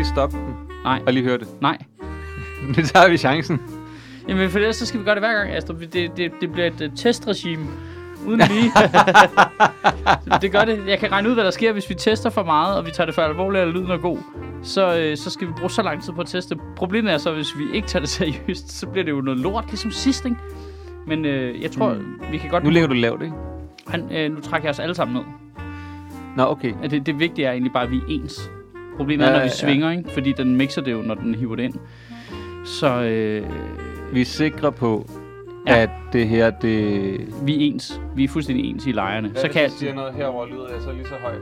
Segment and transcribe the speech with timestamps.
[0.00, 1.48] lige stoppe den Nej, og lige høre det?
[1.60, 1.78] nej.
[2.68, 3.60] Nu tager vi chancen.
[4.28, 5.80] Jamen, for ellers så skal vi gøre det hver gang, Astrup.
[5.80, 7.66] Det, det, det bliver et uh, testregime.
[8.26, 8.72] Uden lige.
[10.42, 10.82] det gør det.
[10.86, 13.06] Jeg kan regne ud, hvad der sker, hvis vi tester for meget, og vi tager
[13.06, 14.18] det for alvorligt, og lyden er god.
[14.62, 16.56] Så, øh, så skal vi bruge så lang tid på at teste.
[16.76, 19.64] Problemet er så, hvis vi ikke tager det seriøst, så bliver det jo noget lort,
[19.68, 20.36] ligesom sidst, ikke?
[21.06, 22.20] Men øh, jeg tror, mm.
[22.32, 22.64] vi kan godt...
[22.64, 23.34] Nu ligger du lavt, ikke?
[23.86, 25.24] Han, øh, nu trækker jeg os alle sammen ned.
[26.36, 26.74] Nå, okay.
[26.90, 28.50] Det, det vigtige er egentlig bare, at vi er ens.
[29.00, 29.54] Problemet er, Ja, når vi ja.
[29.54, 30.10] svinger, ikke?
[30.10, 31.74] Fordi den mixer det jo, når den hiver det ind.
[32.64, 33.46] Så øh,
[34.12, 35.06] Vi er sikre på,
[35.66, 35.76] Ja.
[35.82, 36.80] at det her, det...
[37.46, 38.00] vi er ens.
[38.16, 39.30] Vi er fuldstændig ens i lejrene.
[39.34, 39.70] Så kan jeg...
[39.70, 41.40] siger noget her, hvor lyder jeg så lige så højt?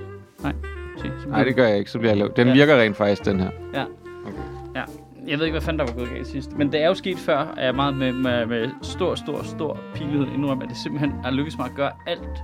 [0.99, 2.33] Se, så Nej, det gør jeg ikke, så bliver jeg lav.
[2.37, 2.53] Den Ja.
[2.53, 3.51] virker rent faktisk, den her.
[3.75, 3.83] Ja.
[4.27, 4.39] Okay.
[4.75, 4.83] ja.
[5.29, 6.57] Jeg ved ikke, hvad fanden der var gået galt sidst.
[6.59, 9.79] Men det er jo sket før, at jeg meget med, med, med stor, stor, stor
[9.95, 12.43] pinlighed indrømmer, at det simpelthen er lykkedes mig at gøre alt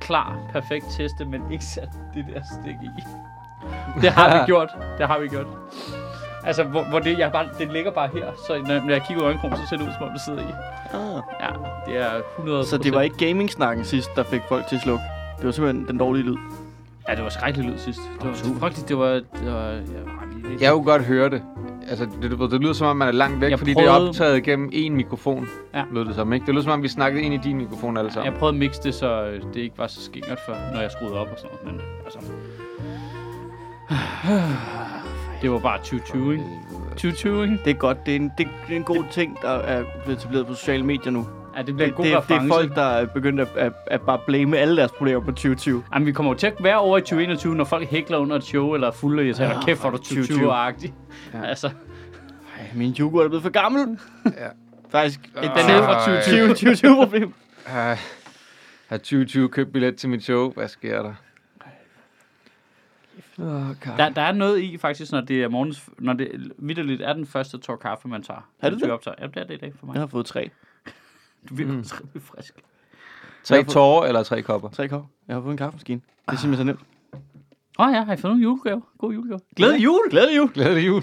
[0.00, 3.02] klar, perfekt teste, men ikke sat det der stik i.
[4.02, 4.68] Det har vi gjort.
[4.98, 5.46] Det har vi gjort.
[6.46, 9.22] Altså, hvor, hvor det, jeg bare, det ligger bare her, så når, når jeg kigger
[9.22, 10.52] ud af øjenkrogen, så ser det ud, som om det sidder i.
[10.94, 11.22] Ah.
[11.40, 11.48] Ja,
[11.92, 15.04] det er 100 Så det var ikke gaming-snakken sidst, der fik folk til at slukke.
[15.38, 16.36] Det var simpelthen den dårlige lyd.
[17.08, 18.00] Ja, det var skrækkeligt lyd sidst.
[18.20, 18.88] Det var, det var frygteligt.
[18.88, 19.06] Det var...
[19.08, 21.42] Det var ja, det, Jeg kunne godt høre det.
[21.88, 23.88] Altså, det, det, det lyder som om, man er langt væk, Jeg fordi det er
[23.90, 25.48] prøvede- optaget gennem én mikrofon.
[25.74, 25.82] Ja.
[25.92, 26.46] Lød det som, ikke?
[26.46, 28.34] Det lyder som om, vi snakkede ind i din mikrofon alle Jeg sammen.
[28.38, 31.14] prøvede at mixe det, så øh, det ikke var så skingert for, når jeg skruede
[31.18, 31.76] op og sådan noget.
[31.76, 32.18] Men altså...
[35.42, 36.44] Det var bare 2020, ikke?
[36.88, 37.58] 2020, ikke?
[37.64, 38.06] Det er godt.
[38.06, 40.82] Det er en, det, det er en god ting, der er blevet etableret på sociale
[40.84, 41.26] medier nu.
[41.56, 42.48] Ja, det bliver en Det, god det, det er reference.
[42.48, 45.82] folk, der er begyndt at, at, at bare blame alle deres problemer på 2020.
[45.94, 48.44] Jamen, vi kommer jo til at være over i 2021, når folk hækler under et
[48.44, 50.92] show, eller er fulde, og jeg siger, Ah, kæft, er du 2020-agtig.
[51.34, 51.44] Ja.
[51.44, 53.98] Altså, Ej, min yoghurt er blevet for gammel.
[54.24, 54.30] Ja.
[54.90, 56.48] Faktisk et den er fra 2020.
[56.48, 57.34] 2020 problem.
[57.66, 57.96] Uh, har
[58.96, 60.52] 2020 købt billet til mit show?
[60.52, 61.12] Hvad sker der?
[63.38, 63.46] Oh,
[63.96, 67.26] der, der er noget i, faktisk, når det er morgens, når det vidderligt er den
[67.26, 68.38] første tår kaffe, man tager.
[68.60, 68.92] Er det mens vi det?
[68.94, 69.14] Optager.
[69.20, 69.94] Ja, det er det i dag for mig.
[69.94, 70.50] Jeg har fået tre.
[71.48, 71.84] Du virker Mm.
[72.00, 72.54] rimelig frisk.
[73.44, 74.68] Tre tårer eller tre kopper?
[74.68, 75.08] Tre kopper.
[75.28, 76.00] Jeg har fået en kaffemaskine.
[76.26, 76.80] Det er simpelthen så nemt.
[77.78, 78.82] Åh oh, ja, har I fået nogle julegave?
[78.98, 79.40] God julegave.
[79.56, 80.10] Glædelig jul!
[80.10, 80.52] Glædelig jul.
[80.52, 81.02] Glædelig jul.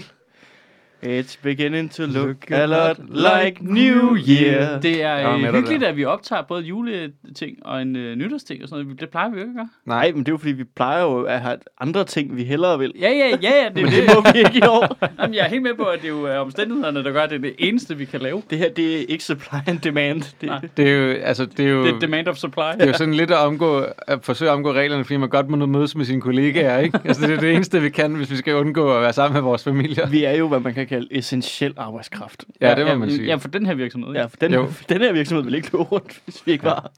[1.06, 4.80] It's beginning to look Look a lot like New Year.
[4.80, 5.88] Det er øh, dig hyggeligt, der.
[5.88, 9.00] at vi optager både juleting og en øh, nytårsting og sådan noget.
[9.00, 9.68] Det plejer vi jo ikke at gøre.
[9.86, 12.78] Nej, men det er jo fordi, vi plejer jo at have andre ting, vi hellere
[12.78, 12.92] vil.
[13.00, 13.68] Ja, ja, ja, ja.
[13.74, 13.92] Det, er Men det.
[13.92, 14.96] det må vi ikke i år.
[15.22, 17.36] Jamen, jeg er helt med på, at det jo er omstændighederne, der gør, at det
[17.36, 18.42] er det eneste, vi kan lave.
[18.50, 20.22] Det her, det er ikke supply and demand.
[20.40, 20.60] Det, Nej.
[20.76, 22.60] Det er jo, altså, det er jo, Det er demand of supply.
[22.74, 25.48] det er jo sådan lidt at, omgå, at forsøge at omgå reglerne, fordi man godt
[25.48, 26.98] må mødes med sine kollegaer, ikke?
[27.04, 29.42] Altså, det er det eneste, vi kan, hvis vi skal undgå at være sammen med
[29.42, 30.08] vores familier.
[30.08, 32.44] vi er jo, hvad man kan kalde essentiel arbejdskraft.
[32.60, 33.26] Ja, det må man sige.
[33.26, 34.12] Ja, for den her virksomhed.
[34.14, 34.68] Ja, for den, Jo.
[34.88, 36.92] den her virksomhed vil ikke løbe rundt, hvis vi ikke var.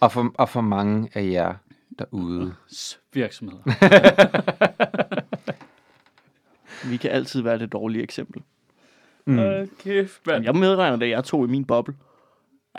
[0.00, 1.54] Og for, og for mange af jer
[1.98, 2.54] derude.
[3.12, 3.62] Virksomheder.
[6.90, 8.42] Vi kan altid være det dårlige eksempel.
[9.26, 9.38] Mm.
[9.38, 10.44] Hold kæft, Men mand.
[10.44, 11.94] jeg medregner det, jeg to i min boble.
[11.94, 12.00] Det,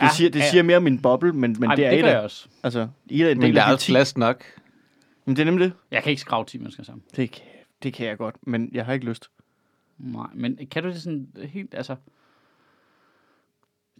[0.02, 0.50] Ja, siger, det ja.
[0.50, 2.46] siger mere om min boble, men, men Ej, det er det jeg af, også.
[2.62, 3.92] altså, I er en Men der er også 10.
[3.92, 4.44] plads nok.
[5.24, 5.72] Men det er nemlig det.
[5.90, 7.02] Jeg kan ikke skrave 10 mennesker sammen.
[7.16, 7.42] Det kan,
[7.82, 9.30] det kan jeg godt, men jeg har ikke lyst.
[9.98, 11.96] Nej, men kan du det sådan helt, altså...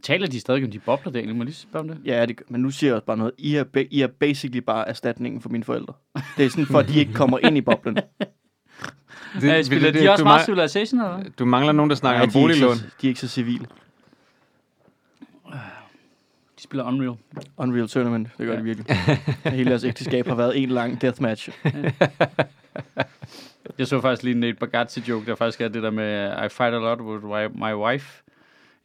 [0.02, 1.36] Taler de stadig om de bobler der egentlig?
[1.36, 1.98] Må jeg lige spørge om det?
[2.04, 3.32] Ja, det, men nu siger jeg også bare noget.
[3.38, 5.94] I er, I er basically bare erstatningen for mine forældre.
[6.36, 7.96] Det er sådan, for at de ikke kommer ind i boblen.
[9.34, 11.30] Det, Det, spiller de også du, meget Civilization, eller hvad?
[11.30, 12.76] du mangler nogen, der snakker om de, er ikke boliglån.
[12.76, 13.66] så, de er ikke så civile.
[16.58, 17.16] De spiller Unreal.
[17.56, 18.58] Unreal Tournament, det gør Ja.
[18.58, 18.96] de virkelig.
[19.44, 21.48] Hele deres ægteskab har været en lang deathmatch.
[23.78, 26.48] Jeg så faktisk lige en Nate Bargatze joke, der faktisk er det der med, I
[26.48, 28.22] fight a lot with wi- my wife.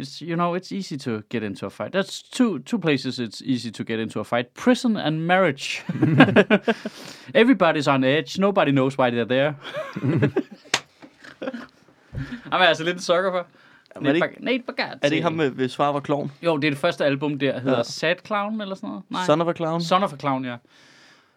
[0.02, 1.96] It's, you know, it's easy to get into a fight.
[1.96, 4.48] That's two, two places it's easy to get into a fight.
[4.64, 5.84] Prison and marriage.
[7.42, 8.40] Everybody's on edge.
[8.40, 9.54] Nobody knows why they're there.
[12.52, 13.48] Han er altså lidt en sukker for.
[14.00, 15.00] Men er det Nate, ikke- Nate Bargatze.
[15.02, 16.32] Er det ikke ham med, hvis far var klovn?
[16.42, 17.84] Jo, det er det første album der, hedder ja.
[17.84, 19.04] Sad Clown eller sådan noget.
[19.10, 19.26] Nej.
[19.26, 19.82] Son of a clown?
[19.82, 20.56] Son of a Clown, ja.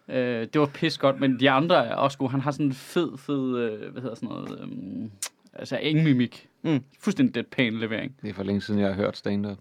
[0.09, 2.31] Øh, det var pis godt, men de andre er også gode.
[2.31, 5.11] Han har sådan en fed, fed, øh, hvad hedder sådan noget, øhm,
[5.53, 6.47] altså ingen mimik.
[6.61, 6.83] Mm.
[6.99, 8.15] Fuldstændig deadpan levering.
[8.21, 9.57] Det er for længe siden, jeg har hørt stand-up.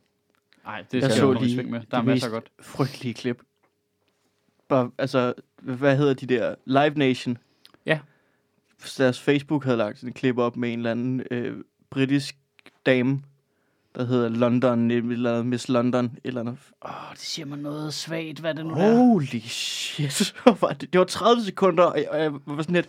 [0.64, 1.80] Nej, det Jeg skal så jeg lige med.
[1.90, 2.50] Der er masser godt.
[2.60, 3.42] frygtelige klip.
[4.68, 6.54] Bare, altså, hvad hedder de der?
[6.64, 7.38] Live Nation.
[7.86, 8.00] Ja.
[8.98, 11.56] Deres Facebook havde lagt sådan et klip op med en eller anden øh,
[11.90, 12.36] britisk
[12.86, 13.22] dame,
[13.96, 16.56] der hedder London, eller Miss London, et eller andet.
[16.84, 18.96] Åh, oh, det siger mig noget svagt, hvad det nu er.
[18.96, 20.34] Holy shit.
[20.92, 22.88] Det, var 30 sekunder, og jeg, og jeg var sådan lidt,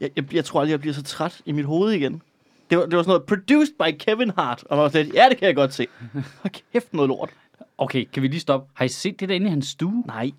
[0.00, 2.22] jeg, jeg, jeg tror aldrig, jeg bliver så træt i mit hoved igen.
[2.70, 4.64] Det var, det var sådan noget, produced by Kevin Hart.
[4.64, 5.86] Og jeg var sådan ja, det kan jeg godt se.
[6.42, 7.30] Hold kæft noget lort.
[7.78, 8.70] Okay, kan vi lige stoppe?
[8.74, 10.02] Har I set det der inde i hans stue?
[10.06, 10.30] Nej,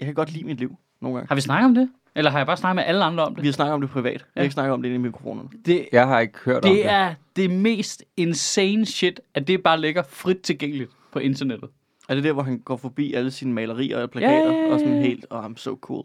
[0.00, 1.28] jeg kan godt lide mit liv nogle gange.
[1.28, 1.90] Har vi snakket om det?
[2.18, 3.42] Eller har jeg bare snakket med alle andre om det?
[3.42, 4.20] Vi har snakket om det privat.
[4.20, 5.48] Vi har ikke snakket om det inde i mikrofonerne.
[5.66, 6.90] Det, Jeg har ikke hørt om det det.
[6.90, 11.68] er det mest insane shit, at det bare ligger frit tilgængeligt på internettet.
[12.08, 14.34] Er det der, hvor han går forbi alle sine malerier og plakater?
[14.52, 16.04] Ja, ja, ja, Og sådan helt, oh, I'm so cool.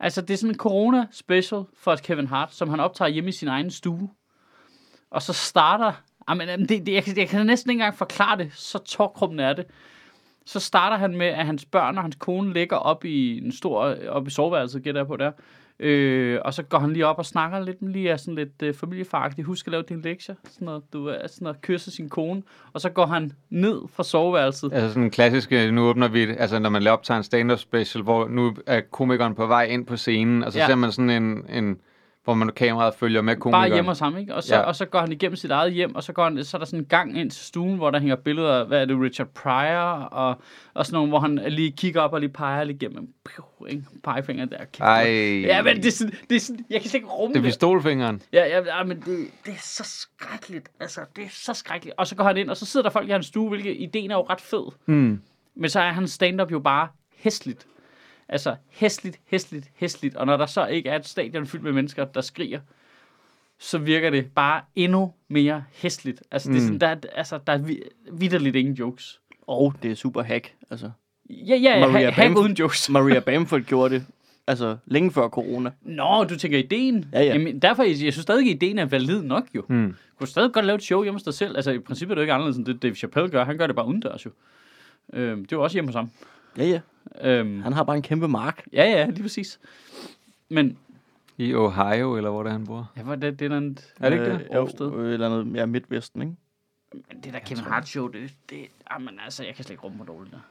[0.00, 3.48] Altså, det er sådan en corona-special for Kevin Hart, som han optager hjemme i sin
[3.48, 4.08] egen stue.
[5.10, 5.92] Og så starter...
[6.28, 9.40] Jamen, jamen, det, det, jeg, kan- jeg kan næsten ikke engang forklare det, så tårkrummen
[9.40, 9.64] er det.
[10.48, 13.96] Så starter han med, at hans børn og hans kone ligger op i en stor,
[14.08, 15.30] op i soveværelset, gætter jeg på der.
[15.80, 18.62] Øh, og så går han lige op og snakker lidt, med lige er sådan lidt
[18.62, 19.46] øh, familiefaragtigt.
[19.46, 20.34] Husk at lave dine lektier.
[20.44, 22.42] Sådan noget, du er sådan noget, kysser sin kone.
[22.72, 24.72] Og så går han ned fra soveværelset.
[24.72, 27.58] Altså sådan en klassisk, øh, nu åbner vi, altså når man laver optager en stand-up
[27.58, 30.66] special, hvor nu er komikeren på vej ind på scenen, og så ja.
[30.66, 31.78] ser man sådan en, en
[32.28, 33.62] hvor man kameraet følger med komikeren.
[33.70, 34.34] Bare hjemme hos ham, ikke?
[34.34, 34.60] Og så, ja.
[34.60, 36.66] Og så går han igennem sit eget hjem, og så, går han, så er der
[36.66, 39.26] sådan en gang ind til stuen, hvor der hænger billeder af, hvad er det, Richard
[39.26, 40.40] Pryor, og,
[40.74, 43.08] og sådan nogle, hvor han lige kigger op og lige peger lige igennem.
[43.24, 43.84] Piu, ikke?
[44.04, 44.56] Pegefinger der.
[44.80, 45.02] Ej,
[45.46, 47.42] Ja, men det er, sådan, det er sådan, jeg kan slet ikke rumme det er
[47.42, 47.48] det.
[47.48, 48.22] pistolfingeren.
[48.32, 50.68] Ja, ja, ja, men det, det er så skrækkeligt.
[50.80, 51.96] Altså, det er så skrækkeligt.
[51.98, 54.10] Og så går han ind, og så sidder der folk i hans stue, hvilket ideen
[54.10, 54.72] er jo ret fed.
[54.86, 55.20] Mm.
[55.56, 56.88] Men så er hans stand-up jo bare
[57.18, 57.66] hæsligt.
[58.28, 60.16] Altså, hæsligt, hæsligt, hæsligt.
[60.16, 62.60] Og når der så ikke er et stadion fyldt med mennesker, der skriger,
[63.58, 66.22] så virker det bare endnu mere hæsligt.
[66.30, 66.66] Altså, det er Mm.
[66.66, 67.82] sådan, der, er- altså, der er vi-
[68.12, 69.20] vidderligt ingen jokes.
[69.46, 70.54] Og det er super hack.
[70.70, 70.90] Altså,
[71.30, 72.88] Ja, ja, Maria ha- hack uden jokes.
[72.90, 74.06] Maria Bamford gjorde det
[74.46, 75.70] altså længe før corona.
[75.82, 77.04] Nå, du tænker ideen.
[77.12, 77.24] Ja, ja.
[77.32, 79.64] Jamen, derfor, jeg, jeg synes stadig, at ideen er valid nok jo.
[79.68, 79.86] Mm.
[79.88, 81.56] Du kunne stadig godt lave et show hjemme hos dig selv.
[81.56, 83.44] Altså, i princippet er det jo ikke anderledes, end det Dave Chappelle gør.
[83.44, 84.30] Han gør det bare udendørs jo.
[85.12, 86.10] Øhm, det er jo også hjemme hos ham.
[86.58, 86.80] Ja, ja.
[87.20, 88.64] Øhm, Han har bare en kæmpe mark.
[88.72, 89.60] ja, ja, lige præcis.
[90.48, 90.78] Men,
[91.38, 92.90] I Ohio, eller hvor det er, han bor.
[92.96, 94.48] ja, hvor er det, det er noget, Er det ikke det?
[94.54, 94.92] Jo, Årsted.
[94.94, 96.34] øh, eller noget, ja, Midtvesten, ikke?
[96.92, 98.58] Men det der Kevin Hart show, det, det
[98.92, 100.42] jamen altså, jeg kan slet ikke rumme, hvor dårligt det er.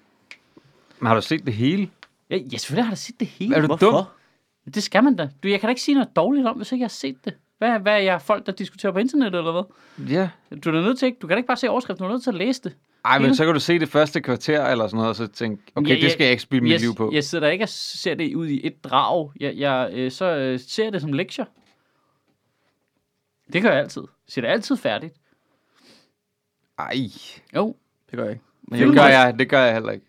[1.00, 1.90] Men har du set det hele?
[2.30, 3.56] Ja, ja, selvfølgelig har jeg set det hele.
[3.56, 3.92] Er du Hvorfor?
[4.66, 4.74] dum?
[4.74, 5.30] Det skal man da.
[5.44, 7.34] Du, jeg kan da ikke sige noget dårligt om, hvis ikke jeg har set det.
[7.58, 10.08] Hvad, hvad er jeg folk, der diskuterer på internettet, eller hvad?
[10.10, 10.30] Ja.
[10.64, 12.14] Du er da nødt til ikke, du kan da ikke bare se overskriften, du er
[12.14, 12.76] nødt til at læse det.
[13.06, 15.64] Ej, men så kan du se det første kvarter eller sådan noget, og så tænke,
[15.76, 17.12] okay, Ja, det ja, skal jeg ikke spille mit jeg, liv på.
[17.14, 19.32] Jeg sidder der ikke og ser det ud i et drag.
[19.40, 21.46] Jeg, jeg, øh, så øh, ser jeg det som lektier.
[23.54, 24.02] Det gør jeg altid.
[24.02, 25.14] Jeg ser det altid færdigt.
[26.80, 26.96] Ej,
[27.56, 27.76] Jo,
[28.12, 28.44] Det gør jeg ikke.
[28.68, 30.06] Men det gør jeg, det gør jeg heller ikke.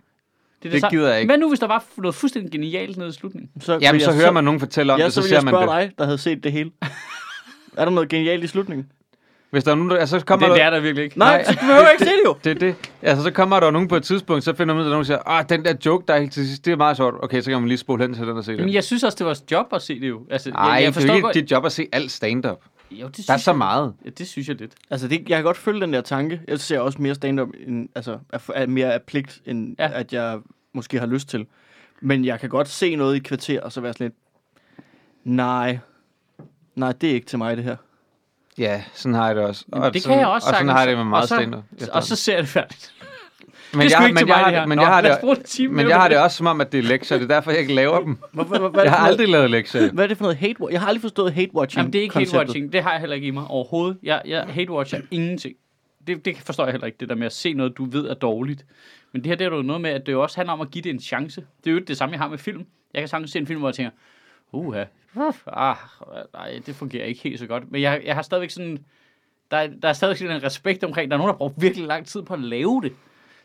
[0.62, 0.98] det, Det samme.
[0.98, 1.28] gider jeg ikke.
[1.30, 3.50] Hvad nu, hvis der var noget fuldstændig genialt nede i slutningen?
[3.62, 5.32] Så vil Jamen, jeg- så hører man nogen fortælle om Ja, det, så så vil
[5.32, 5.90] jeg ser man spørge det.
[5.90, 6.70] dig, der havde set det hele.
[7.76, 8.92] er der noget genialt i slutningen?
[9.50, 11.18] Hvis der er nogen, der, altså, så kommer Det, der, det er der virkelig ikke.
[11.18, 11.44] Nej, Nej.
[11.44, 12.36] så du behøver ikke se det jo.
[12.44, 12.74] Det det.
[13.02, 15.04] Altså, så kommer der nogen på et tidspunkt, så finder man ud af, at nogen
[15.04, 17.14] siger, ah, den der joke, der er helt til sidst, det er meget sjovt.
[17.24, 18.72] Okay, så kan man lige spole hen til den og se Men den.
[18.74, 20.26] jeg synes også, det var job at se det jo.
[20.30, 21.34] Altså, Ej, jeg, jeg det er forstår ikke godt.
[21.34, 22.58] dit job at se alt stand-up.
[22.90, 23.94] Jo, det synes Der er så jeg- meget.
[24.04, 24.72] Ja, det synes jeg lidt.
[24.90, 26.40] Altså, det, jeg kan godt følge den der tanke.
[26.48, 29.90] Jeg ser også mere stand-up, end, altså, er, er mere af pligt, end Ja.
[29.94, 30.38] at jeg
[30.74, 31.46] måske har lyst til.
[32.00, 34.14] Men jeg kan godt se noget i kvarter, og så være sådan lidt,
[35.24, 35.78] nej,
[36.74, 37.76] nej, det er ikke til mig, det her.
[38.58, 39.64] Ja, sådan har jeg det også.
[39.74, 40.72] Jamen, det sådan, kan jeg også Og sådan sagtens.
[40.72, 41.28] har jeg det med meget Og
[41.78, 41.90] så-.
[41.92, 42.92] Og så ser jeg det færdigt.
[43.72, 46.00] men det er jeg, men jeg har det men Nå, jeg har det, men jeg
[46.00, 46.18] har det.
[46.18, 47.18] også som om, at det er lektier.
[47.18, 48.18] Det er derfor, jeg ikke laver dem.
[48.32, 49.92] Hvad, hvad, hvad, hvad, Jeg har aldrig lavet lektier.
[49.92, 52.18] hvad er det for noget hate Jeg har aldrig forstået hate-watching Jamen, det er ikke
[52.18, 52.72] hate-watching.
[52.72, 53.98] Det har jeg heller ikke i mig overhovedet.
[54.02, 55.54] Jeg, jeg hate-watcher ingenting.
[56.06, 58.14] Det, det forstår jeg heller ikke, det der med at se noget, du ved er
[58.14, 58.64] dårligt.
[59.12, 60.70] Men det her, det er jo noget med, at det jo også handler om at
[60.70, 61.44] give det en chance.
[61.64, 62.66] Det er jo det samme, jeg har med film.
[62.94, 63.90] Jeg kan sagtens se en film, hvor jeg tænker,
[64.52, 64.84] uha,
[65.46, 65.76] ah,
[66.32, 67.70] nej, det fungerer ikke helt så godt.
[67.70, 68.84] Men jeg, jeg har stadigvæk sådan,
[69.50, 71.86] der, er- der er stadigvæk sådan en respekt omkring, der er nogen, der brugt virkelig
[71.86, 72.92] lang tid på at lave det.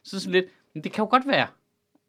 [0.04, 1.48] Så sådan lidt, men det kan jo godt være,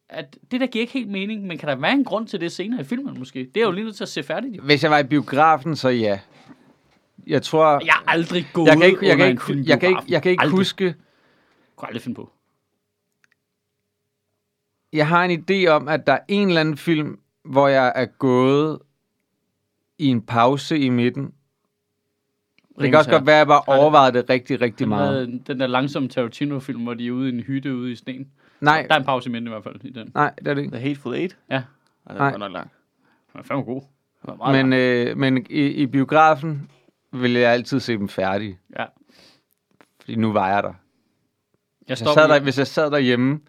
[0.09, 2.51] at det der giver ikke helt mening, men kan der være en grund til det
[2.51, 3.39] senere i filmen måske?
[3.39, 4.57] Det er jeg jo lige nødt til at se færdigt.
[4.57, 4.61] Jo.
[4.63, 6.19] Hvis jeg var i biografen, så ja.
[7.27, 7.81] Jeg tror...
[7.85, 10.21] Jeg har aldrig gået Jeg kan ikke, jeg kan ikke, film jeg kan ikke, jeg
[10.21, 10.57] kan ikke aldrig.
[10.59, 10.95] huske...
[11.75, 12.31] Kunne aldrig finde på.
[14.93, 18.05] Jeg har en idé om, at der er en eller anden film, hvor jeg er
[18.05, 18.79] gået
[19.97, 21.33] i en pause i midten.
[22.79, 25.41] Det kan også godt være, at jeg bare overvejede det rigtig, rigtig Den, meget.
[25.47, 28.27] den der langsomme Tarantino-film, hvor de er ude i en hytte ude i sneen.
[28.61, 30.11] Nej, Der er en pause i midten i hvert fald i den.
[30.13, 30.75] nej, det er det ikke.
[30.77, 31.37] The Hateful Eight?
[31.49, 31.63] Ja.
[32.09, 32.27] Nej.
[32.27, 32.71] er godt nok langt.
[33.33, 33.81] Den er fandme god.
[33.81, 34.75] Det var Men, langt.
[34.75, 36.69] øh, men i, i biografen
[37.13, 38.59] vil jeg altid se dem færdige.
[38.79, 38.85] Ja.
[39.99, 40.69] Fordi nu var jeg der.
[40.69, 40.75] Jeg
[41.89, 43.39] Jeg stopper sad der, hvis jeg sad derhjemme,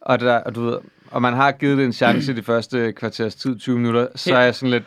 [0.00, 0.78] og, der, og, du ved,
[1.10, 4.40] og man har givet det en chance de første kvarters tid, 20 minutter, så er
[4.40, 4.84] jeg sådan lidt,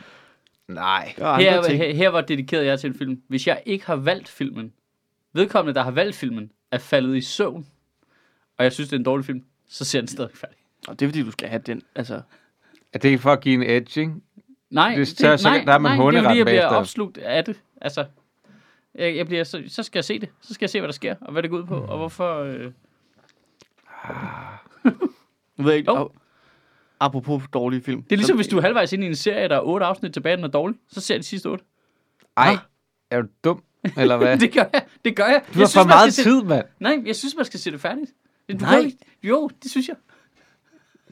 [0.73, 1.13] nej.
[1.17, 3.21] Er her, her, her var dedikeret jeg til en film.
[3.27, 4.73] Hvis jeg ikke har valgt filmen,
[5.33, 7.65] vedkommende, der har valgt filmen, er faldet i søvn,
[8.57, 10.57] og jeg synes, det er en dårlig film, så ser den stadig færdig.
[10.87, 12.21] Og det er fordi, du skal have den, altså...
[12.93, 14.13] Er det for at give en edge, ikke?
[14.69, 17.17] Nej, Det- så- så- nej, der er man nej, det er fordi, jeg bliver opslugt
[17.17, 17.61] af det.
[17.81, 18.05] Altså,
[18.95, 20.29] jeg, jeg bliver, så, så skal jeg se det.
[20.41, 22.35] Så skal jeg se, hvad der sker, og hvad det går ud på, og hvorfor...
[22.39, 22.71] Øh...
[25.57, 25.91] Ved jeg ikke...
[25.91, 25.97] Jo.
[26.03, 26.09] Oh.
[26.99, 28.03] Apropos dårlige film.
[28.03, 30.13] Det er ligesom, hvis du er halvvejs ind i en serie, der er otte afsnit
[30.13, 30.77] tilbage, den er dårlig.
[30.91, 31.63] Så ser jeg de sidste otte.
[32.37, 32.57] Ej,
[33.11, 33.63] er du dum?
[33.97, 34.37] Eller hvad?
[34.43, 34.81] det gør jeg.
[35.05, 35.41] Det gør jeg.
[35.53, 36.65] du har for meget tid, mand.
[36.79, 38.11] Nej, jeg synes, man skal se det færdigt.
[38.51, 38.75] Du Nej.
[38.75, 39.95] kan ikke- Jo, det synes jeg.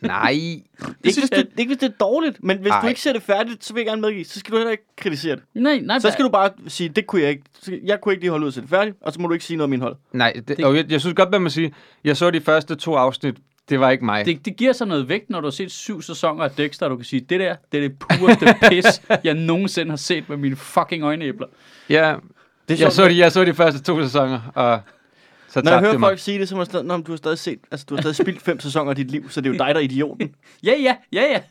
[0.02, 0.32] Nej.
[0.32, 0.64] Ikke
[1.04, 2.82] synes hvis, jeg- det, ikke hvis det er dårligt, men hvis Ej.
[2.82, 4.84] du ikke ser det færdigt, så vil jeg gerne medgive, så skal du heller ikke
[4.98, 5.44] kritisere det.
[5.54, 6.00] Nej, nej.
[6.00, 7.44] Så skal du bare sige, det kunne jeg ikke.
[7.62, 9.34] Så Jeg kunne ikke lige holde ud at se det færdigt, og så må du
[9.34, 9.96] ikke sige noget om indhold.
[10.14, 12.96] Nej, det, og jeg, jeg synes godt, man må sige, jeg så de første to
[12.96, 13.36] afsnit,
[13.70, 14.26] det var ikke mig.
[14.26, 16.90] Det, det giver sig noget vægt, når du har set syv sæsoner af Dexter, og
[16.90, 20.38] du kan sige, det der, det er det pureste pis, jeg nogensinde har set med
[20.38, 21.48] mine fucking øjenæbler.
[21.90, 22.16] ja,
[22.68, 24.80] Det er jeg så, de, jeg så de første to sæsoner, og
[25.48, 27.60] så Når jeg hører folk sige det, så må jeg stadig, du har stadig set,
[27.72, 29.68] altså du har stadig spildt fem sæsoner af dit liv, så det er jo dig,
[29.68, 30.36] der er idioten.
[30.64, 31.42] Ja, ja, ja, ja.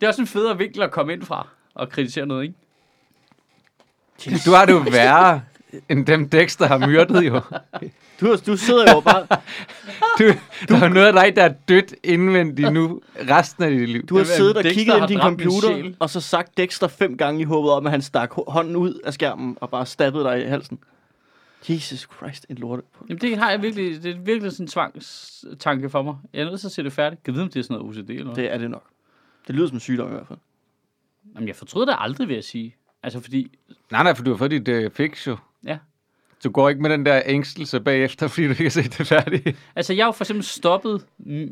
[0.00, 2.54] Det er også en federe vinkel at komme ind fra og kritisere noget, ikke?
[4.46, 5.42] Du har det jo værre
[5.88, 7.40] end dem Dexter har myrdet jo.
[8.20, 9.26] Du, du sidder jo bare,
[10.18, 10.24] Du,
[10.68, 14.06] der er noget af dig, der er dødt indvendigt nu resten af dit liv.
[14.06, 16.88] du har siddet og Dexter kigget ind i din min computer, og så sagt Dexter
[16.88, 20.24] fem gange i håbet om, at han stak hånden ud af skærmen og bare stabbede
[20.24, 20.78] dig i halsen.
[21.68, 22.82] Jesus Christ, en lorte.
[23.08, 26.16] Jamen, det har jeg virkelig, det er virkelig sådan en tvangstanke for mig.
[26.32, 27.22] Jeg er nødt til at se det færdigt.
[27.22, 28.36] Kan vide, om det er sådan noget OCD eller noget?
[28.36, 28.84] Det er det nok.
[29.46, 30.38] Det lyder som en sygdom i hvert fald.
[31.34, 32.76] Jamen, jeg fortryder det aldrig, vil jeg sige.
[33.02, 33.58] Altså, fordi...
[33.90, 35.36] Nej, nej, for du har fået dit uh, fix jo.
[35.64, 35.78] Ja.
[36.44, 39.56] Du går ikke med den der ængstelse bagefter, fordi du ikke har set det færdigt.
[39.76, 41.06] Altså, jeg har jo for eksempel stoppet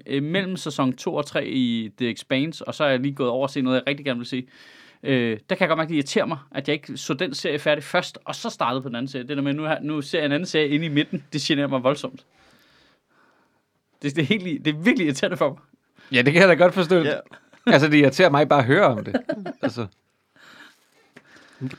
[0.07, 3.31] øh, mellem sæson 2 og 3 i The Expanse, og så er jeg lige gået
[3.31, 4.47] over og se noget, jeg rigtig gerne vil se.
[5.03, 7.35] Øh, der kan jeg godt mærke, at det irriterer mig, at jeg ikke så den
[7.35, 9.29] serie færdig først, og så startede på den anden serie.
[9.29, 11.41] Det der med, nu, har- nu ser jeg en anden serie inde i midten, det
[11.41, 12.25] generer mig voldsomt.
[14.03, 15.59] Det, det, er, helt, det er virkelig irriterende for mig.
[16.13, 16.97] Ja, det kan jeg da godt forstå.
[16.99, 17.15] Ja.
[17.67, 19.17] Altså, det irriterer mig bare at høre om det.
[19.63, 19.87] Altså,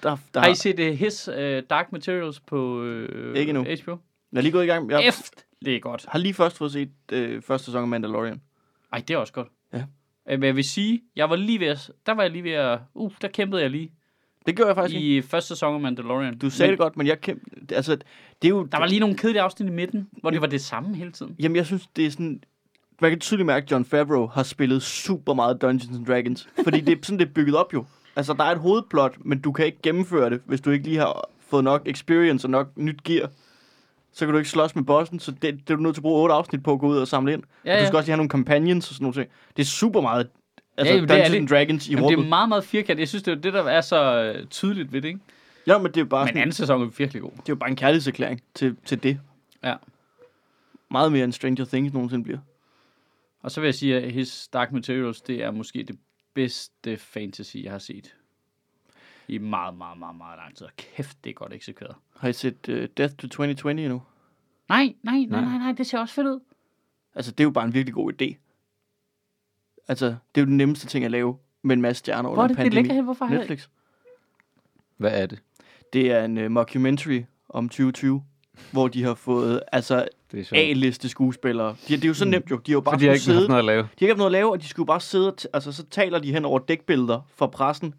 [0.03, 1.35] Der, der, Har I set uh, His uh,
[1.69, 3.63] Dark Materials på uh, Ikke endnu.
[3.63, 3.97] HBO?
[4.31, 4.91] jeg er lige gået i gang.
[4.91, 5.33] Jeg Eft,
[5.65, 6.05] det er godt.
[6.09, 8.41] har lige først fået set øh, første sæson af Mandalorian.
[8.93, 9.47] Ej, det er også godt.
[9.73, 9.83] Ja.
[10.29, 12.51] Øh, Men jeg vil sige, jeg var lige ved at, der var jeg lige ved
[12.51, 13.91] at, uh, der kæmpede jeg lige
[14.45, 15.17] Det gjorde jeg faktisk ikke.
[15.17, 16.37] i første sæson af Mandalorian.
[16.37, 17.39] Du sagde Men det godt, men jeg kæm...
[17.71, 17.95] Altså,
[18.41, 18.63] det er jo...
[18.71, 21.35] Der var lige nogle kedelige afsnit i midten, hvor det var det samme hele tiden.
[21.39, 22.43] Jamen, jeg synes, det er sådan...
[23.01, 26.49] Man kan tydeligt mærke, at John Favreau har spillet super meget Dungeons and Dragons.
[26.63, 27.85] Fordi det er sådan, det er bygget op jo.
[28.15, 30.97] Altså, der er et hovedplot, men du kan ikke gennemføre det, hvis du ikke lige
[30.97, 33.29] har fået nok experience og nok nyt gear.
[34.13, 36.03] Så kan du ikke slås med bossen, så det, det er du nødt til at
[36.03, 37.43] bruge otte afsnit på at gå ud og samle ind.
[37.65, 39.29] Ja, Og du skal også lige have nogle companions og sådan noget.
[39.57, 40.29] Det er super meget
[40.77, 41.57] altså, Ja, ja, jo, det er Dungeons det.
[41.57, 42.25] Dragons i Jamen, det rummet.
[42.25, 42.99] er meget, meget firkantet.
[42.99, 45.19] Jeg synes, det er det, der er så øh, tydeligt ved det, ikke?
[45.67, 47.31] Ja, men det er jo bare, Men anden sæson er virkelig god.
[47.31, 49.19] det er jo bare en kærlighedserklæring til, til det.
[49.63, 49.75] Ja.
[50.91, 52.39] Meget mere end Stranger Things nogensinde bliver.
[53.43, 55.97] Og så vil jeg sige, at His Dark Materials, det er måske det
[56.35, 58.15] bedste fantasy, jeg har set.
[59.27, 60.65] I meget, meget, meget, meget lang tid.
[60.65, 61.95] Og Kæft, det er godt eksekveret.
[62.17, 64.01] Har I set uh, Death to 2020 endnu?
[64.69, 65.57] Nej, nej, nej, Nej.
[65.57, 66.39] nej, det ser også fedt ud.
[67.15, 68.35] Altså, det er jo bare en virkelig god idé.
[69.87, 72.43] Altså, det er jo den nemmeste ting at lave med en masse stjerner Hvor er
[72.43, 72.75] under det, det pandemi.
[72.81, 73.03] ligger hen?
[73.03, 73.39] Hvorfor har jeg...
[73.39, 73.67] Netflix.
[74.97, 75.41] hvad er det?
[75.93, 78.23] Det er en uh, mockumentary om 2020,
[78.71, 80.07] hvor de har fået altså.
[80.51, 81.75] A-liste skuespillere.
[81.87, 82.31] De, det er jo så Mm.
[82.31, 82.57] nemt jo.
[82.57, 83.47] De har jo bare Fordi jeg skulle ikke har sidde.
[83.49, 83.81] noget at lave.
[83.81, 85.83] De har ikke haft noget at lave, og de skulle bare sidde, og altså så
[85.91, 87.93] taler de hen over dækbilleder fra pressen,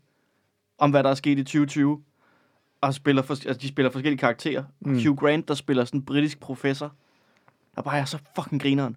[0.78, 2.02] om hvad der er sket i 2020,
[2.80, 4.64] og spiller for, altså de spiller forskellige karakterer.
[4.80, 4.94] Mm.
[4.94, 6.92] Hugh Grant, der spiller sådan en britisk professor,
[7.76, 8.96] der bare er så fucking grineren.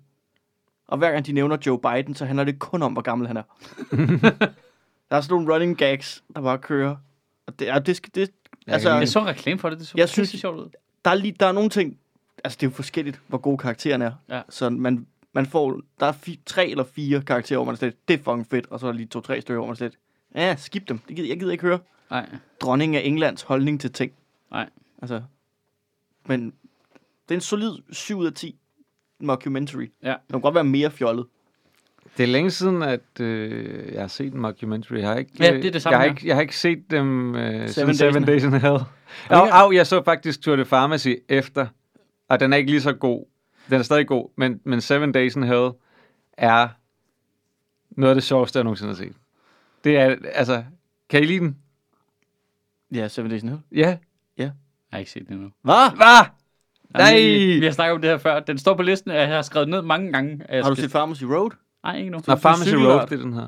[0.88, 3.38] Og hver gang de nævner Joe Biden, så handler det kun om, hvor gammel han
[3.38, 3.44] er.
[5.10, 6.96] der er sådan nogle running gags, der bare kører.
[7.48, 8.30] Og det, er, det, skal- det,
[8.68, 10.70] Jeg altså, Jeg så reklame for det, det så Jeg synes, sjovt ud.
[11.06, 12.00] der er, lige, der er nogle ting,
[12.44, 14.12] altså det er jo forskelligt, hvor gode karaktererne er.
[14.30, 14.42] Ja.
[14.50, 18.14] Så man, man får, der er fi, tre eller fire karakterer, hvor man slet, det
[18.14, 19.98] er fucking fedt, og så er der lige to-tre stykker, hvor man slet,
[20.36, 21.80] ja, skip dem, det gider, jeg gider ikke høre.
[22.12, 22.30] Nej,
[22.62, 24.12] Dronningen af Englands holdning til ting.
[24.52, 24.70] nej.
[25.02, 25.22] Altså,
[26.26, 26.46] men
[27.30, 28.60] det er en solid 7 ud af 10
[29.20, 29.92] mockumentary.
[30.04, 30.10] Ja.
[30.10, 31.26] Det kan godt være mere fjollet.
[32.18, 34.98] Det er længe siden, at øh, jeg har set en mockumentary.
[34.98, 36.92] Jeg har ikke, Ja, det er det samme jeg har ikke, jeg har ikke set
[36.92, 38.78] dem øh, Seven siden Days Seven in- Days in Hell.
[39.30, 41.68] Au, au, jeg så faktisk Tour de Pharmacy efter,
[42.30, 43.26] og den er ikke lige så god.
[43.70, 45.70] Den er stadig god, men, men Seven Days in Hell
[46.38, 46.68] er
[47.92, 49.14] noget af det sjoveste, jeg nogensinde har set.
[49.84, 50.64] Det er, altså,
[51.10, 51.58] kan I lide den?
[52.94, 53.62] Ja, Seven Days in Hell.
[53.72, 53.98] Ja.
[54.38, 54.52] Jeg
[54.92, 55.50] har ikke set den endnu.
[55.62, 55.96] Hvad?
[55.96, 56.26] Hvad?
[56.94, 57.14] Nej!
[57.20, 58.40] Vi, vi har snakket om det her før.
[58.40, 60.42] Den står på listen, og jeg har skrevet ned mange gange.
[60.50, 61.52] Har du skal- set Pharmacy Road?
[61.84, 62.18] Nej, ikke nu.
[62.28, 62.74] Nå, er Pharmacy.
[62.74, 63.48] Road, det er den her.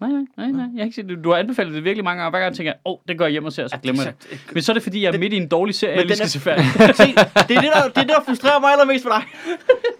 [0.00, 0.60] Nej, nej, nej, nej.
[0.74, 1.24] Jeg har ikke set det.
[1.24, 3.18] Du har anbefalet det virkelig mange gange, og hver gang tænker jeg, åh, oh, det
[3.18, 4.40] går jeg hjem og ser, og så glemmer jeg det.
[4.52, 6.16] Men så er det, fordi jeg er midt i en dårlig serie, Men jeg lige
[6.16, 6.64] skal er- se færdig.
[6.96, 7.06] Se,
[7.48, 9.22] det er det, der, det er det, der frustrerer mig allermest for dig.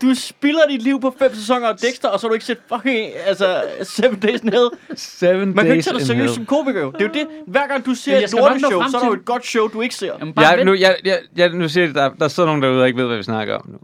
[0.02, 2.58] Du spilder dit liv på fem sæsoner af Dexter, og så har du ikke set
[2.74, 4.68] fucking, altså, Seven Days in Hell.
[4.94, 6.90] Seven Man kan ikke Days tage dig seriøst som komiker jo.
[6.90, 7.26] Det er jo det.
[7.46, 9.80] Hver gang du ser et lorteshow, frem så er der jo et godt show, du
[9.80, 10.12] ikke ser.
[10.18, 10.66] Jamen, vent.
[10.66, 13.06] nu, jeg, jeg, jeg, nu siger jeg, der, der sidder nogen derude, der ikke ved,
[13.06, 13.78] hvad vi snakker om nu.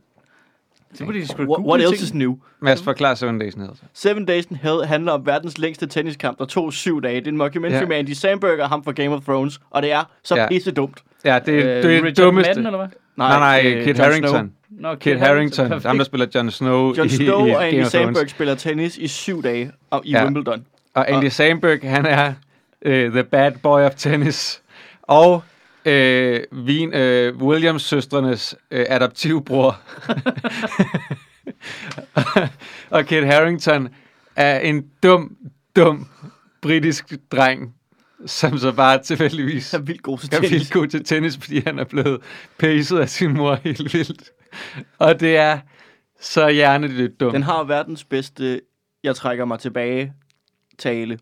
[0.99, 2.03] Det må de sgu What, what else ting.
[2.03, 2.35] is new?
[2.61, 3.73] Mads, forklar Seven Days in Hell.
[3.95, 7.17] Seven Days in Hell handler om verdens længste tenniskamp, der tog syv dage.
[7.21, 7.87] Det er en mockumentary Ja.
[7.87, 10.49] med Andy Samberg og ham fra Game of Thrones, og det er så Ja.
[10.49, 11.03] pisse dumt.
[11.25, 12.49] Ja, det, Øh, det er det dummeste.
[12.51, 12.89] Madden, eller hvad?
[13.17, 14.31] Nej, nej, øh, Kit Jon Harington.
[14.31, 14.91] Snow.
[14.91, 17.75] Nå, Kit Harington, ham der spiller Jon Snow Jon i, Snow i og Game Andy
[17.85, 17.91] of Thrones.
[17.93, 20.25] Samberg spiller tennis i syv dage og- i Ja.
[20.25, 20.65] Wimbledon.
[20.95, 22.29] Og Andy Samberg, han er
[22.87, 24.63] uh, the bad boy of tennis.
[25.03, 25.43] Og
[25.87, 29.81] uh, Vin, uh, Williams-søstrenes uh, adoptivbror.
[32.91, 33.89] og Kit Harington
[34.37, 35.37] er en dum,
[35.77, 36.09] dum
[36.63, 37.75] britisk dreng,
[38.27, 40.51] som så bare tilfældigvis Så vildt god til er tennis.
[40.51, 42.21] vildt god til tennis, fordi han er blevet
[42.59, 44.31] pacet af sin mor helt vildt.
[44.99, 45.59] Og det er
[46.21, 47.35] så hjernedødt dumt.
[47.35, 48.61] Den har verdens bedste,
[49.03, 50.13] jeg trækker mig tilbage,
[50.79, 51.19] tale.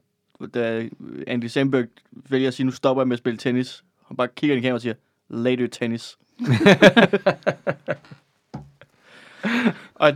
[0.55, 0.89] Da
[1.27, 1.85] Andy Samberg
[2.31, 3.85] vælger at sige, nu stopper jeg med at spille tennis.
[4.13, 4.95] Han bare kigger i kameraet og siger,
[5.29, 6.19] later tennis.
[9.95, 10.09] og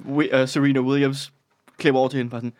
[0.00, 1.32] Wi- uh, Serena Williams
[1.78, 2.52] klipper over til hende bare sådan,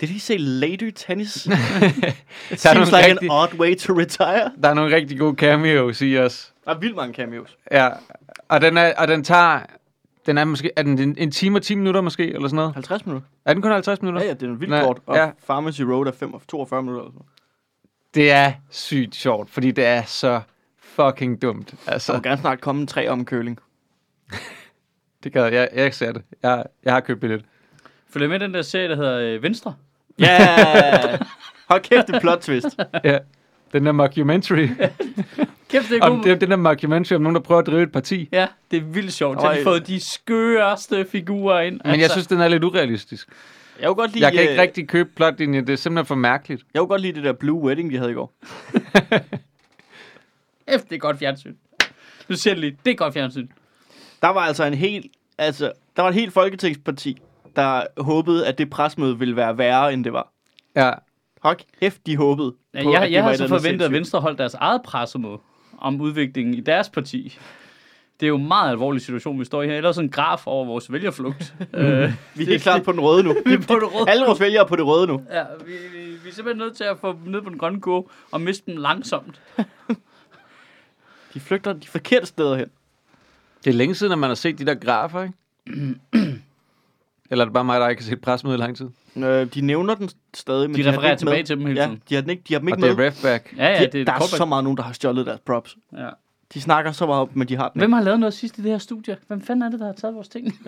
[0.00, 1.46] Did he say later tennis?
[2.52, 4.52] It seems like rigtig- an odd way to retire.
[4.62, 6.54] Der er nogle rigtig gode cameos i os.
[6.64, 7.56] Der er vildt mange cameos.
[7.70, 7.88] Ja,
[8.48, 9.60] og den, er, og den tager...
[10.26, 10.70] Den er måske...
[10.76, 12.74] Er den en, en time og 10 minutter måske, eller sådan noget?
[12.74, 13.28] 50 minutter.
[13.44, 14.22] Er den kun 50 minutter?
[14.22, 14.98] Ja, ja, det er en vildt kort.
[15.06, 15.30] Og ja.
[15.46, 17.02] Pharmacy Road er 5, 42 minutter.
[17.04, 17.26] Eller sådan.
[18.14, 20.40] Det er sygt sjovt, fordi det er så
[20.82, 21.74] fucking dumt.
[21.86, 23.58] Der Altså, må gerne snart komme en tre om køling.
[25.24, 25.52] det gør jeg.
[25.52, 26.22] Jeg, jeg ser det.
[26.42, 27.44] Jeg, jeg har købt billet.
[28.10, 29.74] Følger med den der serie, der hedder øh, Venstre.
[30.18, 30.38] Ja!
[31.10, 31.20] Yeah!
[31.70, 32.66] Hold kæft, det plot twist.
[33.04, 33.18] Ja.
[33.72, 34.68] Den der mockumentary.
[35.70, 36.24] Kæft, det er om, god.
[36.24, 38.28] det er den der mockumentary om nogen, der prøver at drive et parti.
[38.32, 39.40] Ja, det er vildt sjovt.
[39.40, 41.80] Så har de fået de skøreste figurer ind.
[41.84, 43.28] Men jeg synes, den er lidt urealistisk.
[43.80, 45.66] Jeg kunne godt lide, Jeg kan ikke øh, rigtig købe plotlinjen.
[45.66, 46.62] Det er simpelthen for mærkeligt.
[46.74, 48.32] Jeg kunne godt lide det der Blue Wedding, de havde i går.
[50.78, 51.54] F, det er godt fjernsyn.
[52.28, 53.48] Du siger det lige, det er godt fjernsyn.
[54.22, 55.06] Der var altså en helt,
[55.38, 57.18] altså, der var et helt folketingsparti,
[57.56, 60.32] der håbede, at det presmøde ville være værre, end det var.
[60.76, 60.92] Ja.
[61.42, 62.54] Hold kæft, de håbede.
[62.74, 63.92] Ja, på, jeg, jeg har et så forventet, at.
[63.92, 65.38] Venstre holdt deres eget pressemøde
[65.78, 67.38] om udviklingen i deres parti.
[68.20, 69.92] Det er jo en meget alvorlig situation, vi står i her.
[69.92, 71.54] Sådan en graf over vores vælgerflugt.
[71.74, 73.34] øh, Vi er helt klart på den røde nu.
[73.46, 74.10] vi er på det røde.
[74.10, 75.22] Alle vores vælgere er på det røde nu.
[75.30, 77.80] Ja, vi, vi, vi er simpelthen nødt til at få dem ned på den grønne
[77.80, 79.40] kurve og miste dem langsomt.
[81.34, 82.66] De flygter de forkerte steder hen.
[83.64, 85.34] Det er længe siden, at man har set de der grafer, ikke?
[87.30, 88.88] Eller er det bare mig, der ikke har set presmøde i lang tid?
[89.16, 91.44] Øh, de nævner den stadig, men De den refererer ikke tilbage med.
[91.46, 92.02] til dem hele Ja, tiden.
[92.08, 93.04] de har, den ikke, de har dem ikke Og det med.
[93.04, 93.54] er refback.
[93.56, 94.36] Ja, ja, De, det er der er callback.
[94.36, 95.76] så meget nogen, der har stjålet deres props.
[95.92, 96.08] Ja.
[96.54, 98.62] De snakker så meget om, men de har den Hvem har lavet noget sidst i
[98.62, 99.16] det her studie?
[99.26, 100.46] Hvem fanden er det, der har taget vores ting?
[100.46, 100.58] ikke.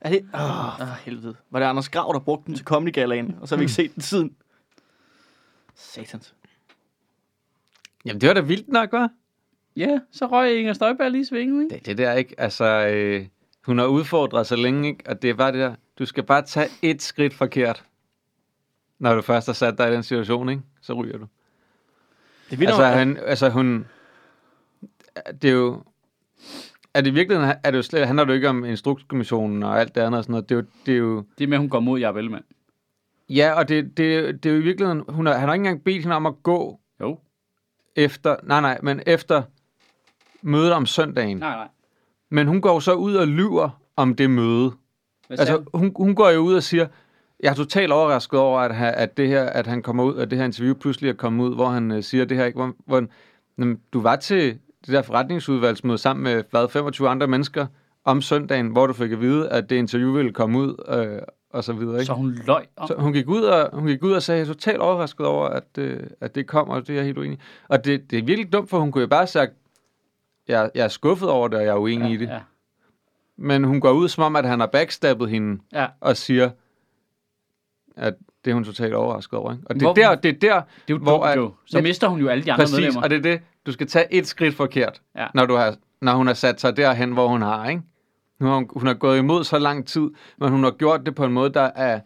[0.00, 0.24] Er det?
[0.34, 1.34] Åh, oh, for helvede.
[1.50, 3.72] Var det Anders Grav, der brugte den til Comedy Galaen, og så har vi ikke
[3.72, 4.34] set den siden?
[5.74, 6.34] Satans.
[8.04, 9.08] Jamen, det var da vildt nok, hva'?
[9.76, 11.74] ja, så røg Inger Støjberg lige i svingen, ikke?
[11.74, 13.26] Det, det der ikke, altså, øh,
[13.66, 15.04] hun har udfordret så længe, ikke?
[15.06, 17.84] Og det er bare det der, du skal bare tage et skridt forkert,
[18.98, 20.62] når du først har sat dig i den situation, ikke?
[20.80, 21.26] Så ryger du.
[22.50, 23.86] Det er vildt, Altså, altså, han, altså hun,
[25.42, 25.82] det er jo,
[26.94, 29.80] er det i virkeligheden, er det jo slet, handler det jo ikke om instrukskommissionen og
[29.80, 31.56] alt det andet og sådan noget, det er jo, det er jo Det er med,
[31.56, 32.44] at hun går mod Jacob Ellemann.
[33.28, 35.84] ja, og det, det, det er jo i virkeligheden, hun har, han har ikke engang
[35.84, 37.18] bedt hende om at gå Jo.
[37.96, 39.42] efter, nej nej, men efter
[40.42, 41.36] mødet om søndagen.
[41.36, 41.68] Nej, nej.
[42.30, 44.72] Men hun går så ud og lyver om det møde.
[45.26, 46.86] Hvad Altså, hun, hun går jo ud og siger,
[47.40, 50.38] jeg er totalt overrasket over, at, at, det her, at han kommer ud, at det
[50.38, 52.56] her interview pludselig er kommet ud, hvor han øh, siger det her, ikke?
[52.56, 53.06] Hvor, hvor,
[53.58, 57.66] jamen, du var til det der forretningsudvalgsmøde sammen med hvad, 25 andre mennesker
[58.04, 61.64] om søndagen, hvor du fik at vide, at det interview ville komme ud, øh, og
[61.64, 61.94] så videre.
[61.94, 62.04] Ikke?
[62.04, 62.88] Så hun løg om.
[62.88, 65.48] Så hun gik ud og, hun gik ud og sagde, jeg er totalt overrasket over,
[65.48, 67.38] at, øh, at det kom, og det er jeg helt uenig.
[67.68, 69.52] Og det, det er virkelig dumt, for hun kunne jo bare have sagt,
[70.48, 72.26] jeg, jeg er skuffet over det, og jeg er uenig ja, i det.
[72.28, 72.40] Ja,
[73.36, 75.86] Men hun går ud som om, at han har backstabbet hende, ja.
[76.00, 76.50] og siger,
[77.96, 78.14] at
[78.44, 79.52] det er hun totalt overrasket over.
[79.52, 79.64] Ikke?
[79.66, 81.52] Og det er, Hvor- der, det er der, Det er jo Hvor dumt, er- jo.
[81.66, 83.02] Så Ja, mister hun jo alle de andre præcis, medlemmer.
[83.02, 85.26] og det er det, du skal tage et skridt forkert, Ja.
[85.34, 87.68] når, du har, når hun har sat sig derhen, hvor hun har.
[87.68, 87.82] Ikke?
[88.40, 91.14] Nu har hun, hun har gået imod så lang tid, men hun har gjort det
[91.14, 92.00] på en måde, der er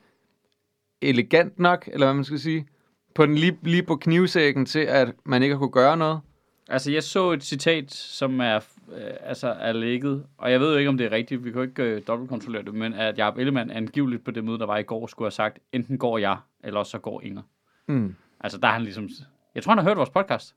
[1.02, 2.66] elegant nok, eller hvad man skal sige,
[3.14, 6.20] på den lige, lige på knivsækken til, at man ikke har kunne gøre noget.
[6.68, 8.56] Altså, jeg så et citat, som er,
[8.96, 11.60] øh, altså, er lækket, og jeg ved jo ikke, om det er rigtigt, vi kan
[11.60, 14.76] jo ikke øh, dobbeltkontrollere det, men at Jacob Ellemann angiveligt på det møde, der var
[14.78, 17.42] i går, skulle have sagt, enten går jeg, eller så går Inger.
[17.88, 18.14] Mm.
[18.40, 19.08] Altså, der er han ligesom...
[19.54, 20.54] Jeg tror, han har hørt vores podcast.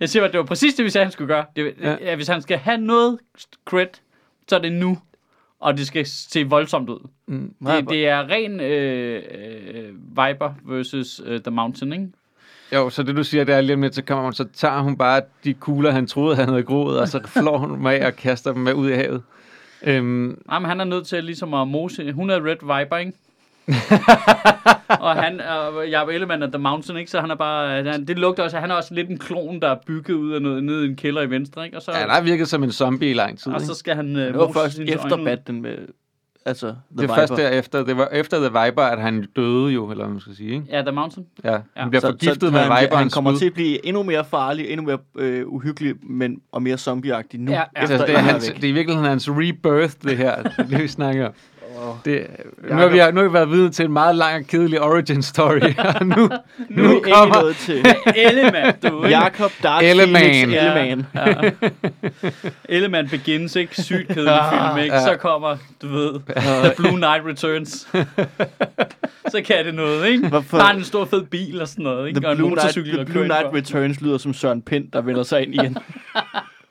[0.00, 1.44] Jeg siger, at det var præcis det, vi sagde, han skulle gøre.
[1.56, 1.96] Det, Ja.
[2.00, 2.14] ja.
[2.16, 3.18] Hvis han skal have noget
[3.64, 4.02] credit,
[4.48, 4.98] så er det nu.
[5.60, 7.08] Og det skal se voldsomt ud.
[7.26, 7.54] Mm.
[7.66, 9.22] Det, det er ren øh,
[9.74, 12.08] øh, Viper versus øh, The Mountain, ikke?
[12.74, 14.80] Jo, så det du siger, det er lige om lidt, så kommer hun, så tager
[14.80, 18.06] hun bare de kugler, han troede, han havde groet, og så flår hun dem af
[18.06, 19.22] og kaster dem med ud i havet.
[19.82, 22.12] Øhm, Nej, men han er nødt til ligesom at mose.
[22.12, 23.12] Hun er Red Viper, ikke?
[25.00, 27.10] og han er Jacob Ellemann er The Mountain, ikke?
[27.10, 27.84] Så han er bare...
[27.84, 30.42] Han, det lugter også, han er også lidt en klon, der er bygget ud af
[30.42, 31.76] noget nede i en kælder i venstre, ikke?
[31.76, 33.52] Og så, ja, han har virket som en zombie i lang tid.
[33.52, 33.66] og ikke?
[33.66, 34.16] så skal han...
[34.16, 35.76] Uh, Det var først efter Batman med...
[36.46, 37.14] Altså, The Det er Viper.
[37.14, 40.36] først derefter, det var efter The Viper, at han døde jo, eller hvad man skal
[40.36, 40.66] sige, ikke?
[40.70, 41.26] Ja, The Mountain.
[41.44, 41.58] Ja, Ja.
[41.76, 43.38] han bliver Så- forgiftet så med han, Viperens Han kommer skud.
[43.38, 47.52] til at blive endnu mere farlig, endnu mere øh, uhyggelig, men, og mere zombieagtig nu,
[47.52, 47.80] Ja, ja, ja.
[47.80, 47.82] ja.
[47.82, 50.88] efter Altså, det, er hans, det er i virkeligheden hans rebirth, det her, det vi
[50.88, 51.30] snakker
[52.04, 52.26] Det,
[52.70, 55.22] nu, har vi, nu har vi været vidne til en meget lang og kedelig origin
[55.22, 57.42] story, og nu, Nu nu er kommer...
[57.42, 57.86] nået til
[58.28, 59.06] Ellemann, du.
[59.06, 60.20] Jakob Dark Elleman.
[60.22, 60.64] Phoenix Ja.
[60.78, 61.06] Elleman.
[61.14, 61.50] Ja.
[62.76, 63.82] Ellemann Begins, ikke?
[63.82, 64.94] Sygt kedelig film, ikke?
[64.94, 65.04] Ja.
[65.04, 67.88] Så kommer, du ved, The Blue Knight Returns.
[69.30, 70.28] så kan det noget, ikke?
[70.28, 72.20] Hvorfor- Har en stor fed bil og sådan noget, ikke?
[72.20, 73.56] The og en Blue, The Blue kører Night indenfor.
[73.78, 75.76] Returns lyder som Søren Pind, der vender sig ind igen.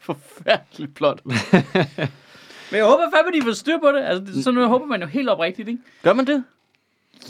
[0.02, 1.20] Forfærdeligt plot.
[2.72, 4.04] Men jeg håber fandme, de får styr på det.
[4.04, 5.80] Altså, det- sådan noget håber man jo helt oprigtigt, ikke?
[6.04, 6.44] Gør man det?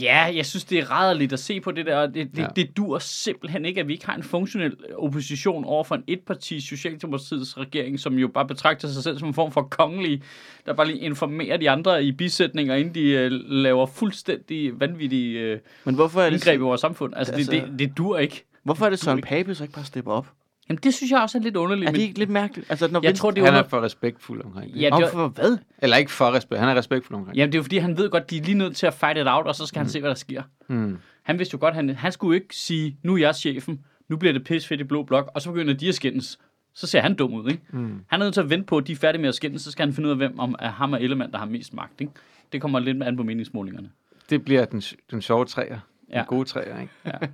[0.02, 2.08] Ja, jeg synes, det er rædderligt at se på det der.
[2.08, 2.48] Det, det, Ja.
[2.56, 6.62] det dur simpelthen ikke, at vi ikke har en funktionel opposition over for en etparti
[6.62, 10.22] Socialdemokratiets regering, som jo bare betragter sig selv som en form for kongelig,
[10.66, 15.60] der bare lige informerer de andre i bisætninger, inden de øh, laver fuldstændig vanvittige øh,
[15.86, 17.14] Men hvorfor er det, indgreb i vores samfund.
[17.16, 18.46] Altså, Altså- det, det, det dur ikke.
[18.64, 20.28] hvorfor er det Søren Pape så ikke bare stepper op?
[20.70, 21.88] Jamen, det synes jeg også er lidt underligt.
[21.88, 22.70] Er det men ikke lidt mærkeligt?
[22.72, 23.70] Altså, når jeg Venstre- tror, det er Han er under...
[23.70, 24.82] for respektfuld omkring det.
[24.82, 25.58] Ja, det, Om er, for hvad?
[25.82, 27.40] Eller ikke for respekt, han er respektfuld omkring det.
[27.40, 29.18] jamen, det er jo fordi, han ved godt, de er lige nødt til at fight
[29.18, 30.44] it out, og så skal han se, hvad der sker.
[30.68, 30.98] Mm.
[31.24, 34.34] Han vidste jo godt, han, han skulle ikke sige, nu er jeg chefen, nu bliver
[34.34, 36.40] det pis fedt i blå blok, og så begynder de at skændes.
[36.74, 37.64] Så ser han dum ud, ikke?
[37.70, 38.00] Mm.
[38.08, 39.72] Han er nødt til at vente på, at de er færdige med at skændes, så
[39.72, 42.02] skal han finde ud af, hvem om er ham og Ellemann, der har mest magt,
[42.02, 42.14] ikke?
[42.52, 43.90] Det kommer lidt an på meningsmålingerne.
[44.30, 45.66] Det bliver den, den sjove træer.
[46.10, 46.16] Ja.
[46.16, 46.18] Ja.
[46.20, 46.94] Den gode træer, ikke?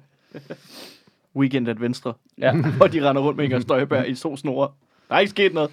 [1.36, 2.14] Weekend at Venstre.
[2.38, 2.56] Ja.
[2.78, 4.72] Hvor de render rundt med Inger Støjberg i to snore.
[5.10, 5.72] Der er ikke sket noget.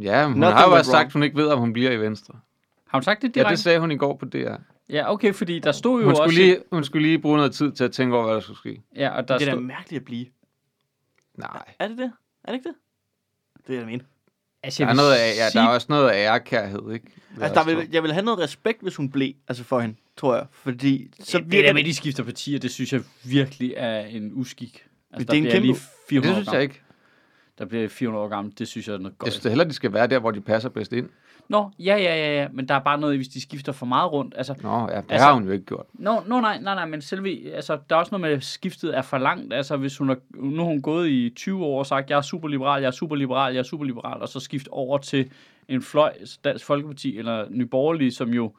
[0.00, 1.06] Ja, men hun Nothing har jo også sagt, wrong.
[1.06, 2.34] at hun ikke ved, om hun bliver i Venstre.
[2.88, 3.50] Har hun sagt det Ja, direkte?
[3.50, 4.54] det sagde hun i går på DR.
[4.88, 6.22] Ja, okay, fordi der stod jo Hun også...
[6.22, 8.58] skulle, lige, hun skulle lige bruge noget tid til at tænke over, hvad der skulle
[8.58, 8.82] ske.
[8.96, 9.62] Ja, og der Det er da stod...
[9.62, 10.26] mærkeligt at blive.
[11.34, 11.74] Nej.
[11.78, 12.12] Er det det?
[12.44, 12.74] Er det ikke det?
[13.66, 14.04] Det er jeg mener.
[14.64, 17.06] Altså, Der er, noget af, ja, sige- der er også noget af ærekærhed, ikke?
[17.40, 19.94] Altså, der jeg vil, jeg vil have noget respekt, hvis hun blev, altså for hende,
[20.16, 20.46] tror jeg.
[20.52, 24.00] Fordi så det virker der med, at de skifter partier, det synes jeg virkelig er
[24.00, 24.84] en uskik.
[25.12, 26.80] Altså, det er en kæmpe- lige Det 400 synes år jeg ikke.
[27.58, 29.32] Der bliver 400 år gammel, det synes jeg er noget Jeg godt.
[29.32, 31.08] synes det heller, de skal være der, hvor de passer bedst ind.
[31.48, 34.12] Nå, ja, ja, ja, ja, men der er bare noget, hvis de skifter for meget
[34.12, 34.34] rundt.
[34.36, 35.86] Altså, Nå, ja, det Altså- altså, har hun jo ikke gjort.
[35.92, 38.96] Nå, no, nej, nej, nej, men selve, altså, der er også noget med, at skiftet
[38.96, 39.52] er for langt.
[39.52, 42.22] Altså, hvis hun er, nu har hun gået i 20 år og sagt, jeg er
[42.22, 45.30] superliberal, jeg er superliberal, jeg er superliberal, og så skift over til
[45.68, 46.12] en fløj,
[46.44, 48.52] Dansk Folkeparti eller Nye Borgerlige, som jo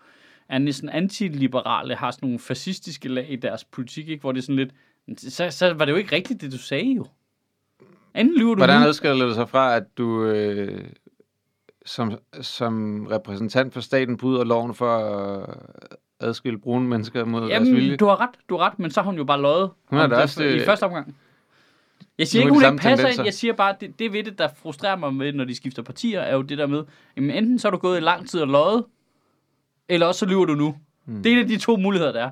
[0.50, 4.22] er næsten antiliberale, har sådan nogle fascistiske lag i deres politik, ikke?
[4.22, 4.72] hvor det er sådan lidt,
[5.18, 7.06] så, så var det jo ikke rigtigt, det du sagde jo.
[8.16, 10.82] Enten lyver du Hvordan adskiller det sig fra, at du øh,
[11.86, 15.58] som, som repræsentant for staten bryder loven for at
[16.20, 17.82] adskille brune mennesker mod deres vilje?
[17.84, 19.70] Jamen, du har ret, du har ret, men så har hun jo bare løjet.
[19.86, 21.16] Hun da det også, I øh, første omgang.
[22.18, 23.22] Jeg siger er ikke, det hun ikke passer tendenser.
[23.22, 23.26] ind.
[23.26, 25.82] Jeg siger bare, at det, det ved det, der frustrerer mig med, når de skifter
[25.82, 26.84] partier, er jo det der med,
[27.18, 28.84] jamen enten så har du gået i lang tid og løjet,
[29.90, 30.76] eller også så lyver du nu.
[31.06, 31.24] Hmm.
[31.24, 32.32] Det er en af de to muligheder, der er.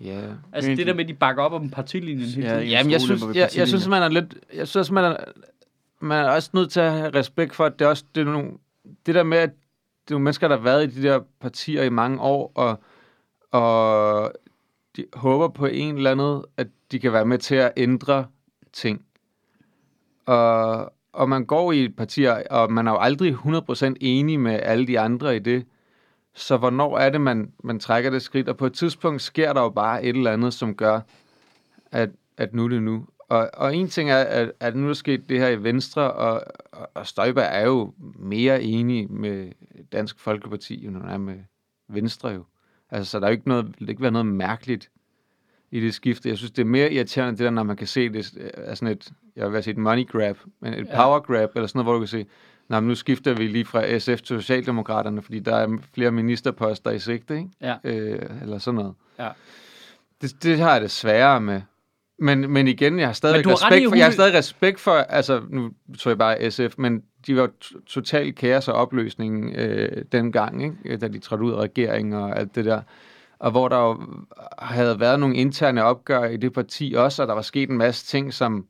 [0.00, 0.20] Ja.
[0.52, 2.68] Altså det der med, at de bakker op om partilinjen hele Ja, tiden.
[2.68, 2.70] ja.
[2.78, 4.34] Jamen, jeg synes, jeg, jeg synes, man er lidt...
[4.54, 5.16] Jeg synes, man er,
[6.00, 8.24] man er også nødt til at have respekt for, at det er også det, er
[8.24, 8.50] nogle,
[9.06, 9.50] det der med, at
[10.04, 12.80] det er nogle mennesker, der har været i de der partier i mange år, og,
[13.50, 14.32] og
[14.96, 18.26] de håber på en eller anden, at de kan være med til at ændre
[18.72, 19.04] ting.
[20.26, 24.60] Og, og man går i et parti, og man er jo aldrig 100% enig med
[24.62, 25.66] alle de andre i det.
[26.34, 28.48] Så hvornår er det, man, man trækker det skridt?
[28.48, 31.00] Og på et tidspunkt sker der jo bare et eller andet, som gør,
[31.92, 33.06] at, at nu er det nu.
[33.30, 36.42] Og, og en ting er, at, at nu er sket det her i Venstre, og,
[36.72, 39.52] og, og Støjberg er jo mere enig med
[39.92, 41.38] Dansk Folkeparti, end han er med
[41.88, 42.44] Venstre jo.
[42.90, 44.90] Altså, så der er jo ikke noget, vil ikke være noget mærkeligt
[45.70, 46.28] i det skifte.
[46.28, 48.92] Jeg synes, det er mere irriterende, det der, når man kan se det er sådan
[48.96, 50.96] et, jeg vil sige et money grab, men et Ja.
[50.96, 52.26] power grab, eller sådan noget, hvor du kan se,
[52.68, 56.98] nej, nu skifter vi lige fra SF til Socialdemokraterne, fordi der er flere ministerposter i
[56.98, 57.50] sigte, ikke?
[57.60, 57.76] Ja.
[57.84, 58.94] Øh, eller sådan noget.
[59.18, 59.28] Ja.
[60.22, 61.60] Det, det har jeg det sværere med.
[62.20, 65.70] Men, men igen, jeg har stadig respekt for, jeg har stadig respekt for, altså nu
[65.98, 70.96] tror jeg bare SF, men de var t- total kaos og opløsning øh, dengang, ikke?
[70.96, 72.82] da de trådte ud af regeringen og alt det der.
[73.38, 74.00] Og hvor der jo
[74.58, 78.06] havde været nogle interne opgør i det parti også, og der var sket en masse
[78.06, 78.66] ting, som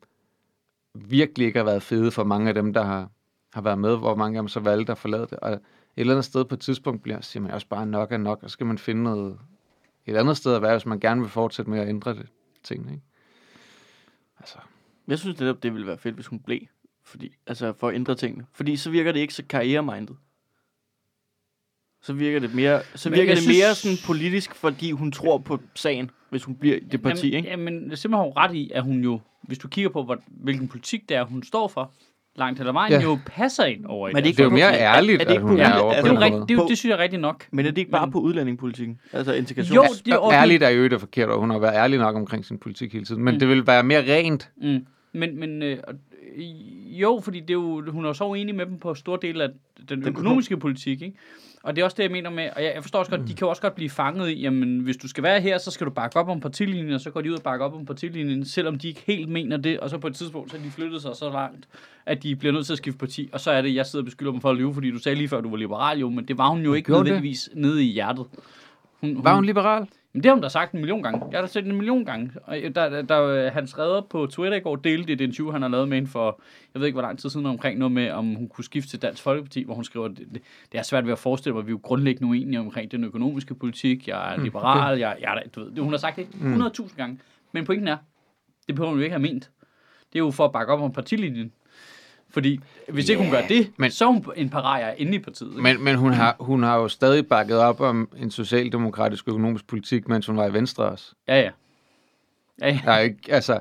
[0.94, 3.08] virkelig ikke har været fede for mange af dem, der har,
[3.54, 5.38] har været med, hvor mange af dem så valgte at forlade det.
[5.38, 5.60] Og et
[5.96, 8.50] eller andet sted på et tidspunkt bliver, siger man også bare nok er nok, og
[8.50, 9.38] så skal man finde noget,
[10.06, 12.26] et andet sted at være, hvis man gerne vil fortsætte med at ændre det,
[12.62, 12.92] tingene.
[12.92, 13.04] Ikke?
[14.40, 14.58] Altså,
[15.08, 16.60] Jeg synes netop, det ville være fedt, hvis hun blev.
[17.04, 18.46] Fordi, altså for at ændre tingene.
[18.52, 20.16] Fordi så virker det ikke så karrieremindet.
[22.02, 25.58] Så virker det mere, så virker det synes- mere sådan politisk, fordi hun tror på
[25.74, 27.48] sagen, hvis hun bliver i det parti, jamen, ikke?
[27.50, 30.68] Jamen, simpelthen har hun ret i, at hun jo, hvis du kigger på, hvor, hvilken
[30.68, 31.92] politik det er, hun står for,
[32.40, 33.00] langt hen ad vejen, Ja.
[33.02, 34.28] jo passer ind over i Men det det.
[34.30, 35.92] ikke Det er jo mere Er- er- ærligt, er det at hun er er- over
[35.92, 36.68] er på Det, rigt, måde.
[36.68, 37.44] det, synes jeg er rigtigt nok.
[37.52, 38.98] Men er det ikke bare Men- på udlændingepolitikken?
[39.12, 39.76] Altså integration?
[39.76, 42.16] Jo, det er jo Ærligt er jo det forkert, og hun har været ærlig nok
[42.16, 43.24] omkring sin politik hele tiden.
[43.24, 44.48] Men det vil være mere rent.
[44.62, 44.78] Mm.
[45.12, 45.76] Men, men øh,
[46.86, 49.44] jo, fordi det er jo, hun er jo så uenig med dem på store dele
[49.44, 49.48] af
[49.88, 51.16] den økonomiske politik, ikke?
[51.62, 53.34] Og det er også det, jeg mener med, og jeg, jeg forstår også godt, de
[53.34, 55.90] kan også godt blive fanget i, jamen hvis du skal være her, så skal du
[55.90, 58.78] bakke op om partilinjen, og så går de ud og bakker op om partilinjen, selvom
[58.78, 61.16] de ikke helt mener det, og så på et tidspunkt, så har de flyttet sig
[61.16, 61.68] så langt,
[62.06, 64.04] at de bliver nødt til at skifte parti, og så er det, jeg sidder og
[64.04, 66.28] beskylder dem for at lyve, fordi du sagde lige før, du var liberal jo, men
[66.28, 67.06] det var hun jo ikke gjorde det.
[67.06, 68.26] nødvendigvis nede i hjertet.
[69.00, 69.86] Hun, Var hun liberal?
[70.12, 71.26] Men det har hun da sagt en million gange.
[71.30, 72.30] Jeg har da set en million gange.
[72.44, 75.62] Og der, der, der, hans redder på Twitter i går delte det, det interview, han
[75.62, 76.40] har lavet med hende for,
[76.74, 79.02] jeg ved ikke hvor lang tid siden, omkring noget med, om hun kunne skifte til
[79.02, 80.26] Dansk Folkeparti, hvor hun skriver, det,
[80.72, 83.04] det, er svært ved at forestille mig, at vi er jo grundlæggende uenige omkring den
[83.04, 84.08] økonomiske politik.
[84.08, 87.18] Jeg er liberal, jeg, jeg da- du ved, hun har sagt det 100.000 gange.
[87.52, 87.96] Men pointen er,
[88.66, 89.50] det behøver hun jo ikke have ment.
[90.12, 91.52] Det er jo for at bakke op om partilinjen.
[92.30, 95.50] Fordi hvis ikke hun gør det, men- så er hun en pariah inde i partiet.
[95.50, 95.62] ikke?
[95.62, 100.08] Men, men hun, har, hun har jo stadig bakket op om en socialdemokratisk økonomisk politik,
[100.08, 101.14] mens hun var i Venstre også.
[101.28, 101.50] Ja, ja.
[102.60, 102.80] Ja, ja.
[102.84, 103.60] Der er ikke, altså,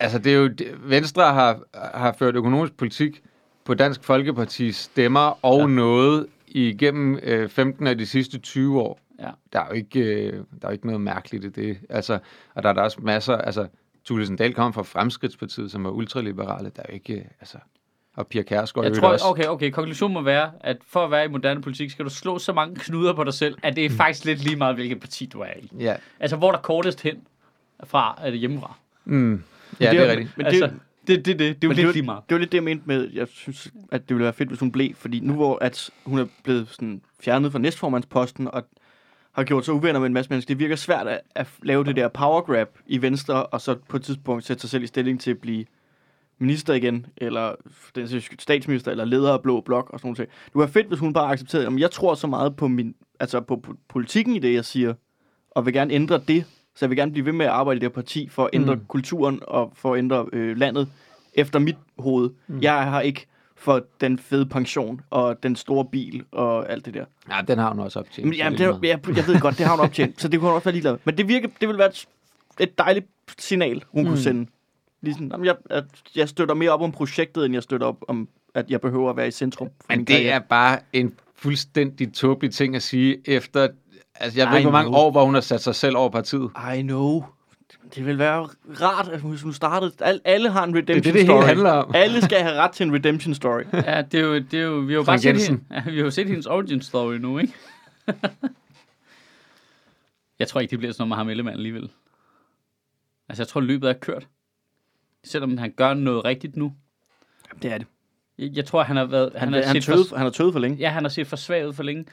[0.00, 0.50] altså det er jo,
[0.84, 1.60] Venstre har,
[1.98, 3.22] har ført økonomisk politik
[3.64, 5.60] på Dansk Folkepartis stemmer og.
[5.60, 5.66] Ja.
[5.66, 9.00] noget igennem øh, 15 af de sidste 20 år.
[9.20, 9.30] Ja.
[9.52, 11.78] Der er jo ikke, øh, der er jo ikke noget mærkeligt i det.
[11.88, 12.18] Altså,
[12.54, 13.66] og der er der også masser, altså,
[14.06, 16.70] Thulesen Dahl kom fra Fremskridtspartiet, som var ultraliberale.
[16.76, 17.58] Der er jo ikke, øh, altså,
[18.16, 19.24] og Pia Kærsgaard Jeg tror, også.
[19.26, 22.38] okay, okay, konklusionen må være, at for at være i moderne politik, skal du slå
[22.38, 25.26] så mange knuder på dig selv, at det er faktisk lidt lige meget, hvilket parti
[25.26, 25.70] du er i.
[25.78, 27.16] Ja, Altså, hvor er der kortest hen
[27.84, 28.74] fra, er det hjemmefra.
[29.04, 29.42] mm.
[29.80, 30.36] ja det, det er- rigtigt.
[30.36, 30.74] Men altså, det-
[31.06, 32.22] det, det, det, det, det er var, lige meget.
[32.28, 34.60] det var lidt det, jeg mente med, jeg synes, at det ville være fedt, hvis
[34.60, 38.66] hun blev, fordi nu hvor at hun er blevet sådan fjernet fra næstformandsposten, og
[39.32, 41.96] har gjort sig uvenner med en masse mennesker, det virker svært at, at lave det
[41.96, 45.20] der power grab i Venstre, og så på et tidspunkt sætte sig selv i stilling
[45.20, 45.64] til at blive
[46.38, 47.54] minister igen, eller
[47.94, 50.18] den statsminister, eller leder af Blå Blok, og sådan noget.
[50.18, 53.40] Det var fedt, hvis hun bare accepterede, at jeg tror så meget på, min, altså
[53.40, 54.94] på, politikken i det, jeg siger,
[55.50, 57.80] og vil gerne ændre det, så jeg vil gerne blive ved med at arbejde i
[57.80, 58.84] det her parti, for at ændre Mm.
[58.88, 60.88] kulturen, og for at ændre øh, landet,
[61.34, 62.30] efter mit hoved.
[62.46, 62.60] Mm.
[62.62, 63.26] Jeg har ikke
[63.60, 67.04] for den fede pension, og den store bil, og alt det der.
[67.30, 68.28] Ja, den har hun også optjent.
[68.28, 70.48] Men, jamen, det er- jeg, jeg ved godt, det har hun optjent, så det kunne
[70.48, 70.98] hun også være ligeglad med.
[71.04, 72.06] Men det virker, det vil være et,
[72.60, 73.06] et dejligt
[73.38, 74.08] signal, hun mm.
[74.08, 74.46] kunne sende.
[75.02, 75.84] Ligesom, jamen, jeg, at
[76.16, 79.16] jeg støtter mere op om projektet, end jeg støtter op om, at jeg behøver at
[79.16, 79.68] være i centrum.
[79.68, 80.32] for Men det karriere.
[80.34, 83.68] er bare en fuldstændig tåbelig ting at sige efter...
[84.14, 85.00] Altså, jeg ved I ikke, hvor mange know.
[85.00, 86.50] år, hvor hun har sat sig selv over partiet.
[86.78, 87.22] I know.
[87.94, 88.48] Det vil være
[88.80, 89.92] rart, at hvis hun startede...
[90.00, 91.36] Al, alle har en redemption Det er det, det story.
[91.36, 91.94] hele handler om.
[92.04, 93.62] alle skal have ret til en redemption story.
[93.86, 95.96] Ja, det er jo, det er jo, vi har jo bare set, hende, ja, vi
[95.96, 97.54] har jo set hendes origin story nu, ikke?
[100.38, 101.90] jeg tror ikke, det bliver sådan noget med ham Ellemann alligevel.
[103.28, 104.28] Altså, jeg tror, løbet er kørt.
[105.24, 106.72] Selvom han gør noget rigtigt nu.
[107.62, 107.86] Det er det.
[108.38, 109.32] Jeg, jeg tror, han har været...
[109.36, 110.76] Han, Han, har han, tøvet, for, han har tøvet for længe.
[110.78, 112.04] ja, han har set for svag ud for længe.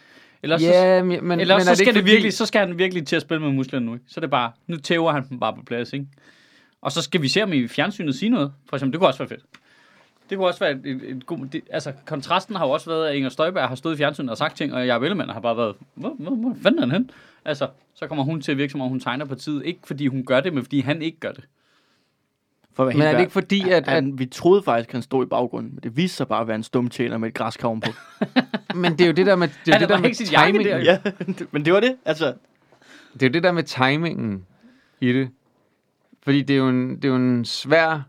[0.43, 2.67] Ellers, så, Ja, men, men, ellers men så, er skal det fordi- virkelig, så skal
[2.67, 3.93] han virkelig til at spille med musklerne nu.
[3.93, 4.06] Ikke?
[4.08, 5.93] Så er det bare, nu tæver han dem bare på plads.
[5.93, 6.06] Ikke?
[6.82, 8.54] Og så skal vi se, om i fjernsynet sige noget.
[8.69, 9.41] For eksempel, det kunne også være fedt.
[10.30, 11.45] Det kunne også være et, et, et god...
[11.52, 14.38] Det, altså, kontrasten har jo også været, at Inger Støjberg har stået i fjernsynet og
[14.38, 17.12] sagt ting, og Jacob Ellemann har bare været, hvor, hvor, hvor fanden er han hen?
[17.45, 19.65] Altså, så kommer hun til at virke, som om hun tegner partiet.
[19.65, 21.43] Ikke fordi hun gør det, men fordi han ikke gør det.
[22.73, 25.02] For at Men er det ikke fordi, at, at Han, vi troede faktisk, at han
[25.02, 27.34] stod i baggrunden, men det viste sig bare at være en stum tjener med et
[27.34, 27.89] græskavn på.
[28.78, 30.66] men det er jo det der med, det er jo det der med timingen.
[30.66, 30.78] der.
[30.78, 31.00] ja,
[31.52, 31.96] men det var det.
[32.06, 32.34] Altså,
[33.13, 34.46] Det er jo det der med timingen
[35.02, 35.30] i det.
[36.24, 38.02] Fordi det er jo en, det er jo en svær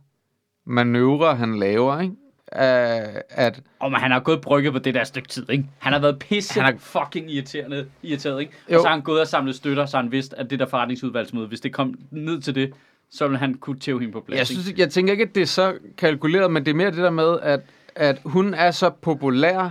[0.67, 2.15] manøvre, han laver, ikke?
[2.53, 5.65] Uh, at, Og men han har gået brygget på det der stykke tid, ikke?
[5.79, 8.53] Han har været pisse Han har- fucking irriterende, irriteret, ikke?
[8.71, 8.77] Jo.
[8.77, 11.47] Og så har han gået og samlet støtter, så han vidste, at det der forretningsudvalgsmøde,
[11.47, 12.73] hvis det kom ned til det,
[13.11, 14.63] så ville han kunne tæve hende på plads, jeg, ikke?
[14.63, 17.11] synes, jeg tænker ikke, at det er så kalkuleret, men det er mere det der
[17.11, 17.61] med, at,
[17.97, 19.71] at hun er så populær,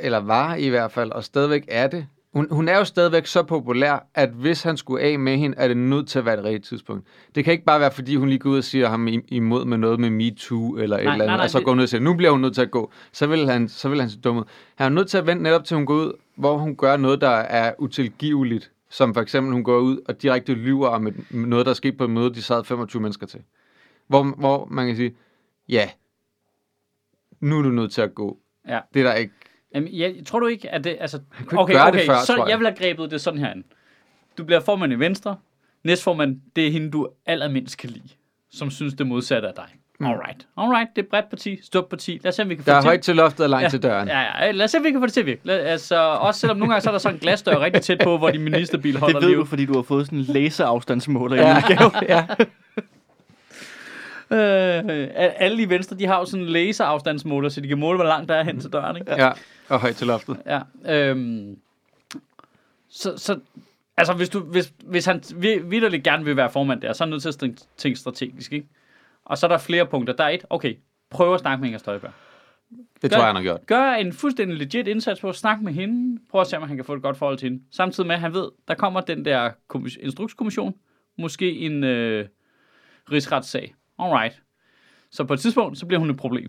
[0.00, 2.06] eller var i hvert fald, og stadigvæk er det.
[2.34, 5.68] Hun, hun er jo stadigvæk så populær, at hvis han skulle af med hende, er
[5.68, 7.06] det nødt til at være et rigtigt tidspunkt.
[7.34, 9.78] Det kan ikke bare være, fordi hun lige går ud og siger ham imod med
[9.78, 11.82] noget med MeToo eller et Nej, eller andet, nej, nej, og så går hun ud
[11.82, 12.92] og siger, nu bliver hun nødt til at gå.
[13.12, 14.44] Så vil han, så vil han se dum ud.
[14.74, 17.20] Han er nødt til at vente netop til hun går ud, hvor hun gør noget,
[17.20, 18.70] der er utilgiveligt.
[18.90, 21.98] Som for eksempel, hun går ud og direkte lyver om et, noget, der er sket
[21.98, 23.40] på et møde, de sad 25 mennesker til.
[24.06, 25.16] Hvor, hvor man kan sige,
[25.68, 25.90] ja,
[27.40, 28.38] nu er du nødt til at gå.
[28.68, 28.80] Ja.
[28.94, 29.34] Det er der ikke.
[29.74, 30.96] Jamen, jeg, tror du ikke, at det...
[31.00, 32.50] Altså, kunne ikke okay, gøre det okay, før, så tror jeg.
[32.50, 33.64] jeg vil have grebet det sådan her an.
[34.38, 35.36] Du bliver formand i Venstre.
[35.84, 38.08] Næstformand, det er hende, du allermindst kan lide.
[38.52, 39.64] Som synes det modsatte af dig.
[40.00, 42.20] Alright, alright, det er et bredt parti, stort parti.
[42.22, 42.88] Lad os se, om vi kan få Der er det til.
[42.88, 44.08] højt til loftet og langt til døren.
[44.08, 45.40] Ja, ja, lad os se, om vi kan få det til at virke.
[45.44, 48.18] Lad, altså, også selvom nogle gange så er der sådan en glasdør rigtig tæt på,
[48.18, 49.40] hvor din ministerbil holder Det ved liv.
[49.40, 51.62] du, fordi du har fået sådan en laserafstandsmåler i Ja.
[52.16, 52.26] ja.
[54.34, 58.04] Øh, alle i Venstre, de har jo sådan en laserafstandsmåler, så de kan måle, hvor
[58.06, 59.12] langt der er hen til døren, ikke?
[59.12, 59.30] ja.
[59.68, 60.36] Og højt til loftet.
[60.46, 60.60] Ja.
[60.88, 61.56] Øhm,
[62.88, 63.40] så, så,
[63.96, 67.06] altså, hvis, du, hvis, hvis han vi- vidderligt gerne vil være formand der, så er
[67.06, 68.66] han nødt til at tænke- strategisk, ikke?
[69.24, 70.14] Og så er der flere punkter.
[70.14, 70.74] Der er et, okay,
[71.10, 72.10] prøv at snakke med Inger Støjberg.
[73.02, 73.66] Det Gør- tror jeg, han har gjort.
[73.66, 76.20] Gør en fuldstændig legit indsats på at snakke med hende.
[76.30, 77.62] Prøv at se, om han kan få et godt forhold til hende.
[77.72, 80.74] Samtidig med, at han ved, der kommer den der kommis- instrukskommission.
[81.18, 82.26] Måske en øh,
[83.12, 83.74] rigsretssag.
[83.98, 84.40] Alright.
[85.10, 86.48] Så på et tidspunkt, så bliver hun et problem.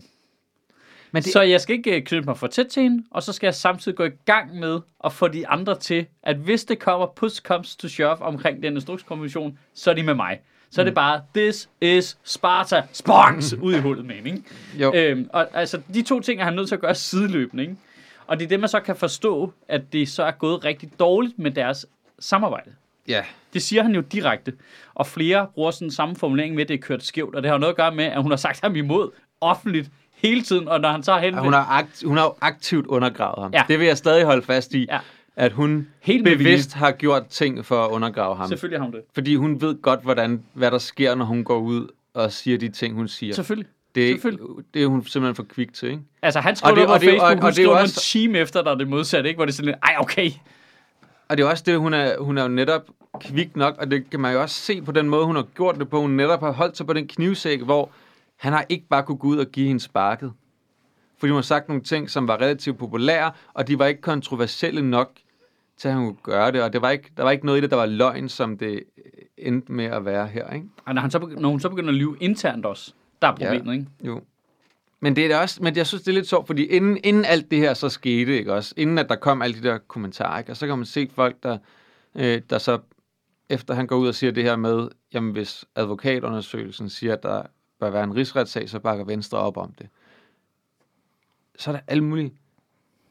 [1.12, 1.32] Men Det...
[1.32, 3.54] Så jeg skal ikke øh, knytte mig for tæt til hende, og så skal jeg
[3.54, 7.42] samtidig gå i gang med at få de andre til, at hvis det kommer push
[7.42, 10.40] comes to shove omkring den instrukskommission, så er de med mig.
[10.70, 14.42] Så er det bare, this is Sparta, spongs, ud i hullet med ikke?
[14.74, 14.92] Jo.
[14.94, 17.76] Øhm, og altså, de to ting er han nødt til at gøre sideløbende, ikke?
[18.26, 21.38] Og det er det, man så kan forstå, at det så er gået rigtig dårligt
[21.38, 21.86] med deres
[22.18, 22.70] samarbejde.
[23.08, 23.22] Ja.
[23.54, 24.52] Det siger han jo direkte.
[24.94, 27.34] Og flere bruger sådan samme formulering med, at det er kørt skævt.
[27.34, 30.42] Og det har noget at gøre med, at hun har sagt ham imod offentligt hele
[30.42, 30.68] tiden.
[30.68, 31.44] Og når han Ja, henvendt...
[31.44, 33.52] Hun har, akt, hun har jo aktivt undergravet ham.
[33.54, 33.62] Ja.
[33.68, 34.98] Det vil jeg stadig holde fast i, Ja.
[35.36, 38.48] at hun Helt bevidst har gjort ting for at undergrave ham.
[38.48, 39.00] Selvfølgelig har hun det.
[39.14, 42.68] Fordi hun ved godt, hvordan, hvad der sker, når hun går ud og siger de
[42.68, 43.34] ting, hun siger.
[43.34, 43.70] Selvfølgelig.
[43.94, 44.46] Det er, selvfølgelig.
[44.74, 46.02] det er hun simpelthen for kvik til, ikke?
[46.22, 48.16] Altså, han Og det- det, på og det- og- Facebook, og hun er noget også-
[48.16, 49.38] en time efter, der er det modsatte, ikke?
[49.38, 50.30] Hvor det er sådan lidt, ej, okay.
[51.28, 52.82] Og det er også det, hun er, hun er jo netop
[53.20, 55.78] kvik nok, og det kan man jo også se på den måde, hun har gjort
[55.78, 56.00] det på.
[56.00, 57.90] Hun netop har holdt sig på den knivsæk, hvor
[58.36, 60.32] han har ikke bare kunne gå ud og give hende sparket.
[61.18, 64.82] Fordi hun har sagt nogle ting, som var relativt populære, og de var ikke kontroversielle
[64.90, 65.10] nok
[65.78, 66.62] til, at hun kunne gøre det.
[66.62, 68.82] Og det var ikke, der var ikke noget i det, der var løgn, som det
[69.38, 70.66] endte med at være her, ikke?
[70.84, 73.32] Og når, han så, begy- når hun så begynder at lyve internt også, der er
[73.32, 73.86] problemet, ikke?
[74.04, 74.20] Jo.
[75.00, 77.50] Men det er også, men jeg synes, det er lidt sjovt, fordi inden, inden alt
[77.50, 78.74] det her så skete, ikke også?
[78.76, 80.52] Inden at der kom alle de der kommentarer, ikke?
[80.52, 81.58] Og så kan man se folk, der,
[82.14, 82.78] øh, der så,
[83.48, 87.42] efter han går ud og siger det her med, jamen hvis advokatundersøgelsen siger, at der
[87.80, 89.88] bør være en rigsretssag, så bakker Venstre op om det.
[91.58, 92.34] Så er der alle mulige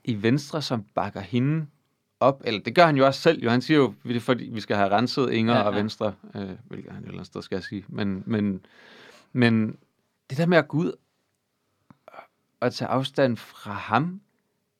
[0.04, 1.66] i Venstre, som bakker hende
[2.20, 3.50] op, eller det gør han jo også selv, jo.
[3.50, 5.70] Han siger jo, det er fordi, vi skal have renset Inger Ja, ja, ja.
[5.70, 7.86] og Venstre, øh, hvilket han et eller andet sted skal sige.
[7.88, 8.66] Men, men,
[9.34, 9.78] men
[10.30, 10.92] det der med at gå ud
[12.60, 14.22] og tage afstand fra ham,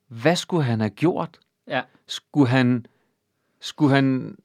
[0.08, 1.40] hvad skulle han have gjort?
[1.68, 1.82] Ja.
[2.08, 2.86] Skulle han,
[3.60, 4.38] skulle han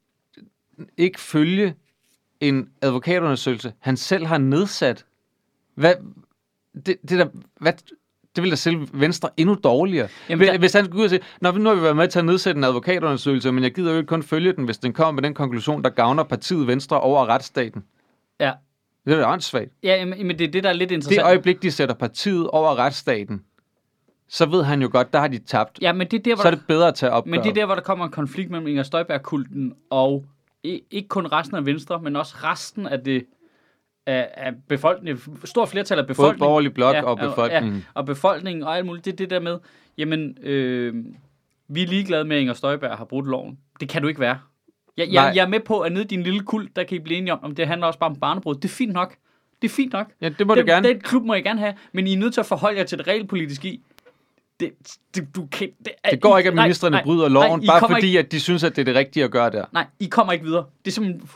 [0.96, 1.74] ikke følge
[2.40, 5.06] en advokatundersøgelse, han selv har nedsat?
[5.74, 5.94] Hvad,
[6.74, 7.26] det, det, der,
[7.60, 7.72] hvad,
[8.36, 10.08] det ville da selv Venstre endnu dårligere.
[10.28, 10.58] Jamen, der...
[10.58, 12.58] Hvis han skulle ud og sige, Nå, nu har vi været med til at nedsætte
[12.58, 15.34] en advokatundersøgelse, men jeg gider jo ikke kun følge den, hvis den kommer med den
[15.34, 17.84] konklusion, der gavner partiet Venstre over retsstaten.
[18.40, 18.52] Ja.
[19.04, 19.70] Det er da åndssvagt.
[19.82, 21.26] Ja, men det er det, der er lidt Det interessant.
[21.26, 23.44] øjeblik, de sætter partiet over retsstaten,
[24.28, 25.78] så ved han jo godt, der har de tabt.
[25.82, 27.26] Ja, men det er der, hvor Så er det bedre at tage op.
[27.26, 30.24] Men det er der, hvor der kommer en konflikt mellem Inger Støjberg-kulten og
[30.64, 33.24] ikke kun resten af Venstre, men også resten af det
[34.06, 36.38] af, af befolkningen, stort flertal af Både befolkningen.
[36.38, 37.74] borgerlig blok Ja, og befolkningen.
[37.74, 39.04] Ja, og befolkningen og alt muligt.
[39.04, 39.58] Det er det der med,
[39.98, 40.94] jamen, øh,
[41.68, 43.58] vi er ligeglade med, at Inger Støjberg har brudt loven.
[43.80, 44.38] Det kan du ikke være.
[45.00, 45.32] Jeg, jeg, Nej.
[45.36, 47.32] jeg er med på, at nede i din lille kult, der kan I blive enige
[47.32, 48.54] om, om det handler også bare om barnebrud.
[48.54, 49.14] Det er fint nok.
[49.62, 50.06] Det er fint nok.
[50.20, 50.88] Ja, det må den, du gerne.
[50.88, 52.98] Den klub må I gerne have, men I er nødt til at forholde jer til
[52.98, 53.80] det realpolitiske i.
[54.60, 54.72] Det,
[55.14, 57.62] det, du kan, det, er- Det går ikke, at nej, ministerne nej, bryder nej, loven,
[57.62, 59.64] I bare fordi, Ikke, at de synes, at det er det rigtige at gøre der.
[59.72, 60.64] nej, I kommer ikke videre.
[60.84, 61.28] Det er simpelthen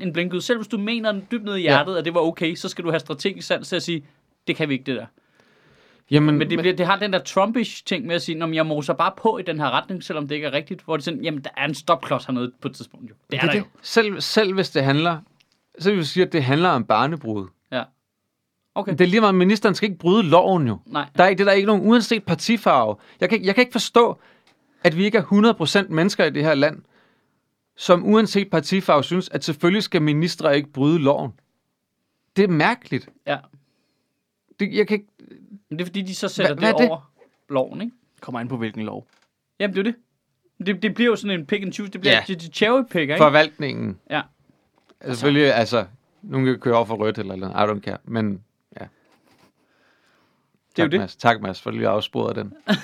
[0.00, 0.40] 100% en blinkud.
[0.40, 2.90] Selv hvis du mener dybt ned i hjertet, at det var okay, så skal du
[2.90, 4.04] have strategisk sans til at sige,
[4.46, 5.06] det kan vi ikke, det der.
[6.10, 8.66] Jamen, Men det, bliver, det har den der Trumpish ting med at sige, at jeg
[8.66, 10.82] moser bare på i den her retning, selvom det ikke er rigtigt.
[10.82, 13.14] Hvor det sådan, jamen der er en stopklods hernede på et tidspunkt jo.
[13.30, 13.58] Det er, det, der det.
[13.58, 13.64] jo.
[13.82, 15.18] Selv, selv hvis det handler,
[15.78, 17.46] så vil jeg sige, at det handler om barnebrud.
[17.72, 17.82] Ja.
[18.74, 18.92] Okay.
[18.92, 20.78] Det er lige meget, ministeren skal ikke bryde loven jo.
[20.86, 21.06] Nej.
[21.16, 22.96] Der er, ikke- det er der ikke nogen, uanset partifarve.
[23.20, 24.18] Jeg kan, jeg kan ikke forstå,
[24.84, 25.22] at vi ikke er
[25.86, 26.82] 100% mennesker i det her land,
[27.76, 31.32] som uanset partifarve synes, at selvfølgelig skal ministre ikke bryde loven.
[32.36, 33.08] Det er mærkeligt.
[33.26, 33.36] Ja.
[34.60, 35.08] Det, jeg kan ikke,
[35.70, 36.88] Men det er fordi, de så sætter Hva- det, det?
[36.88, 37.10] over
[37.48, 37.92] loven, ikke?
[38.20, 39.06] Kommer an på hvilken lov.
[39.60, 39.94] Jamen, det er det.
[40.66, 41.92] Det, det bliver jo sådan en pick and choose.
[41.92, 42.34] Det bliver Ja.
[42.34, 43.22] cherry picker, ikke?
[43.24, 43.98] forvaltningen.
[44.10, 44.22] Ja.
[45.00, 45.84] Altså, selvfølgelig, altså,
[46.22, 47.74] nogen kan køre over for rødt eller eller andet.
[47.74, 47.98] I don't care.
[48.04, 48.42] Men
[48.80, 48.84] ja.
[50.76, 51.00] Det er jo tak, det.
[51.00, 51.16] Mads.
[51.16, 52.52] Tak, Mads, for lige at afspore den.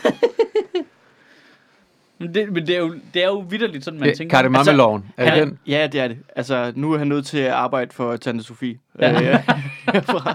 [2.18, 4.37] Men det, men det er jo, det er jo vidderligt sådan, man Det, tænker.
[4.37, 5.12] Kardemammeloven.
[5.16, 5.59] Er det den?
[5.66, 6.18] Ja, det er det.
[6.37, 8.78] Altså, nu er han nødt til at arbejde for Tante Sofie.
[8.99, 9.32] Ja.
[9.35, 9.49] Øh.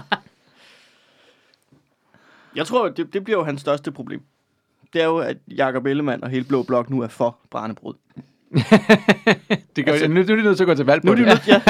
[2.56, 4.22] jeg tror, det, det bliver jo hans største problem.
[4.92, 7.94] Det er jo, at Jakob Ellemann og hele Blå Blok nu er for barnebrud.
[9.76, 11.12] Det gør, Altså- nu, nu er de nødt til at gå til valg på Nu
[11.12, 11.28] er de det.
[11.28, 11.62] nødt, ja.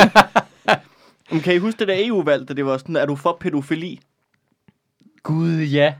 [1.32, 4.00] Men kan I huske det der EU-valg, da det var sådan, er du for pædofili?
[5.22, 5.94] Gud, ja.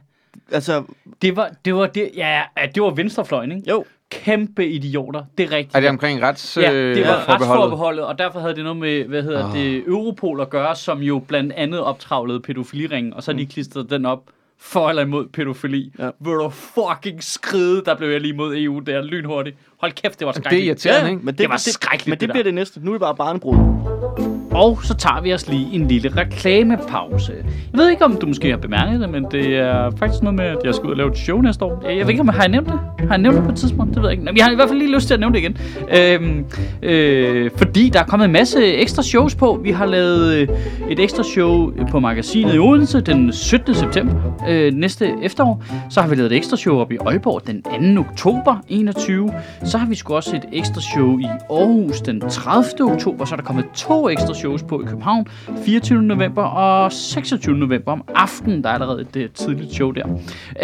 [0.53, 0.85] Altså,
[1.23, 3.71] Det var, det var, det, ja, ja, det var venstrefløjen, ikke?
[3.71, 3.85] jo.
[4.11, 5.25] Kæmpe idioter.
[5.39, 5.77] Det er rigtigt.
[5.77, 7.41] Er det omkring rets Ja, det var øh, forbeholdet?
[7.41, 9.53] retsforbeholdet, og derfor havde det noget med, hvad hedder Ah.
[9.53, 13.91] det, Europol at gøre, som jo blandt andet optravlede pædofiliringen, og så har de klistret
[13.91, 14.31] den op
[14.61, 15.93] for eller imod pædofili.
[15.99, 16.05] Ja.
[16.05, 16.11] Ja.
[16.21, 19.57] Vil du fucking skride, der blev jeg lige imod EU der lynhurtigt.
[19.81, 20.67] Hold kæft, det var Det er skrækkeligt.
[20.67, 21.25] irriterende, ikke?
[21.25, 22.33] men Det var skrækkeligt, Men det, det der.
[22.35, 22.81] bliver det næste.
[22.85, 24.40] Nu er det bare barnebrud.
[24.51, 27.33] Og så tager vi os lige en lille reklamepause.
[27.73, 30.45] Jeg ved ikke, om du måske har bemærket det, men det er faktisk noget med,
[30.45, 31.85] at jeg skal ud og lave et show næste år.
[31.89, 32.79] Jeg ved ikke, om jeg har nævnt det.
[32.99, 33.95] Har jeg nævnt det på et tidspunkt?
[33.95, 34.25] Det ved jeg ikke.
[34.25, 35.57] Men jeg har i hvert fald lige lyst til at nævne det igen.
[35.99, 36.45] Øhm,
[36.83, 39.61] øh, fordi der er kommet en masse ekstra shows på.
[39.63, 40.49] Vi har lavet øh,
[40.91, 43.75] et ekstra show på magasinet i Odense den 17.
[43.75, 44.15] september
[44.49, 45.65] øh, næste efterår.
[45.91, 47.63] Så har vi lavet et ekstra show op i Aalborg den
[47.97, 48.01] 2.
[48.01, 49.33] oktober 21.
[49.65, 52.93] Så har vi sgu også et ekstra show i Aarhus den 30.
[52.93, 53.25] oktober.
[53.25, 55.27] Så er der kommet to ekstra shows på i København
[55.65, 56.03] 24.
[56.03, 57.55] november og 26.
[57.55, 58.65] november om aftenen.
[58.65, 60.07] Der er allerede et, øh, tidligt show der.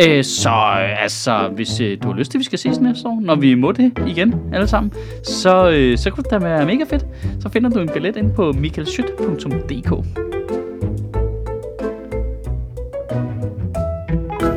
[0.09, 3.09] Øh, så øh, altså, hvis øh, du har lyst til, at vi skal ses næste
[3.09, 4.93] år, når vi må det igen alle sammen,
[5.25, 7.07] så, øh, så kunne det da være mega fedt.
[7.41, 9.93] Så finder du en billet ind på michaelschyt.dk.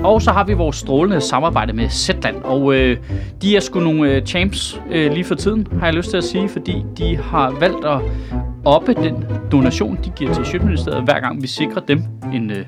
[0.04, 2.98] Og så har vi vores strålende samarbejde med Zetland, og øh,
[3.42, 6.24] de er sgu nogle øh, champs øh, lige for tiden, har jeg lyst til at
[6.24, 8.00] sige, fordi de har valgt at
[8.66, 12.04] oppe den donation, de giver til Sjøtministeriet, hver gang vi sikrer dem
[12.34, 12.66] en, øh,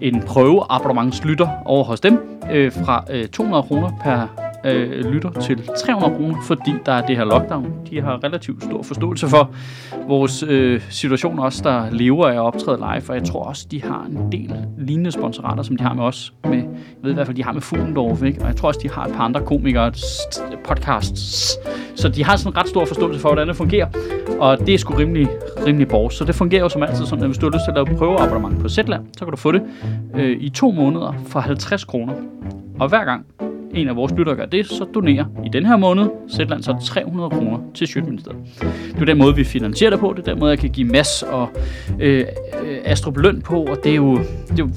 [0.00, 2.18] en prøveabonnementslytter over hos dem,
[2.50, 7.16] øh, fra øh, 200 kroner per øh, lytter til 300 kroner, fordi der er det
[7.16, 7.72] her lockdown.
[7.90, 9.50] De har relativt stor forståelse for
[10.08, 13.82] vores øh, situation også, der lever af at optræde live, og jeg tror også, de
[13.82, 16.32] har en del lignende sponsorater, som de har med os.
[16.44, 16.66] Med, jeg
[17.02, 18.40] ved i hvert fald, de har med Fuglendorf, ikke?
[18.40, 19.92] og jeg tror også, de har et par andre komikere,
[20.64, 21.58] podcasts.
[21.94, 23.88] Så de har sådan en ret stor forståelse for, hvordan det fungerer,
[24.40, 25.28] og det er sgu rimelig,
[25.66, 26.14] rimelig borgs.
[26.14, 27.98] Så det fungerer jo som altid sådan, at hvis du har lyst til at lave
[27.98, 29.62] prøveabonnement på Zetland, så kan du få det
[30.14, 32.14] øh, i to måneder for 50 kroner.
[32.80, 33.26] Og hver gang
[33.74, 37.30] en af vores lyttere gør det, så donerer i den her måned Zetland så 300
[37.30, 38.40] kroner til Sjøtministeriet.
[38.92, 40.14] Det er den måde, vi finansierer det på.
[40.16, 41.48] Det er den måde, jeg kan give Mads og
[42.00, 42.24] øh,
[42.84, 43.64] Astrup løn på.
[43.64, 44.68] Og det er jo, det er jo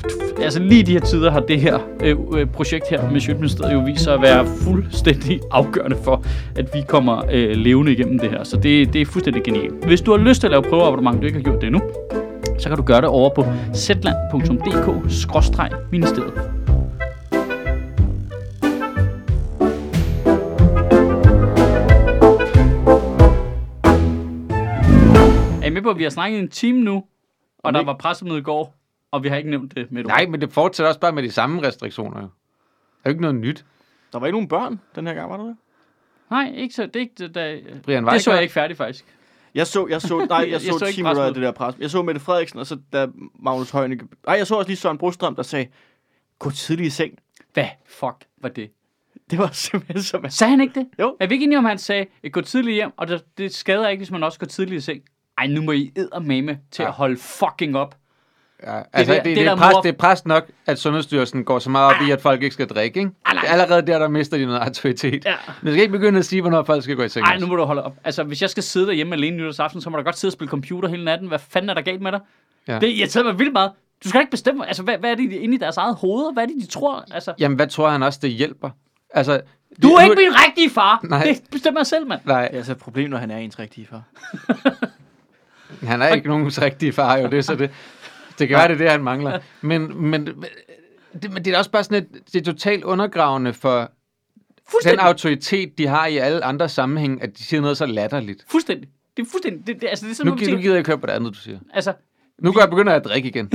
[0.41, 3.73] altså lige i de her tider har det her øh, øh, projekt her med Sjøtministeriet
[3.73, 6.25] jo vist sig at være fuldstændig afgørende for,
[6.55, 8.43] at vi kommer øh, levende igennem det her.
[8.43, 9.85] Så det, det er fuldstændig genialt.
[9.85, 11.81] Hvis du har lyst til at lave prøveabonnement, du ikke har gjort det endnu,
[12.59, 16.33] så kan du gøre det over på zland.dk-ministeriet.
[25.73, 27.03] med på, at vi har snakket en time nu,
[27.57, 28.75] og der ikke- var pressemøde i går,
[29.11, 30.03] og vi har ikke nævnt det med?
[30.03, 32.21] Nej, men det fortsætter også bare med de samme restriktioner.
[32.21, 32.21] jo.
[32.23, 32.29] Der
[33.03, 33.65] er jo ikke noget nyt.
[34.13, 35.57] Der var ikke nogen børn den her gang, var der det?
[36.29, 36.85] Nej, ikke så.
[36.85, 39.05] Det, er ikke, det, der, Brian det så jeg ikke færdig, faktisk.
[39.55, 41.35] Jeg så, jeg så, nej, jeg Jeg så, så jeg ikke så af pressemødet.
[41.35, 41.75] det der pres.
[41.79, 43.07] Jeg så Mette Frederiksen, og så da
[43.39, 44.05] Magnus Heunicke...
[44.27, 45.67] Nej, jeg så også lige Søren Brostrøm, der sagde,
[46.39, 47.13] gå tidligt i seng.
[47.53, 48.71] Hvad fuck var det?
[49.31, 50.89] Det var simpelthen så Sagde han ikke det?
[50.99, 51.17] Jo.
[51.19, 53.99] Er vi ikke enige om, han sagde, gå tidligt hjem, og det, det skader ikke,
[53.99, 55.01] hvis man også går tidligt i seng?
[55.37, 56.87] Ej, nu må I eddermame til Ja.
[56.87, 57.95] at holde fucking op.
[58.67, 60.79] Ja, altså, der- det, det, det det, er pres, mor- det er pres nok, at
[60.79, 62.99] Sundhedsstyrelsen går så meget op i, at folk ikke skal drikke.
[62.99, 63.11] Ikke?
[63.25, 63.43] Ah, nej.
[63.47, 65.25] Allerede der, der mister de noget autoritet.
[65.25, 65.33] Ja.
[65.61, 67.25] Men skal ikke begynde at sige, hvornår folk skal gå i seng.
[67.25, 67.93] Ej, nu må du holde op.
[68.03, 70.49] Altså, hvis jeg skal sidde derhjemme alene nytårsaften, så må du godt sidde og spille
[70.49, 71.27] computer hele natten.
[71.27, 72.19] Hvad fanden er der galt med dig?
[72.67, 72.79] Ja.
[72.79, 73.71] Det irriterer mig vildt meget.
[74.03, 76.33] Du skal ikke bestemme, altså, hvad, hvad er det inde i deres eget hoved?
[76.33, 77.05] Hvad er det, de tror?
[77.11, 78.69] Altså, Jamen, hvad tror han også, det hjælper?
[79.13, 79.41] Altså,
[79.83, 80.99] du er ikke min rigtige far.
[81.03, 81.23] Nej.
[81.23, 82.21] Det bestemmer jeg selv, mand.
[82.25, 84.01] Nej, Det er altså et problem, når han er ens rigtige far.
[85.83, 87.27] han er ikke nogens rigtige far, jo.
[87.27, 87.71] Det er så det.
[88.39, 89.39] Det kan være, det er det, han mangler.
[89.61, 90.27] Men, men,
[91.21, 93.91] det, men det er også bare sådan et, det er totalt undergravende for
[94.83, 98.45] den autoritet, de har i alle andre sammenhæng, at de siger noget så latterligt.
[98.51, 98.89] Fuldstændig.
[99.17, 99.67] Det er fuldstændig.
[99.67, 101.33] Det, det, altså, det er sådan, Nu, nu gider jeg ikke høre på det andet,
[101.33, 101.59] du siger.
[101.73, 101.93] Altså,
[102.39, 103.51] Nu går jeg begynder at drikke igen.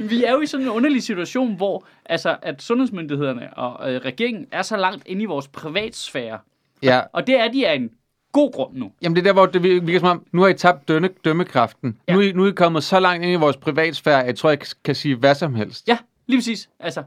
[0.10, 4.46] vi er jo i sådan en underlig situation, hvor altså, at sundhedsmyndighederne og øh, regeringen
[4.52, 6.38] er så langt inde i vores privatsfære.
[6.82, 7.90] Ja, Og det er de af en
[8.34, 8.92] god grund nu.
[9.02, 11.98] Jamen det er der, hvor det virker som om, nu har I tabt dømme, dømmekraften.
[12.08, 12.12] Ja.
[12.12, 12.16] Ja.
[12.16, 14.36] Nu, er I, nu er I kommet så langt ind i vores privatsfære, at jeg
[14.36, 15.88] tror, jeg kan sige hvad som helst.
[15.88, 16.68] Ja, lige præcis.
[16.80, 17.00] Altså,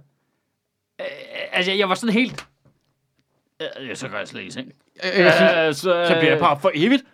[1.02, 1.06] øh,
[1.52, 2.46] altså jeg var sådan helt...
[3.62, 4.72] Øh, så går jeg slet ikke i seng.
[5.04, 7.04] Jeg, jeg synes, Øh, så, Så bliver det bare for evigt.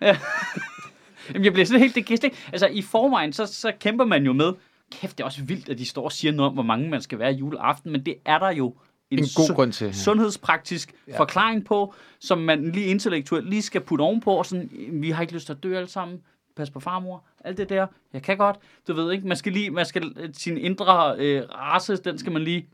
[1.28, 1.94] Jamen, jeg bliver sådan helt...
[1.94, 4.52] Det, jeg ikke- altså, i forvejen, så, så kæmper man jo med...
[4.92, 7.00] Kæft, det er også vildt, at de står og siger noget om, hvor mange man
[7.02, 8.74] skal være juleaften, men det er der jo
[9.18, 11.18] en, En god su- grund til, sundhedspraktisk ja.
[11.18, 15.34] forklaring på, som man lige intellektuelt lige skal putte ovenpå, og sådan, vi har ikke
[15.34, 16.20] lyst til at dø alle sammen,
[16.56, 18.56] pas på farmor, alt det der, jeg kan godt,
[18.88, 22.42] du ved ikke, man skal lige, man skal, sin indre øh, race, den skal man
[22.42, 22.68] lige,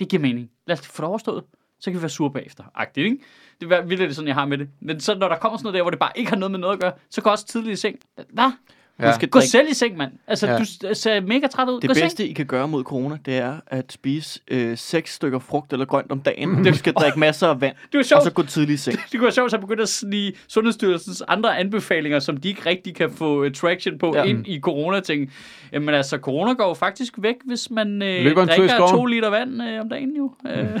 [0.00, 1.44] det giver mening, lad os få det overstået,
[1.80, 2.64] så kan vi være sure bagefter.
[2.74, 3.18] Agtigt, ikke?
[3.60, 4.68] Det er det sådan, jeg har med det.
[4.80, 6.58] Men så når der kommer sådan noget der, hvor det bare ikke har noget med
[6.58, 7.98] noget at gøre, så går også tidligt i seng.
[8.30, 8.52] Hvad?
[9.02, 9.08] Ja.
[9.10, 9.50] Du skal Gå drikke.
[9.50, 10.12] selv i seng, mand.
[10.26, 10.52] Altså, Ja.
[10.52, 10.58] ja.
[10.58, 11.80] du s- ser mega træt ud.
[11.80, 12.04] Det Gå i seng.
[12.04, 15.86] bedste, I kan gøre mod corona, det er at spise øh, seks stykker frugt eller
[15.86, 16.64] grønt om dagen.
[16.64, 18.22] Du skal drikke masser af vand, Det er og sjovt.
[18.24, 18.98] så gå tidligt i seng.
[19.12, 22.94] Det kunne være sjovt, at begynde at snige Sundhedsstyrelsens andre anbefalinger, som de ikke rigtig
[22.94, 24.20] kan få uh, traction på, Ja.
[24.22, 24.28] ja.
[24.28, 25.32] ind i corona-ting.
[25.72, 28.74] Jamen altså, corona går jo faktisk væk, hvis man øh, Løber en tur i drikker
[28.76, 28.94] skoven.
[28.94, 30.32] to liter vand øh, om dagen jo.
[30.48, 30.80] Øh,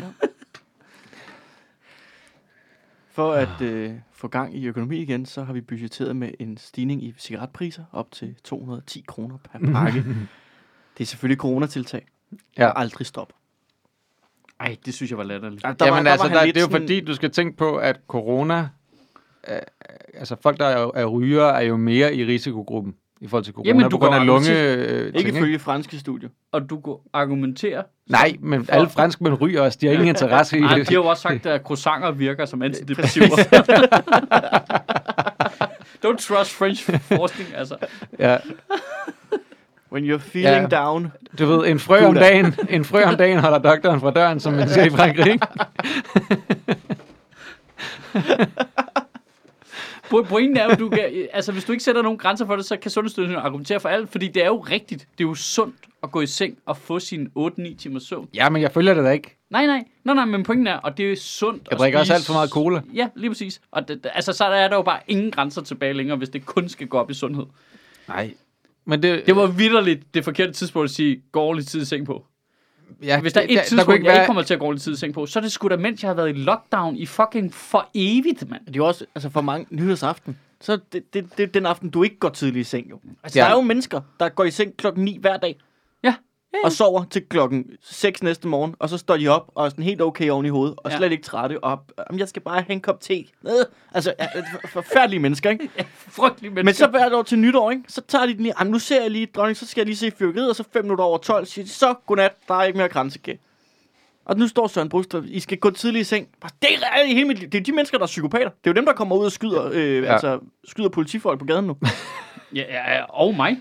[3.12, 7.04] For at øh, få gang i økonomi igen, så har vi budgetteret med en stigning
[7.04, 9.98] i cigaretpriser op til 210 kroner per pakke.
[10.98, 12.06] det er selvfølgelig coronatiltag.
[12.58, 12.64] Ja.
[12.64, 12.72] Ja.
[12.80, 13.32] Aldrig stop.
[14.60, 15.66] Ej, det synes jeg var latterligt.
[15.66, 18.00] Altså, Jamen altså, der, lidt det er jo sådan- fordi, du skal tænke på, at
[18.08, 18.68] corona...
[19.48, 19.58] Øh,
[20.14, 23.68] altså folk, der er, er ryger, er jo mere i risikogruppen i forhold til corona,
[23.68, 24.58] Jamen, du på grund af lunge...
[24.58, 26.28] Øh, Ikke ting, ifølge franske studier.
[26.52, 27.82] Og du kunne argumentere...
[28.06, 29.78] Nej, men alle franskmænd ryger også.
[29.80, 30.88] De har ingen interesse i Nej, det.
[30.88, 33.26] de har jo også sagt, at croissanter virker som antidepressiver.
[36.06, 37.76] Don't trust French forskning, altså.
[38.18, 38.36] Ja.
[39.92, 40.76] When you're feeling Ja.
[40.84, 41.12] down.
[41.38, 44.52] Du ved, en frø om dagen, en frø om dagen holder doktoren fra døren, som
[44.52, 45.40] man siger i Frankrig.
[50.28, 51.00] Pointen er jo, du kan,
[51.32, 54.08] altså hvis du ikke sætter nogen grænser for det, så kan Sundhedsstyrelsen argumentere for alt,
[54.08, 55.08] fordi det er jo rigtigt.
[55.18, 58.28] Det er jo sundt at gå i seng og få sin 8-9 timer søvn.
[58.34, 59.36] Ja, men jeg følger det da ikke.
[59.50, 62.26] Nej, nej, nej, nej, men pointen er, og det er sundt Jeg drikker også alt
[62.26, 62.80] for meget cola.
[62.94, 63.60] Ja, lige præcis.
[63.70, 66.68] Og det, altså, så er der jo bare ingen grænser tilbage længere, hvis det kun
[66.68, 67.44] skal gå op i sundhed.
[68.08, 68.34] Nej.
[68.84, 72.06] Men det, Det var vidderligt det forkerte tidspunkt at sige, gå ordentligt tid i seng
[72.06, 72.24] på.
[73.02, 74.60] Ja, Hvis der er et der, der tidspunkt, kunne ikke jeg ikke kommer til at
[74.60, 76.32] gå ordentligt tid seng på, så er det sgu da, mens jeg har været i
[76.32, 78.66] lockdown i fucking for evigt, mand.
[78.66, 80.38] Det er jo også, altså for mange nyhedsaften.
[80.60, 83.00] Så det, det, det er den aften, du ikke går tidligt i seng, jo.
[83.22, 83.44] Altså, ja.
[83.44, 85.58] Der er jo mennesker, der går i seng klokken 9 hver dag.
[86.54, 86.58] Ja.
[86.64, 89.84] Og sover til klokken 6 næste morgen, og så står de op og er sådan
[89.84, 90.96] helt okay oven i hovedet, og Ja.
[90.96, 91.92] slet ikke trætte op.
[92.10, 93.14] Jamen, jeg skal bare have en kop te.
[93.18, 93.50] Øh,
[93.94, 95.70] altså, ja, for- forfærdelige mennesker, ikke?
[96.18, 97.82] Frygtelig Men så hvert år til nytår, ikke?
[97.88, 100.10] Så tager de den lige, nu ser jeg lige dronning, så skal jeg lige se
[100.10, 102.88] fyrkeriet, og så 5 minutter over 12, siger de, så godnat, der er ikke mere
[102.88, 103.38] kransekage.
[104.24, 106.28] Og nu står Søren Brugstrup, I skal gå tidligt i seng.
[106.62, 107.48] Det er, hele mit liv.
[107.48, 108.48] det er de mennesker, der er psykopater.
[108.48, 110.00] Det er jo dem, der kommer ud og skyder, øh, Ja.
[110.02, 110.12] ja.
[110.12, 111.76] altså, skyder politifolk på gaden nu.
[112.54, 113.60] Ja, ja, ja, og mig.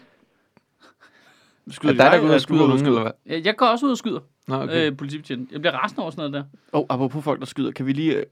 [1.69, 3.11] Skyder er der, der dig, går ud og skyder nogen, eller hvad?
[3.25, 4.91] Jeg jeg går også ud og skyder Nå, okay.
[4.91, 5.47] øh, politibetjenten.
[5.51, 6.77] Jeg bliver rasende over sådan noget der.
[6.77, 8.15] Åh, oh, apropos folk, der skyder, kan vi lige...
[8.15, 8.23] øh,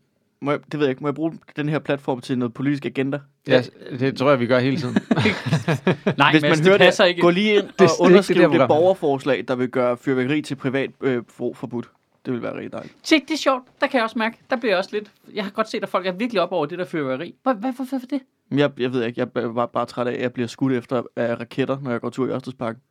[0.42, 1.02] Må jeg, det ved jeg ikke.
[1.02, 3.20] Må jeg bruge den her platform til noget politisk agenda?
[3.48, 3.62] Ja,
[4.00, 4.96] det tror jeg, vi gør hele tiden.
[6.18, 7.22] Nej, Hvis Mads, man det hører passer det, ikke.
[7.22, 9.98] gå lige ind det og ikke underskriv det det, der det borgerforslag, der vil gøre
[9.98, 11.90] fyrværkeri til privat øh, brug forbudt.
[12.26, 12.96] Det vil være rigtig dejligt.
[13.04, 13.64] Se, det er sjovt.
[13.82, 14.38] Der kan jeg også mærke.
[14.50, 15.12] Der bliver jeg også lidt...
[15.34, 17.36] Jeg har godt set, at folk er virkelig op over det der fyrværkeri.
[17.44, 18.22] Hvad, hvad, hvad, hvad for det?
[18.60, 21.04] Jeg, jeg ved ikke, jeg er bare, bare træt af, at jeg bliver skudt efter
[21.16, 22.82] af raketter, når jeg går tur i Ørstedsparken.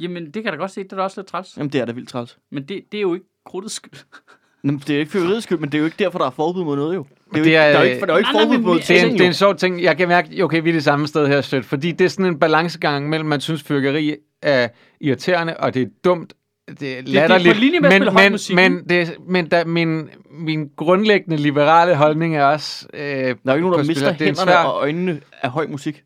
[0.00, 0.82] Jamen, det kan jeg da godt se.
[0.82, 1.56] Det er da også lidt træls.
[1.56, 2.38] Jamen, det er da vildt træls.
[2.52, 3.92] Men det, det er jo ikke krudtets skyld.
[4.64, 6.64] Jamen, det er ikke fyrværkeriets skyld, men det er jo ikke derfor, der er forbud
[6.64, 7.06] mod noget, jo.
[7.34, 8.42] Det er jo det ikke, er- der er jo ikke, der er jo ikke Nej,
[8.42, 9.82] forbud mod Det er, en, det er en sjov ting.
[9.82, 12.26] Jeg kan mærke, okay, vi er det samme sted her, Sødt, fordi det er sådan
[12.26, 14.68] en balancegang mellem, man synes, fyrkeri er
[15.00, 16.32] irriterende, og det er dumt,
[16.80, 17.54] det er latterligt.
[17.54, 22.36] på linje med at men, men, men, det, men der, min, min grundlæggende liberale holdning
[22.36, 22.86] er også...
[22.94, 25.50] Øh, Der er jo ikke nogen, der mister det er hænderne svær- og øjnene af
[25.50, 26.02] høj musik.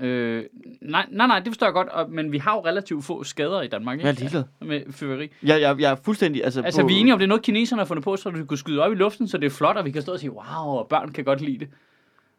[0.00, 0.44] Øh,
[0.82, 1.88] nej, nej, nej, det forstår jeg godt.
[1.88, 4.20] Og, men vi har jo relativt få skader i Danmark, Jeg er ikke?
[4.20, 4.44] ligeglad.
[4.60, 5.30] Med fyrværkeri.
[5.42, 6.44] Jeg, jeg, jeg er fuldstændig...
[6.44, 8.30] Altså, Altså, på, vi er enige om, det er noget, kineserne har fundet på, så
[8.30, 10.18] du kan skyde op i luften, så det er flot, og vi kan stå og
[10.20, 10.44] sige, wow,
[10.78, 11.68] og børn kan godt lide det.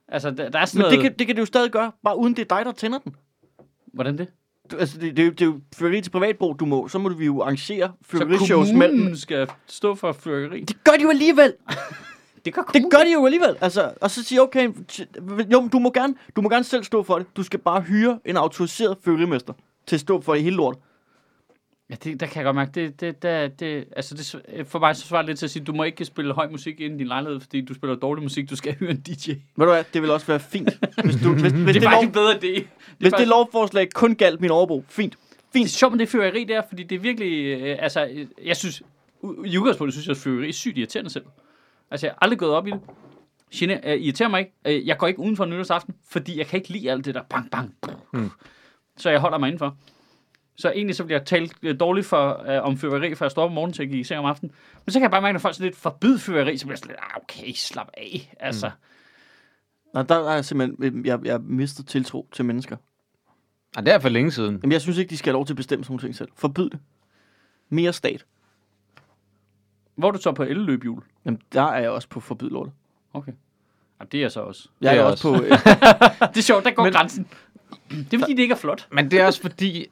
[0.08, 1.12] Altså, der, der er sådan Men det noget...
[1.12, 3.16] kan, det kan du jo stadig gøre, bare uden det er dig, der tænder den.
[3.94, 4.28] Hvordan det?
[4.72, 6.88] Du, altså, det, det, er jo- det er jo fyrværkeri til privatbrug, du må.
[6.88, 8.98] Så må vi jo arrangere Så fyrværkerishows mellem...
[8.98, 10.62] kommunen skal stå for fyrværkeri.
[10.62, 11.54] Det gør de jo alligevel.
[12.48, 13.58] Det gør Det gør de jo alligevel.
[13.62, 14.70] Altså, og så siger okay,
[15.54, 17.28] jo, du må, gerne, du må gerne selv stå for det.
[17.38, 19.54] Du skal bare hyre en autoriseret fyrværkerimester
[19.88, 20.78] til at stå for det hele lort.
[21.90, 24.96] Ja, det, der kan jeg godt mærke, det, det, det, det, altså det, for mig
[24.96, 26.98] så svarer det lidt til at sige, du må ikke spille høj musik ind i
[26.98, 29.12] din lejlighed, fordi du spiller dårlig musik, du skal hyre en DJ.
[29.14, 30.70] Det Ved du hvad, det vil også være fint.
[31.04, 32.40] Hvis, du, hvis, hvis, det, er lov, faktisk en bedre idé.
[32.40, 32.68] Det
[32.98, 35.18] hvis det faktisk, lovforslag kun galt min overbo, fint.
[35.54, 38.10] det er sjovt med det fyrværkeri der, fordi det er virkelig, øh, altså,
[38.46, 38.82] jeg synes,
[39.46, 41.26] i udgangspunktet synes jeg, at fyrværkeri er sygt irriterende selv.
[41.92, 42.82] Altså, jeg har aldrig gået op i det.
[43.56, 44.54] Gene, øh, irriterer mig ikke.
[44.66, 47.24] Øh, jeg går ikke uden for nytårsaften, fordi jeg kan ikke lide alt det der
[47.24, 47.76] bang, bang.
[48.14, 48.30] Mm.
[48.98, 49.78] Så jeg holder mig indenfor.
[50.56, 53.44] Så egentlig så bliver jeg talt øh, dårligt for, øh, om fyrværkeri, før jeg står
[53.44, 54.56] op om morgenen til at give i seng om aftenen.
[54.86, 56.78] Men så kan jeg bare mærke, når folk sådan lidt forbyder fyrværkeri, så bliver jeg
[56.78, 58.34] sådan lidt, ah, okay, slap af.
[58.40, 58.72] Altså,
[59.94, 62.78] Nej, der er jeg simpelthen, jeg, jeg mistet tiltro til mennesker.
[63.78, 64.60] Og det er for længe siden.
[64.64, 66.30] Jamen, jeg synes ikke, de skal have lov til at bestemme sådan nogle ting selv.
[66.36, 66.80] Forbyd det.
[67.70, 68.26] Mere stat.
[69.96, 71.04] hvor er du så på elløbhjul?
[71.28, 72.74] Jamen, der er jeg også på forbyd lortet.
[73.14, 73.32] Okay.
[74.00, 74.70] Ja, det er jeg så også.
[74.82, 75.44] Jeg Det er, er også på...
[75.44, 75.50] Øh,
[76.34, 77.28] Det er sjovt, der går Men- grænsen.
[77.90, 78.88] Det er fordi, det ikke er flot.
[78.92, 79.88] Men det er også fordi,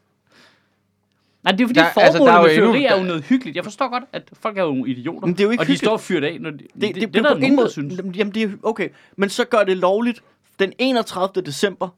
[1.43, 3.23] Nej, det er fordi Der- altså, formålet der er jo med fyrværkeri er jo noget
[3.23, 3.55] hyggeligt.
[3.55, 5.27] Jeg forstår godt, at folk er jo idioter.
[5.27, 5.79] Men det er jo ikke og de hyggeligt.
[5.85, 7.29] står og fyrer det af, når de, det, det, det, det, det, er er der
[7.29, 8.17] på nogen, ingen der synes.
[8.17, 8.89] Jamen, det er okay.
[9.15, 10.23] Men så gør det lovligt
[10.59, 11.43] den 31.
[11.45, 11.89] december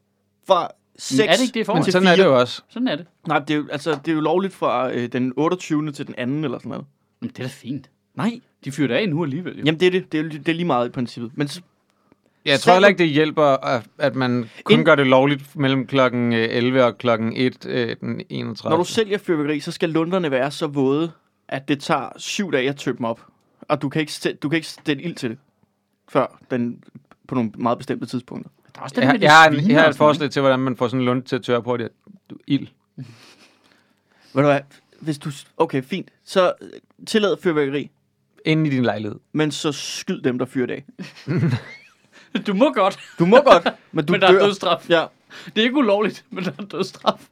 [0.46, 0.68] fra
[0.98, 2.24] 6 er det ikke det i Men sådan er 4.
[2.24, 2.62] det jo også.
[2.68, 3.06] Sådan er det.
[3.28, 5.92] Nej, det er, jo, altså, det er jo lovligt fra øh, den 28.
[5.92, 6.44] til den 2.
[6.44, 6.84] eller sådan noget.
[7.20, 7.90] Men det er da fint.
[8.18, 8.40] Nej.
[8.64, 9.58] De fyrer det af nu alligevel.
[9.58, 9.62] Jo.
[9.64, 10.12] Jamen, det er det.
[10.12, 11.30] Det er, det er lige meget i princippet.
[11.34, 11.60] Men så,
[12.44, 15.86] Jeg tror heller ikke, det hjælper, at, at man kun Ind- gør det lovligt mellem
[15.86, 18.70] klokken øh, 11 og klokken 1 øh, den 31.
[18.70, 21.10] når du sælger fyrværkeri, så skal lunderne være så våde,
[21.48, 23.26] at det tager syv dage at tømme dem op.
[23.60, 25.38] Og du kan ikke, stæ- du kan ikke stille ild til det,
[26.08, 26.84] før den
[27.28, 28.50] på nogle meget bestemte tidspunkter.
[28.74, 30.40] Der er også den jeg, med de jeg, har, en, jeg har et forslag til,
[30.42, 31.88] hvordan man får sådan en lund til at tørre på det.
[32.30, 32.66] Du, ild.
[32.96, 34.60] Ved du hvad?
[35.00, 35.30] Hvis du...
[35.56, 36.08] Okay, fint.
[36.24, 36.68] Så øh,
[37.06, 37.90] tillad fyrværkeri,
[38.44, 39.18] Inde i din lejlighed.
[39.32, 40.84] men så skyd dem, der fyrer det af.
[42.46, 44.38] Du må godt, Du må godt, men du men der er dør.
[44.46, 44.90] dødsstraf.
[44.90, 45.04] Ja,
[45.46, 47.28] Det er ikke ulovligt, men der er dødsstraf.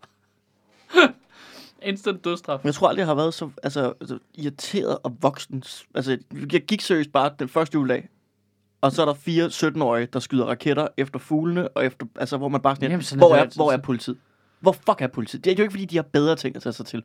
[1.82, 2.58] Instant dødsstraf.
[2.62, 5.62] men jeg tror aldrig, jeg har været så altså, altså, irriteret og voksen.
[5.94, 6.18] Altså,
[6.52, 8.08] jeg gik seriøst bare den første juledag,
[8.80, 12.48] og så er der fire 17-årige, der skyder raketter efter fuglene, og efter, altså, hvor
[12.48, 13.58] man bare sådan, Jamen, Jamen, sådan er hvor, det er, altid.
[13.58, 14.18] hvor er politiet?
[14.60, 15.44] Hvor fuck er politiet?
[15.44, 17.02] Det er jo ikke, fordi de har bedre ting at tage sig til.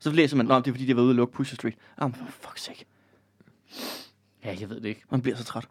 [0.00, 1.74] Så læser man, at det er, fordi de har været ude og lukke Pusher Street.
[2.00, 2.84] Jamen, for fuck's sake.
[4.44, 5.02] Ja, jeg ved det ikke.
[5.10, 5.64] Man bliver så træt.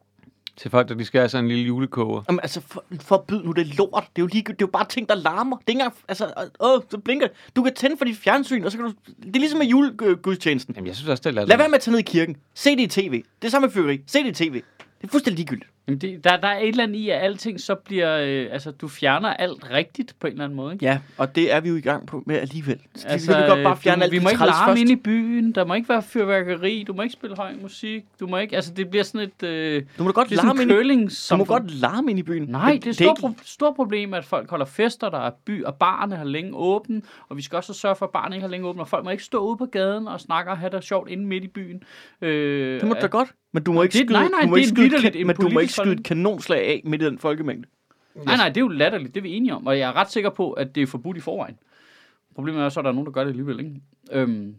[0.58, 2.22] Til folk, der de skal have sådan en lille julekoger.
[2.30, 4.04] Jamen, altså, for, forbyd nu det lort.
[4.16, 5.58] Det er jo, lige, det er jo bare ting, der larmer.
[5.58, 7.36] Det er ikke engang, altså, åh, så blinker det.
[7.56, 8.94] Du kan tænde for dit fjernsyn, og så kan du...
[9.24, 10.76] Det er ligesom med julegudstjenesten.
[10.76, 11.46] Jamen, jeg synes også, det er.
[11.46, 12.38] Lad være med at tage ned i kirken.
[12.54, 13.24] Se det i tv.
[13.42, 14.04] Det er samme med fyrværkeri.
[14.08, 14.54] Se det i tv.
[14.54, 14.64] Det
[15.04, 15.72] er fuldstændig ligegyldigt.
[15.88, 18.18] Jamen det, der, der er et eller andet i, at alting så bliver...
[18.18, 20.86] Øh, altså, du fjerner alt rigtigt på en eller anden måde, ikke?
[20.86, 22.80] Ja, og det er vi jo i gang på med alligevel.
[22.96, 24.70] Så Altså, vi kan godt bare øh, fjerne du, alt vi det må ikke larme
[24.72, 24.82] først.
[24.82, 28.28] ind i byen, der må ikke være fyrværkeri, du må ikke spille høj musik, du
[28.28, 28.56] må ikke...
[28.56, 29.48] Altså, det bliver sådan et...
[29.48, 30.72] Øh, Du må godt det larme ind
[31.12, 31.16] i...
[31.30, 32.44] Du må godt larme ind i byen.
[32.50, 35.32] Nej, Men det er et stort, pro- stort problem, at folk holder fester, der er
[35.46, 38.44] by, og barne har længe åben, og vi skal også sørge for, at barne ikke
[38.44, 40.70] har længe åben, og folk må ikke stå ude på gaden og snakke og have
[40.72, 41.84] det sjovt inde midt i byen.
[42.22, 43.30] Øh, Det må du da godt.
[43.54, 45.69] Men du må ikke Det- skyde, nej, nej, det er en men du må ikke
[45.78, 47.68] politisk skyde et kanonslag af midt i den folkemængde.
[48.16, 50.12] Nej, nej, det er jo latterligt, det er vi enige om, og jeg er ret
[50.12, 51.58] sikker på, at det er forbudt i forvejen.
[52.36, 53.72] Problemet er så, at der er nogen, der gør det alligevel, ikke?
[54.12, 54.56] Øhm,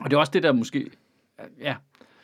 [0.00, 0.90] og det er også det, der måske...
[1.60, 1.74] Ja,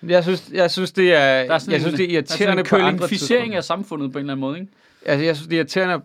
[0.08, 2.76] Jeg synes, jeg synes, det er, er jeg synes, en, det er irriterende er på
[2.76, 3.56] andre tidspunkter.
[3.56, 4.72] af samfundet på en eller anden måde, ikke?
[5.06, 6.04] Altså, jeg synes, det er irriterende.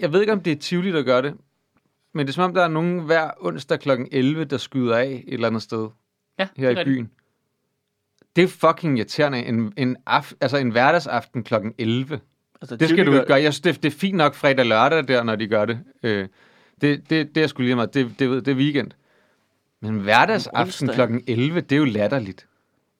[0.00, 1.34] Jeg ved ikke, om det er Tivoli, der gør det.
[2.14, 3.90] Men det er som om, der er nogen hver onsdag kl.
[4.12, 5.88] 11, der skyder af et eller andet sted
[6.38, 7.10] Ja, her er i byen.
[8.36, 9.44] Det er fucking irriterende.
[9.44, 11.54] En, en, af, altså en hverdagsaften kl.
[11.78, 12.20] 11.
[12.62, 13.42] Altså, Det skal du ikke gøre.
[13.42, 15.80] Jeg synes, det, det er fint nok fredag og lørdag der, når de gør det.
[16.02, 16.28] Øh,
[16.80, 17.94] det, det, det er sgu lige meget.
[17.94, 18.90] Det, det, det er weekend.
[19.82, 21.00] Men hverdagsaften kl.
[21.26, 22.46] 11, det er jo latterligt.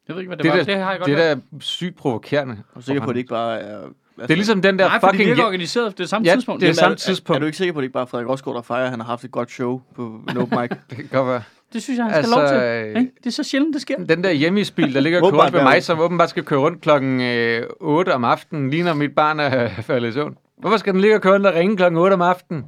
[0.08, 0.56] Jeg ved ikke, hvad det, Det, var.
[0.56, 2.54] der, det har jeg godt det der er sygt provokerende.
[2.54, 3.76] Er du sikker på, at det ikke bare er...
[3.78, 5.28] Altså, Det er ligesom den der Nej, for det fucking...
[5.28, 5.98] virker organiseret.
[5.98, 6.60] Det er samme ja, tidspunkt.
[6.60, 7.36] det er samme Er, tidspunkt.
[7.36, 8.90] er du ikke sikker på, at det ikke bare er Frederik Rosgaard, der fejrer, at
[8.90, 10.70] han har haft et godt show på en open mic?
[10.90, 11.42] det kan godt være.
[11.72, 12.56] Det synes jeg, han skal Altså, lov til.
[12.56, 13.12] øh, Ikke?
[13.18, 13.96] Det er så sjældent, det sker.
[14.04, 16.80] Den der hjemmeisbil, der ligger og kører rundt ved mig, som åbenbart skal køre rundt
[16.80, 20.36] klokken øh, 8 om aftenen, lige når mit barn er faldet i søvn.
[20.58, 22.64] Hvorfor skal den ligge og køre rundt og ringe klokken 8 om aftenen?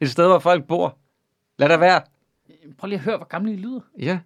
[0.00, 0.96] Et sted, hvor folk bor.
[1.58, 2.00] Lad der være.
[2.78, 3.80] Prøv lige at høre, hvor gamle I lyder.
[3.98, 4.18] Ja.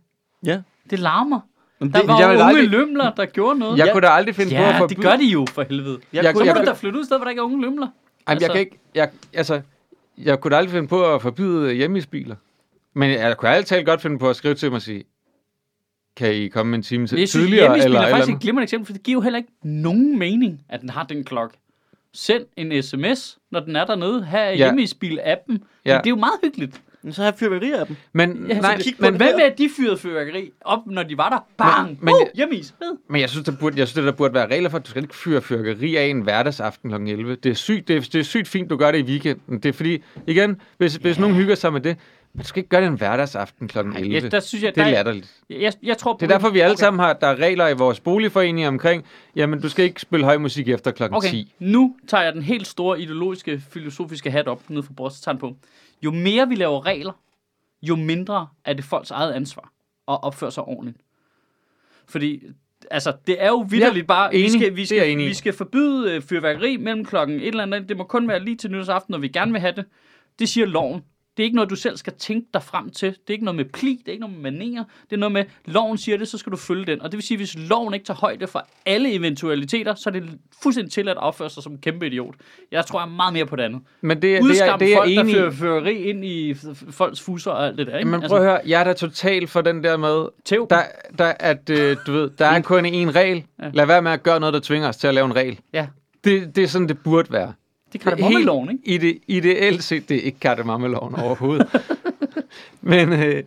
[0.47, 0.61] ja.
[0.91, 1.41] Det larmer.
[1.81, 3.79] Men Der det, var jeg unge aldrig- lømler, der gjorde noget.
[3.79, 3.93] Jeg Ja.
[3.93, 4.97] kunne da aldrig finde på at Ja, forbyde...
[4.97, 5.99] det gør de jo for helvede.
[6.13, 7.41] jeg, jeg- Så kunne, må jeg- du da flytte ud et sted, hvor der ikke
[7.41, 7.87] er unge lømler.
[8.27, 8.79] Jeg altså- kan ikke...
[8.95, 9.61] Jeg, altså,
[10.19, 12.35] jeg kunne da aldrig finde på at forbyde hjemmeisbiler.
[12.97, 15.05] Men jeg kunne altid godt finde på at skrive til mig og sige,
[16.17, 17.65] kan I komme en time til Jeg synes, tidligere?
[17.65, 20.19] hjemmespil Eller, er faktisk eller, et glimrende eksempel, for det giver jo heller ikke nogen
[20.19, 21.57] mening, at den har den klokke.
[22.15, 24.25] Send en sms, når den er dernede.
[24.25, 24.57] Her er Ja.
[24.71, 25.59] hjemmespil-appen.
[25.87, 25.93] Ja.
[25.93, 25.99] Ja.
[25.99, 26.81] Det er jo meget hyggeligt.
[27.03, 27.97] Men så har jeg fyrværkeri af dem.
[28.13, 31.39] men, Ja, nej, men hvad med, at de fyrede fyrværkeri op, når de var der?
[31.57, 31.89] Bang!
[31.89, 32.75] Men- Men, men- uh, hjemmeis.
[32.81, 32.97] Ved.
[33.11, 35.03] Men jeg synes, der burde, jeg synes, der burde være regler for, at du skal
[35.03, 36.95] ikke fyre fyrkeri af en hverdagsaften kl.
[37.11, 37.37] 11.
[37.37, 39.59] Det er, sygt, det, er, det er sygt fint, du gør det i weekenden.
[39.59, 41.97] Det er fordi, igen, hvis, hvis nogen hygger sig med det,
[42.39, 43.79] du skal ikke gøre det en hverdagsaften kl.
[43.79, 44.01] 11.
[44.09, 45.35] Ja, der synes jeg, det er der, latterligt.
[45.51, 47.75] jeg, jeg, jeg tror, Det er derfor, vi alle sammen har, der er regler i
[47.75, 49.05] vores boligforening omkring,
[49.37, 51.03] jamen, du skal ikke spille høj musik efter kl.
[51.03, 51.55] Okay, 10.
[51.59, 55.57] nu tager jeg den helt store ideologiske, filosofiske hat op ned fra brystet på.
[56.03, 57.13] Jo mere vi laver regler,
[57.83, 59.73] jo mindre er det folks eget ansvar
[60.09, 60.99] at opføre sig ordentligt.
[62.09, 62.43] Fordi,
[62.91, 64.51] altså, det er jo vidderligt Ja, bare, vi enig.
[64.53, 65.29] skal, vi, skal, enig i.
[65.29, 67.89] vi skal forbyde øh, fyrværkeri mellem klokken et eller andet.
[67.89, 69.85] Det må kun være lige til nytårsaften, når vi gerne vil have det.
[70.39, 71.03] Det siger loven.
[71.37, 73.09] Det er ikke noget, du selv skal tænke dig frem til.
[73.09, 74.85] Det er ikke noget med pli, det er ikke noget med manerer.
[75.11, 77.03] Det er noget med, loven siger det, så skal du følge den.
[77.03, 80.25] Og det vil sige, hvis loven ikke tager højde for alle eventualiteter, så er det
[80.63, 82.35] fuldstændig til at opføre sig som en kæmpe idiot.
[82.73, 83.81] Jeg tror jeg meget mere på det andet.
[84.01, 86.55] Men det, det, er, Udskam det er folk, jeg der enig fører ind i
[86.91, 87.99] folks fuser og alt det der.
[87.99, 88.11] Ikke?
[88.11, 90.67] Men prøv at høre, jeg er da totalt for den der med, Tæv.
[90.71, 90.83] der,
[91.19, 93.45] der, at, øh, du ved, der er kun én regel.
[93.63, 93.71] Ja.
[93.73, 95.59] Lad være med at gøre noget, der tvinger os til at lave en regel.
[95.73, 95.87] Ja,
[96.25, 97.53] Det, det er sådan, det burde være.
[97.93, 98.83] Det kan da loven, ikke?
[98.85, 101.67] I det, ideelt set, det er ikke kardemammeloven overhovedet.
[102.81, 103.43] men, øh,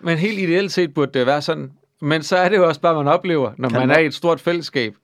[0.00, 1.72] men helt ideelt set burde det være sådan.
[2.00, 4.14] Men så er det jo også bare, man oplever, når Kan man er i et
[4.14, 4.94] stort fællesskab,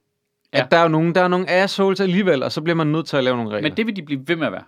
[0.54, 0.58] Ja.
[0.62, 3.06] at der er jo nogle, der er nogle assholes alligevel, og så bliver man nødt
[3.06, 3.68] til at lave nogle regler.
[3.70, 4.62] Men det vil de blive ved med at være.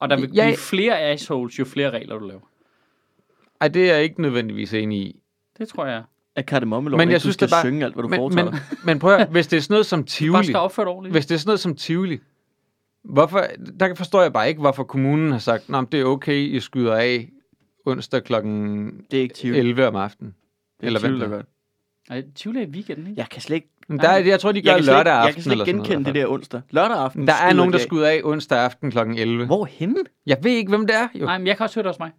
[0.00, 0.44] Og der vil Ja.
[0.44, 2.40] blive flere assholes, jo flere regler du laver.
[3.60, 5.20] Ej, det er jeg ikke nødvendigvis enig i.
[5.58, 6.02] Det tror jeg.
[6.36, 8.02] At kardemommelov, Men men jeg jeg synes, du skal det er bare- synge alt, hvad
[8.02, 10.08] du Men, foretager men, men prøv at, hvis det er sådan noget som Du bare
[10.08, 11.14] Tivoli, skal opføre ordentligt.
[11.14, 12.20] hvis det er sådan noget som Tivoli,
[13.04, 13.44] hvorfor,
[13.80, 16.94] der forstår jeg bare ikke, hvorfor kommunen har sagt, at det er okay, I skyder
[16.94, 17.28] af
[17.86, 18.32] onsdag kl.
[18.32, 19.58] Det er ikke Tivoli.
[19.58, 20.34] 11 om aftenen.
[20.80, 21.46] Det er Eller Tivoli, der det.
[22.08, 23.20] Nej, Tivoli er i weekenden, ikke?
[23.20, 25.00] Jeg kan slet ikke, Men der, er- jeg tror, de gør jeg kan slet, lørdag
[25.00, 25.26] ikke- aften.
[25.26, 26.60] jeg kan slet eller ikke sådan noget genkende det der onsdag.
[26.70, 27.26] Lørdag aften.
[27.26, 28.98] Der er nogen, der skyder af onsdag aften kl.
[28.98, 29.46] 11.
[29.46, 29.96] Hvorhenne?
[30.26, 31.08] Jeg ved ikke, hvem det er.
[31.14, 31.24] Jo.
[31.24, 32.10] Nej, men jeg kan også høre det hos mig.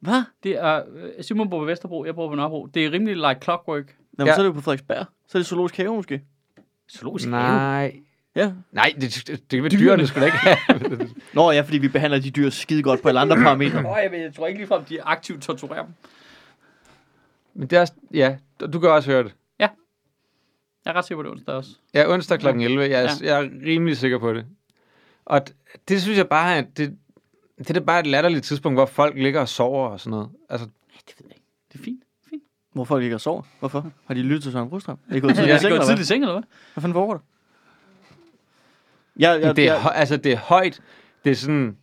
[0.00, 0.22] Hvad?
[0.42, 2.66] Det er, øh, Simon bor på Vesterbro, jeg bor på Nørrebro.
[2.66, 3.84] Det er rimelig like clockwork.
[3.86, 4.34] Nå, men Ja.
[4.34, 5.06] så er det jo på Frederiksberg.
[5.28, 6.20] Så er det zoologisk have måske.
[6.92, 7.42] Zoologisk have.
[7.42, 7.96] Nej.
[8.36, 8.52] Ja.
[8.72, 11.08] Nej, det, det, det vil dyrene da ikke have.
[11.34, 13.82] Nå ja, fordi vi behandler de dyr skide godt på alle andre parametre.
[13.82, 15.94] Nå, jeg, ved- jeg tror ikke ligefrem, de aktivt torturerer dem.
[17.54, 18.36] Men det er, ja,
[18.72, 19.34] du kan også høre det.
[20.84, 21.70] Jeg er ret sikker på det er onsdag også.
[21.94, 22.46] Ja, onsdag kl.
[22.46, 22.80] 11.
[22.82, 23.34] Jeg er, Ja.
[23.34, 24.46] jeg er rimelig sikker på det.
[25.24, 25.40] Og
[25.88, 26.96] det synes jeg bare, at det,
[27.58, 30.28] det er bare et latterligt tidspunkt, hvor folk ligger og sover og sådan noget.
[30.50, 30.66] Altså,
[31.08, 31.46] Det ved jeg ikke.
[31.72, 32.02] Det er fint.
[32.30, 32.42] fint.
[32.72, 33.42] Hvor folk ligger og sover.
[33.58, 33.92] Hvorfor?
[34.06, 34.98] Har de lyttet til Søren Brostrøm?
[35.08, 36.42] Er de gået Ja, tidligt i seng, eller hvad?
[36.74, 37.20] Hvad fanden foregår der?
[39.18, 40.80] Jeg, jeg, det, er, jeg, altså, det er højt.
[41.24, 41.76] Det er sådan...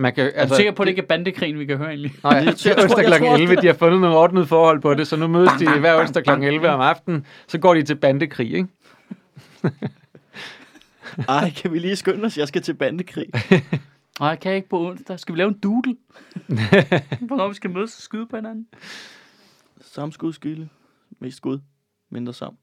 [0.00, 1.88] Man kan, Er du altså, sikker på, at det ikke er bandekrigen, vi kan høre
[1.88, 2.14] egentlig?
[2.24, 3.18] Nej, Jeg er jeg onsdag jeg kl.
[3.18, 3.54] tror også, 11.
[3.54, 6.24] det De har fundet nogle ordnede forhold på det, så nu mødes de hver onsdag
[6.24, 6.30] kl.
[6.30, 7.26] 11 om aftenen.
[7.46, 8.68] Så går de til bandekrig, ikke?
[11.28, 12.38] ej, kan vi lige skynde os?
[12.38, 13.26] Jeg skal til bandekrig.
[14.20, 15.20] Nej, jeg kan ikke på onsdag.
[15.20, 15.96] Skal vi lave en doodle?
[17.20, 18.66] Hvornår vi skal mødes og skyde på hinanden?
[19.80, 20.68] Samme skud skyle.
[21.20, 21.58] Mest skud.
[22.10, 22.58] Mindre sammen.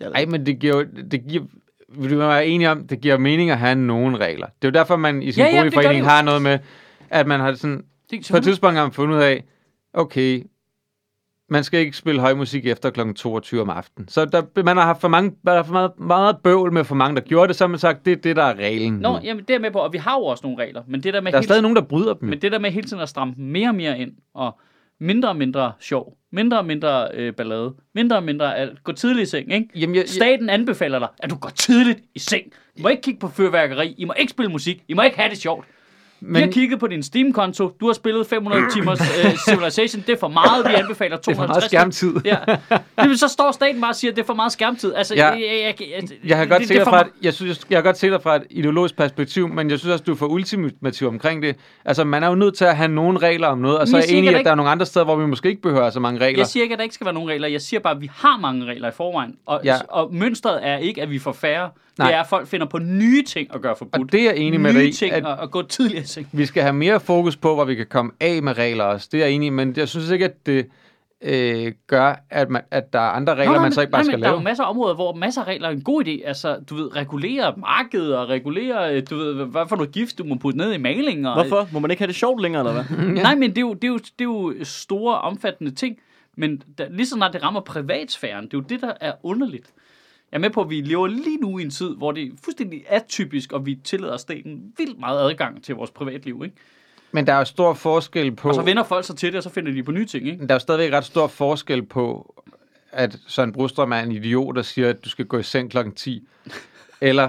[0.00, 0.86] Jeg ved Nej, men det giver jo...
[1.10, 1.44] Det giver,
[1.98, 4.46] vil du være enig om, det giver mening at have nogle regler.
[4.46, 6.58] Det er jo derfor, man i sin Ja, ja, boligforening har noget med,
[7.10, 7.84] at man har sådan...
[8.10, 9.44] Det, På et tidspunkt har man fundet ud af,
[9.94, 10.42] okay,
[11.48, 13.00] man skal ikke spille høj musik efter kl.
[13.16, 14.08] 22 om aftenen.
[14.08, 16.94] Så der, man har haft for, mange, der er for meget, meget bøvl med for
[16.94, 18.92] mange, der gjorde det, så har man sagt, det er det, der er reglen.
[18.92, 19.18] Nå, nu.
[19.24, 21.20] jamen det er med på, og vi har jo også nogle regler, men det der
[21.20, 22.28] med, der er hele, stadig nogen, der bryder dem.
[22.28, 24.58] men det der med hele tiden at stramme mere og mere ind, og
[25.04, 29.28] mindre og mindre sjov, mindre og mindre øh, ballade, mindre og mindre alt, gå tidligt
[29.28, 29.68] i seng, ikke?
[29.74, 32.52] Jamen, jeg, jeg, Staten anbefaler dig, at du går tidligt i seng.
[32.76, 35.30] I må ikke kigge på fyrværkeri, I må ikke spille musik, I må ikke have
[35.30, 35.66] det sjovt.
[36.26, 36.34] Men...
[36.34, 39.06] Vi har men, kigget på din Steam-konto, du har spillet 500 timers uh,
[39.48, 41.48] Civilization, det er for meget, vi anbefaler det er for 250.
[41.48, 42.14] meget skærmtid.
[42.24, 42.36] Ja.
[42.98, 44.94] Jamen, så står staten bare og siger, at det er for meget skærmtid.
[44.94, 45.26] Altså, Ja.
[45.26, 47.76] jeg, jeg, jeg, jeg, Jeg har godt det- se det fra et, jeg synes, jeg
[47.78, 50.26] har godt se dig fra et ideologisk perspektiv, men jeg synes også, du er for
[50.26, 51.56] ultimativ omkring det.
[51.84, 54.02] Altså, man er jo nødt til at have nogle regler om noget, og så Men
[54.02, 55.90] er jeg jeg enig at der er nogle andre steder, hvor vi måske ikke behøver
[55.90, 56.38] så mange regler.
[56.40, 57.48] Jeg siger ikke, at der ikke skal være nogen regler.
[57.48, 59.34] Jeg siger bare, at vi har mange regler i forvejen.
[59.46, 59.76] Og, ja.
[59.88, 61.70] og mønstret er ikke, at vi får færre.
[61.98, 62.08] Nej.
[62.08, 64.02] Det er, at folk finder på nye ting at gøre forbudt.
[64.02, 65.38] og det er jeg enig med dig nye ting at at...
[65.42, 66.28] at gå tidligere seng.
[66.32, 69.08] vi skal have mere fokus på, hvor vi kan komme af med regler også.
[69.12, 70.66] Det er jeg enig men jeg synes ikke, at det
[71.22, 74.18] øh, gør, at, man, at der er andre regler, man så ikke bare nej, skal
[74.18, 74.40] men der er lave.
[74.40, 76.26] jo masser af områder, hvor masser af regler er en god idé.
[76.28, 80.24] Altså, du ved, regulere markedet og regulere, øh, du ved, hvad for noget gift, du
[80.24, 81.28] må putte ned i maling.
[81.28, 81.68] Og, Hvorfor?
[81.72, 83.06] Må man ikke have det sjovt længere, eller hvad?
[83.22, 85.96] Nej, men det er, jo, det, er jo, det er jo store, omfattende ting.
[86.36, 89.66] Men da, lige så snart det rammer privatsfæren, det er jo det, der er underligt.
[90.34, 92.30] Jeg er med på, at vi lever lige nu i en tid, hvor det er
[92.44, 96.40] fuldstændig atypisk, og vi tillader staten vildt meget adgang til vores privatliv.
[96.44, 96.56] Ikke?
[97.12, 98.48] Men der er jo stor forskel på...
[98.48, 100.26] Og så vender folk sig til det, og så finder de på nye ting.
[100.28, 100.38] Ikke?
[100.46, 102.34] Der er jo stadigvæk ret stor forskel på,
[102.92, 105.94] at Søren Brostrøm er en idiot, der siger, at du skal gå i seng klokken
[105.94, 106.28] 10.
[107.00, 107.28] Eller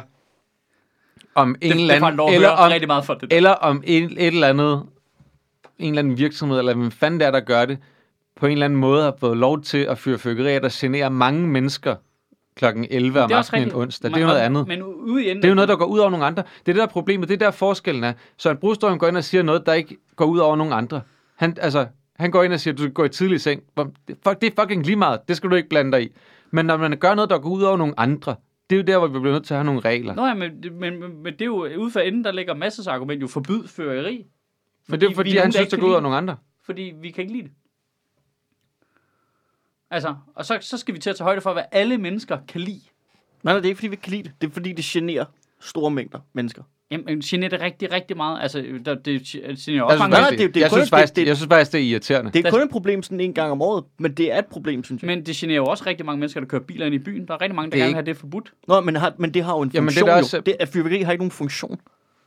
[1.35, 2.33] om en Det, eller anden...
[2.33, 3.31] eller om, rigtig meget for det.
[3.31, 3.37] der.
[3.37, 4.83] eller om en, et eller andet,
[5.79, 7.77] en eller anden virksomhed, eller hvem fanden det er, der gør det,
[8.35, 11.47] på en eller anden måde har fået lov til at fyre fyrkerier, der generer mange
[11.47, 11.95] mennesker
[12.55, 14.09] klokken 11 om er aftenen en onsdag.
[14.09, 14.67] Det er jo noget og- andet.
[14.67, 16.43] Men ude i enden, Det er jo noget, der går ud over nogle andre.
[16.43, 17.29] Det er det, der er problemet.
[17.29, 18.13] Det er der forskellen er.
[18.37, 21.01] Søren Brostrøm går ind og siger noget, der ikke går ud over nogen andre.
[21.35, 23.61] Han, altså, han går ind og siger, at du skal gå i tidlig seng.
[24.23, 25.19] Fuck, det er fucking lige meget.
[25.27, 26.09] Det skal du ikke blande dig i.
[26.51, 28.35] Men når man gør noget, der går ud over nogle andre,
[28.69, 30.15] det er jo der, hvor vi bliver nødt til at have nogle regler.
[30.15, 32.89] Nå ja, men, men, men, men det er jo ude for enden, der ligger masser
[32.91, 34.25] af argument jo forbyd føreri.
[34.87, 36.35] Men det er vi fordi, er han synes, det går ud over nogle andre.
[36.65, 37.51] fordi vi kan ikke lide det.
[39.91, 42.61] Altså, og så, så skal vi til at tage højde for, hvad alle mennesker kan
[42.61, 42.81] lide.
[43.43, 44.31] Nej, nej, det er ikke, fordi vi ikke kan lide det.
[44.41, 45.25] Det er, fordi det generer
[45.61, 46.63] store mængder mennesker.
[46.91, 48.41] Jamen, generer det rigtig, rigtig meget.
[48.41, 51.27] Altså, der, det generer også Jeg mange det- det, det er jeg, synes faktisk, det-
[51.27, 52.31] jeg synes faktisk, det er irriterende.
[52.31, 54.83] Det er kun et problem sådan en gang om året, men det er et problem,
[54.83, 55.07] synes jeg.
[55.07, 57.27] Men det generer jo også rigtig mange mennesker, der kører biler ind i byen.
[57.27, 58.53] Der er rigtig mange, der er gerne vil have det forbudt.
[58.67, 60.67] Nå, men, har, men det har jo en Jamen, det er funktion også- Det, at
[60.67, 61.79] fyrværkeri har ikke nogen funktion.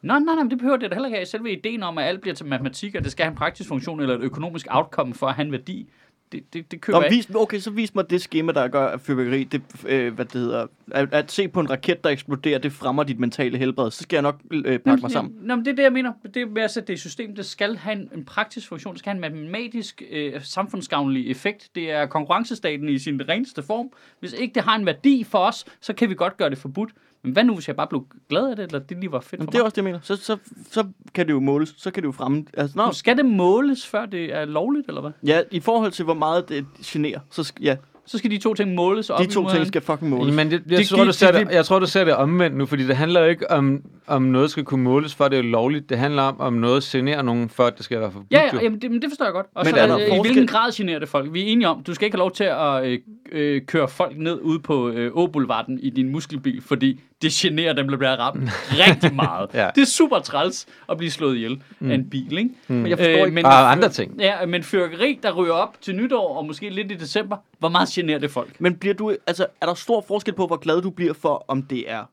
[0.02, 1.26] Nej, nej, nej, det behøver det da heller ikke have.
[1.26, 4.00] Selve ideen om, at alt bliver til matematik, og det skal have en praktisk funktion
[4.00, 5.88] eller et økonomisk outcome for at have en værdi,
[6.32, 9.00] det, det, det køber Nå, vis, okay, så vis mig det schema, der gør at
[9.00, 12.72] fyrværkeri, det, øh, hvad det hedder, at, at se på en raket, der eksploderer, det
[12.72, 13.90] fremmer dit mentale helbred.
[13.90, 15.34] Så skal jeg nok øh, pakke mig sammen.
[15.40, 16.12] Nå, men det er det, jeg mener.
[16.34, 17.34] Det er med at sætte det system.
[17.34, 18.94] Det skal have en, en praktisk funktion.
[18.94, 21.70] Det skal have en matematisk, øh, samfundsgavnlig effekt.
[21.74, 23.90] Det er konkurrencestaten i sin reneste form.
[24.20, 26.90] Hvis ikke det har en værdi for os, så kan vi godt gøre det forbudt.
[27.22, 29.32] Men hvad nu, hvis jeg bare blev glad af det, eller det lige var fedt
[29.32, 29.64] Jamen, for det er mig?
[29.64, 29.98] også det, jeg mener.
[30.02, 30.36] Så, så,
[30.70, 31.74] så kan det jo måles.
[31.78, 32.44] Så kan det jo fremme...
[32.56, 35.10] Altså, nå, Nu skal det måles, før det er lovligt, eller hvad?
[35.26, 38.54] ja, i forhold til, hvor meget det generer, så skal, ja, Så skal de to
[38.54, 40.34] ting måles op de to ting skal fucking måles.
[40.34, 42.56] Men det, jeg, Det tror, du ser det- det, jeg tror, du ser det omvendt
[42.56, 45.42] nu, fordi det handler jo ikke om, om noget skal kunne måles, for det er
[45.42, 45.88] lovligt.
[45.90, 48.32] Det handler om, om noget generer nogen, at det skal være forbudt.
[48.32, 49.46] Ja, ja jamen det, men det forstår jeg godt.
[49.54, 51.32] Og Men så er der det, i forskel- hvilken grad generer det folk?
[51.32, 52.98] Vi er enige om, du skal ikke have lov til at øh,
[53.32, 57.88] øh, køre folk ned ude på øh, Åboulevarden i din muskelbil, fordi det generer dem,
[57.88, 58.50] der bliver ramt
[58.86, 59.50] rigtig meget.
[59.54, 59.70] Ja.
[59.74, 61.90] Det er super træls at blive slået ihjel mm.
[61.90, 62.50] af en bil, ikke?
[62.68, 63.30] Men jeg forstår ikke...
[63.30, 64.20] men Og andre ting.
[64.20, 67.88] Ja, men fyrkeri, der ryger op til nytår, og måske lidt i december, hvor meget
[67.88, 68.60] generer det folk?
[68.60, 71.62] Men bliver du, altså, er der stor forskel på, hvor glad du bliver for, om
[71.62, 72.04] det er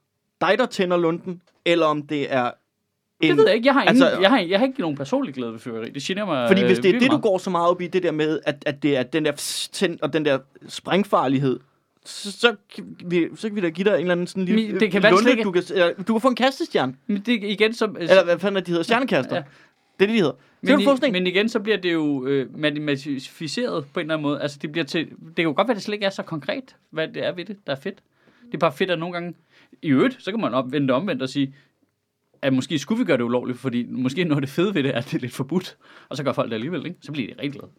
[0.41, 2.51] dig, der tænder lunden, eller om det er
[3.21, 3.29] en...
[3.29, 3.65] Det ved jeg ikke.
[3.65, 5.89] Jeg har, ingen, Altså- jeg har, jeg har ikke nogen personlig glæde ved fyrkeri.
[5.89, 7.21] Det generer mig Fordi hvis øh, det er det, du meget.
[7.23, 9.31] går så meget op i, det der med, at, at det er den der
[9.71, 11.59] tænd og den der sprængfarlighed,
[12.05, 14.71] så, så, kan vi, så kan vi da give dig en eller anden sådan lille
[14.71, 16.95] Men det kan det lunde, slet ikke- du kan, eller, du kan få en kastestjerne.
[17.07, 17.97] Men det igen som...
[17.99, 18.83] Eller hvad fanden er de hedder?
[18.83, 19.35] Stjernekaster.
[19.35, 19.41] Ja.
[19.99, 20.31] Det er det, de hedder.
[20.65, 24.23] Så Men, i, men igen, så bliver det jo øh, matematificeret på en eller anden
[24.23, 24.41] måde.
[24.41, 26.23] Altså, det, bliver til, det kan jo godt være, at det slet ikke er så
[26.23, 27.99] konkret, hvad det er ved det, der er fedt.
[28.45, 29.33] Det er bare fedt, at nogle gange...
[29.81, 31.55] I øvrigt, så kan man op, vende det omvendt og sige,
[32.41, 34.91] at måske skulle vi gøre det ulovligt, fordi måske noget af det fede ved det
[34.93, 35.77] er, at det er lidt forbudt.
[36.09, 36.97] Og så gør folk det alligevel, ikke?
[37.01, 37.71] Så bliver de rigtig glade.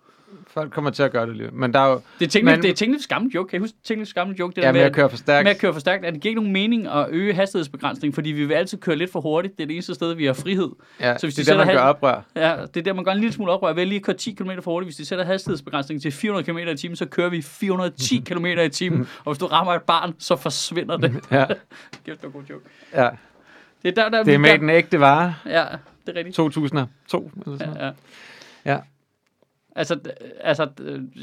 [0.51, 1.51] Folk kommer til at gøre det lige.
[1.53, 2.01] Men der er jo...
[2.19, 3.51] Det er Tinglefs, Men- det er Tinglefs gamle joke.
[3.51, 4.55] Kan I huske Tinglefs gamle joke?
[4.57, 5.45] Det Ja, der med at køre for stærkt.
[5.45, 6.05] med at køre for stærkt.
[6.05, 9.13] At det giver ikke nogen mening at øge hastighedsbegrænsning, fordi vi vil altid køre lidt
[9.13, 9.57] for hurtigt.
[9.57, 10.69] Det er det eneste sted, vi har frihed.
[11.01, 12.23] Ja, Så hvis det de er der, man gør oprør.
[12.37, 14.33] Ja, det er der, man gør en lille smule oprør ved at lige køre 10
[14.33, 14.87] km for hurtigt.
[14.87, 18.69] Hvis de sætter hastighedsbegrænsningen til 400 km i timen, så kører vi 410 km i
[18.69, 19.09] timen.
[19.25, 21.15] Og hvis du rammer et barn, så forsvinder det.
[21.31, 21.55] Ja, Kæft,
[22.07, 22.65] det var en god joke.
[22.95, 23.09] ja.
[23.83, 25.35] Det er der, der Det er med der- den ægte vare.
[25.47, 25.65] Ja,
[26.07, 26.37] det er rigtigt.
[26.37, 27.31] 2002.
[27.47, 27.77] Eller sådan.
[27.77, 27.93] Ja, Ja.
[28.73, 28.79] ja.
[29.77, 29.99] Altså,
[30.41, 30.69] altså,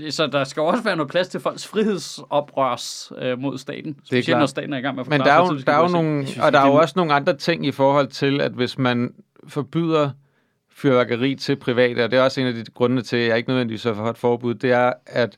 [0.10, 3.96] så der skal også være noget plads til folks frihedsoprørs øh, mod staten.
[4.04, 5.82] Specielt når staten er i gang med at Men forklare, der er jo, der er
[5.82, 8.52] jo nogle, synes og der er jo også nogle andre ting i forhold til, at
[8.52, 9.14] hvis man
[9.48, 10.10] forbyder
[10.70, 13.50] fyrværkeri til private, og det er også en af de grunde til, at jeg ikke
[13.50, 15.38] nødvendigvis er for et forbud, det er, at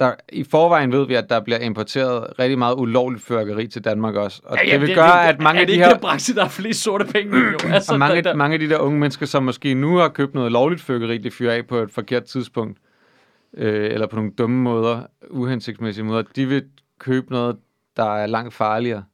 [0.00, 4.14] der, i forvejen ved vi, at der bliver importeret rigtig meget ulovligt fyrværkeri til Danmark
[4.14, 4.40] også.
[4.44, 5.92] Og det vil gøre, at mange er af det de ikke her...
[5.92, 7.58] den branche, der er flest sorte penge jo?
[7.74, 10.08] Altså, Og mange, der, der, mange af de der unge mennesker, som måske nu har
[10.08, 12.78] købt noget lovligt fyrværkeri, de fyrer af på et forkert tidspunkt,
[13.56, 16.64] øh, eller på nogle dumme måder, uhensigtsmæssige måder, de vil
[16.98, 17.56] købe noget,
[17.96, 19.04] der er langt farligere.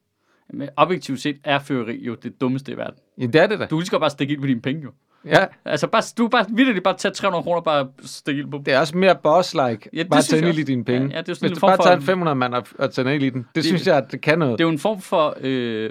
[0.53, 2.95] Men objektivt set er fyrværkeri jo det dummeste i verden.
[3.17, 3.63] Ja, det er det da.
[3.63, 4.91] Du kan lige så godt bare stikke ind på dine penge, jo.
[5.27, 8.79] Ja, Altså, bare, du bare virkelig bare tage 300 kroner bare stikke på det er
[8.79, 9.89] også mere boss-like.
[9.93, 10.59] Ja, bare jeg tænde også.
[10.59, 11.07] i dine penge.
[11.07, 12.93] Ja, ja, det er sådan en Hvis du bare tager en 500 mand og, og
[12.93, 14.59] tænder i den, det, det synes jeg, at det kan noget.
[14.59, 15.89] Det er jo en form for øh,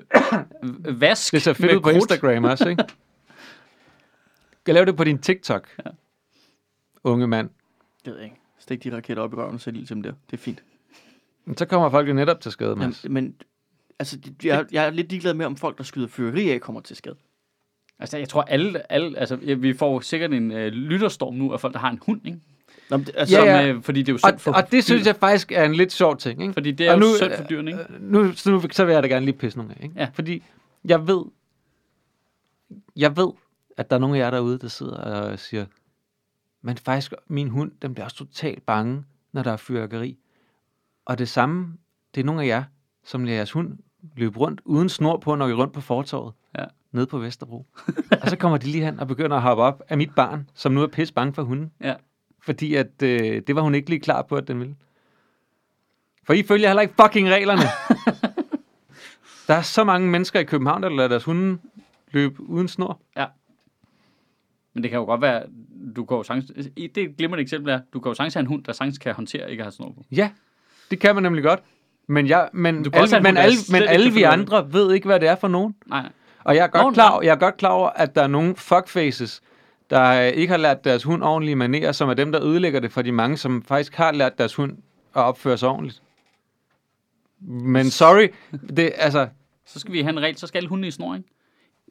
[1.01, 1.91] vask Det ser fedt ud på.
[1.91, 2.85] Instagram også, ikke?
[4.67, 5.69] Kan lave det på din TikTok.
[5.87, 5.91] Ja.
[7.05, 7.51] Unge mand.
[8.05, 8.37] Det ved jeg ikke.
[8.59, 10.13] Stik de raketter op i røven og sæt ild til dem der.
[10.31, 10.63] Det er fint.
[11.45, 13.07] Men så kommer folk jo netop til skade, Men, Mads.
[13.11, 13.35] men
[13.99, 16.97] altså, jeg, jeg er lidt ligeglad med, om folk, der skyder fyrværkeri af, kommer til
[16.97, 17.15] skade.
[17.99, 21.75] Altså, jeg tror alle, alle altså, vi får sikkert en øh, lytterstorm nu af folk,
[21.75, 22.39] der har en hund, ikke?
[22.91, 23.73] Nå, men det, altså, Ja, Som, ja.
[23.73, 25.09] øh, fordi det er jo Og, synd for og det synes dyr.
[25.09, 26.53] jeg faktisk er en lidt sjov ting, ikke?
[26.53, 27.83] Fordi det er Og jo nu, synd for dyrene, ikke?
[27.95, 29.95] Øh, Nu, så, nu, så vil jeg da gerne lige pisse nogle af, ikke?
[29.99, 30.09] Ja.
[30.15, 30.43] Fordi
[30.85, 31.25] jeg ved,
[32.97, 33.29] jeg ved,
[33.77, 35.67] at der er nogle af jer derude, der sidder og siger,
[36.63, 40.17] men faktisk, min hund, den bliver også totalt bange, når der er fyrværkeri.
[41.05, 41.73] Og det samme,
[42.15, 42.65] det er nogle af jer,
[43.05, 43.79] som lader jeres hund
[44.17, 46.33] løbe rundt uden snor på, når I er rundt på fortorvet.
[46.59, 46.65] Ja.
[46.97, 47.67] Nede på Vesterbro.
[48.23, 50.73] og så kommer de lige hen og begynder at hoppe op af mit barn, som
[50.73, 51.73] nu er pisse bange for hunden.
[51.81, 51.95] Ja.
[52.41, 54.77] Fordi at, øh, det var hun ikke lige klar på, at den ville.
[56.25, 57.63] For I følger heller ikke fucking reglerne.
[59.49, 61.59] der er så mange mennesker i København, der lader deres hunde
[62.13, 63.01] løbe uden snor.
[64.75, 65.43] Men det kan jo godt være,
[65.97, 68.47] du jo sagtens, det er et glimrende eksempel er, du kan jo sagtens have en
[68.47, 70.05] hund, der sagtens kan håndtere ikke at have snor på.
[70.11, 70.31] Ja,
[70.91, 71.63] det kan man nemlig godt.
[72.07, 75.29] Men, jeg, men, Du alle, men, alle, men alle vi andre ved ikke, hvad det
[75.29, 75.75] er for nogen.
[75.87, 76.13] Nej, nej.
[76.47, 78.57] Og jeg er godt, Nå, klar, jeg er godt klar over, at der er nogle
[78.57, 79.43] fuckfaces,
[79.91, 82.93] der øh, ikke har lært deres hund ordentlige manerer, som er dem, der ødelægger det
[82.93, 84.73] for de mange, som faktisk har lært deres hund
[85.17, 86.03] at opføre sig ordentligt.
[87.41, 88.29] Men sorry,
[88.77, 89.29] det, altså,
[89.65, 91.29] Så skal vi have en regel, så skal alle hunde i snor, ikke?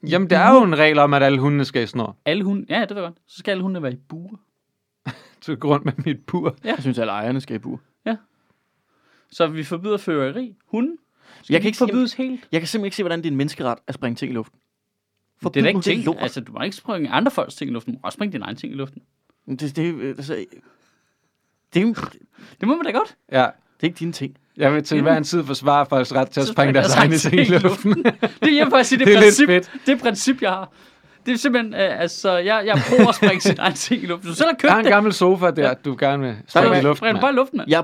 [0.08, 2.18] jamen, der er jo en regel om, at alle hundene skal i snor.
[2.26, 3.18] Alle hunde, ja, det ved jeg godt.
[3.28, 4.38] Så skal alle hundene være i bure.
[5.42, 6.56] Så gå rundt med mit pur.
[6.64, 7.82] Jeg synes, at alle ejerne skal i bur.
[9.32, 10.56] Så vi forbyder føreri.
[10.66, 10.98] Hunde
[11.44, 12.48] skal Jeg kan ikke forbydes helt.
[12.52, 14.60] Jeg kan simpelthen ikke se, hvordan det er en menneskeret at springe ting i luften.
[15.42, 16.04] det er da ikke ting.
[16.04, 16.18] lort.
[16.20, 17.94] Altså, du må ikke springe andre folks ting i luften.
[17.94, 19.02] Du må også springe dine egne ting i luften.
[19.50, 20.46] Det, det, altså, Det
[21.74, 21.98] det
[22.60, 23.16] Det må man da godt.
[23.32, 23.38] Ja.
[23.38, 23.50] er
[23.84, 24.38] ikke dine ting.
[24.58, 27.18] Jeg vil til hver en tid forsvare folks ret til at Så sprænge deres egne
[27.18, 28.04] ting i luften.
[28.44, 29.72] Det er jeg faktisk sige, det, Det er lidt princip, fedt.
[29.86, 30.72] det princip, jeg har.
[31.26, 34.30] Det er simpelthen, øh, altså, jeg, jeg prøver at springe sin egen ting i luften.
[34.30, 34.92] Du selv har Der er købt en det.
[34.94, 36.96] gammel sofa der, du gerne vil sprænge i luften.
[37.08, 37.70] Spring bare i luften, mand.
[37.70, 37.84] Jeg,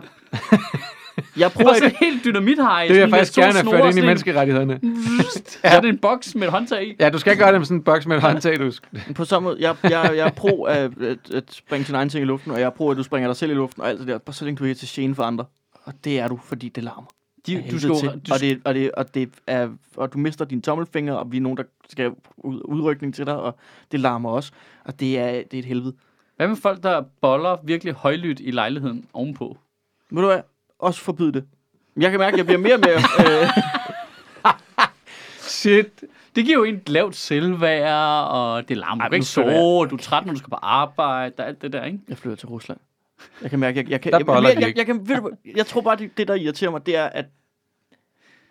[1.37, 3.97] jeg Prøv prøver sådan helt dynamit har Det vil jeg faktisk gerne have ført ind
[3.97, 4.79] i menneskerettighederne.
[5.29, 6.95] Så er det en boks med et håndtag i.
[6.99, 8.71] Ja, du skal gøre det med sådan en boks med et håndtag, du.
[9.15, 12.21] På samme måde, jeg, jeg, jeg er pro at, at, at springe sin egen ting
[12.21, 13.99] i luften, og jeg er pro, at du springer dig selv i luften, og alt
[13.99, 15.45] det der, bare så længe du er til gene for andre.
[15.83, 17.07] Og det er du, fordi det larmer.
[17.47, 18.09] De, af du skal, til.
[18.09, 21.37] du, og, det, og, det, og, det er, og du mister dine tommelfingre, og vi
[21.37, 23.55] er nogen, der skal ud, udrykning til dig, og
[23.91, 24.51] det larmer også.
[24.85, 25.93] Og det er, det er et helvede.
[26.35, 29.57] hvad med folk, der boller virkelig højlydt i lejligheden ovenpå?
[30.11, 30.41] Ved du hvad?
[30.81, 31.43] Også forbyde det.
[31.97, 32.99] Jeg kan mærke, at jeg bliver mere og mere...
[33.41, 33.49] Øh,
[35.39, 36.03] Shit.
[36.35, 39.01] Det giver jo en lavt selvværd, og det larmer.
[39.01, 41.47] Ej, Du kan ikke sove, du er træt, når du skal på arbejde, der er
[41.47, 41.99] alt det der, ikke?
[42.09, 42.79] jeg flytter til Rusland.
[43.41, 44.11] Jeg kan mærke, jeg, jeg kan...
[44.11, 44.79] Der Jeg, jeg, jeg, ikke.
[44.79, 47.25] jeg, kan, ved du, jeg tror bare, det, det, der irriterer mig, det er, at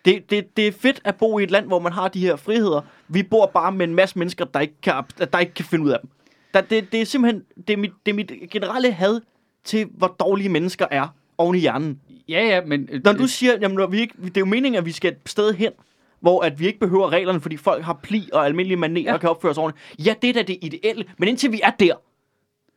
[0.05, 2.35] det, det, det er fedt at bo i et land, hvor man har de her
[2.35, 2.81] friheder.
[3.07, 5.03] Vi bor bare med en masse mennesker, der ikke kan,
[5.33, 6.09] der ikke kan finde ud af dem.
[6.53, 9.21] Der, det, det er simpelthen det er mit, det er mit generelle had
[9.63, 11.07] til, hvor dårlige mennesker er
[11.37, 11.99] oven i hjernen.
[12.29, 12.89] Ja, ja, men...
[12.91, 15.11] øh, Når du siger, jamen, når vi ikke, det er jo meningen, at vi skal
[15.11, 15.71] et sted hen,
[16.19, 19.13] hvor at vi ikke behøver reglerne, fordi folk har pli og almindelige manerer Ja.
[19.13, 20.05] og kan opføre sig ordentligt.
[20.07, 21.05] Ja, det er da det ideelle.
[21.17, 21.93] Men indtil vi er der,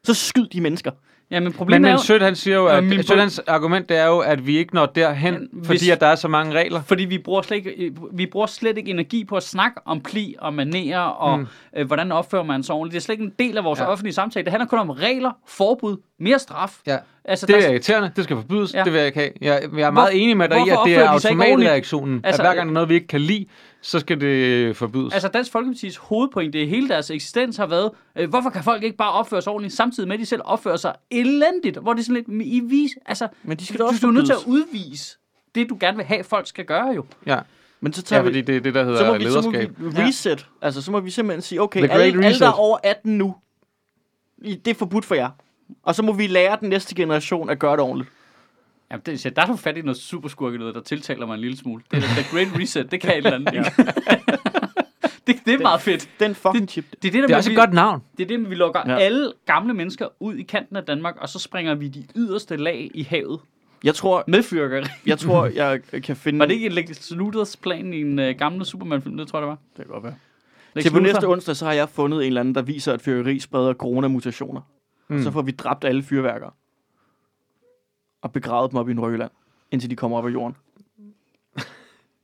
[0.05, 0.91] så skyd de mennesker.
[1.31, 2.05] Ja, men Men, problemet er men jo...
[2.05, 4.75] Sødt, han siger jo, at min Sødt, hans argument det er jo, at vi ikke
[4.75, 6.83] når derhen, Men hvis- fordi at der er så mange regler.
[6.83, 10.01] Fordi vi bruger, slet ikke, øh, vi bruger slet ikke energi på at snakke om
[10.01, 11.47] pli og manerer og Mm.
[11.77, 12.93] øh, hvordan opfører man sig ordentligt.
[12.93, 13.87] Det er slet ikke en del af vores Ja.
[13.87, 14.45] offentlige samtale.
[14.45, 16.77] Det handler kun om regler, forbud, mere straf.
[16.87, 16.97] Ja.
[17.25, 18.83] Altså, Det er irriterende, det skal forbydes, ja.
[18.85, 19.31] Det vil jeg ikke have.
[19.41, 22.21] Jeg, jeg er meget Hvor- enig med dig i, at det er automatreaktionen.
[22.25, 23.47] Altså, at hver gang der er noget, vi ikke kan lide,
[23.85, 25.15] så skal det forbydes.
[25.15, 28.97] altså Dansk Folkeparti's hovedpointe i hele deres eksistens har været, øh, hvorfor kan folk ikke
[28.97, 31.77] bare opføre sig ordentligt, samtidig med, at de selv opfører sig elendigt?
[31.77, 34.13] Hvor det er sådan lidt, I vis, altså, Men de skal du, også du er
[34.13, 35.19] nødt til at udvise
[35.55, 37.05] det, du gerne vil have, folk skal gøre jo.
[37.27, 37.39] ja.
[37.81, 39.41] Men så tager ja, vi, fordi det er det, der så hedder må, vi, så
[39.41, 39.79] må lederskab.
[39.79, 40.47] vi reset.
[40.63, 43.35] Altså, så må vi simpelthen sige, okay, The alle, alle, der er over 18 nu,
[44.43, 45.31] det er forbudt for jer.
[45.83, 48.11] Og så må vi lære den næste generation at gøre det ordentligt.
[48.91, 51.57] Jamen, det, der er du fat i noget superskurke noget, der tiltaler mig en lille
[51.57, 51.83] smule.
[51.91, 53.55] Det er The Great Reset, det kan et eller andet.
[53.55, 53.71] ikke?
[55.27, 56.11] det, det er meget fedt.
[56.21, 56.85] Den fucking chip.
[57.03, 58.03] Det er det, der Det er også vi, et godt navn.
[58.19, 58.93] det er det, vi lukker Ja.
[58.93, 58.99] ja.
[58.99, 62.91] alle gamle mennesker ud i kanten af Danmark, og så springer vi de yderste lag
[62.95, 63.41] i havet
[63.85, 64.85] Jeg tror, med fyrkeri.
[65.07, 66.39] jeg, tror, jeg kan finde...
[66.39, 69.17] Var det ikke en Lex Luthers plan i en uh, gamle Superman-film?
[69.17, 69.59] Det tror jeg, det var.
[69.77, 70.15] Det kan godt være.
[70.75, 73.01] Lex Til på næste onsdag, så har jeg fundet en eller anden, der viser, at
[73.03, 74.61] fyrværkeri spreder coronamutationer.
[75.09, 75.17] Mm.
[75.17, 75.23] Mm.
[75.23, 76.51] Så får vi dræbt alle fyrværkere.
[78.25, 79.31] Og begravet dem op i Nordjylland,
[79.71, 80.57] indtil de kommer op af jorden.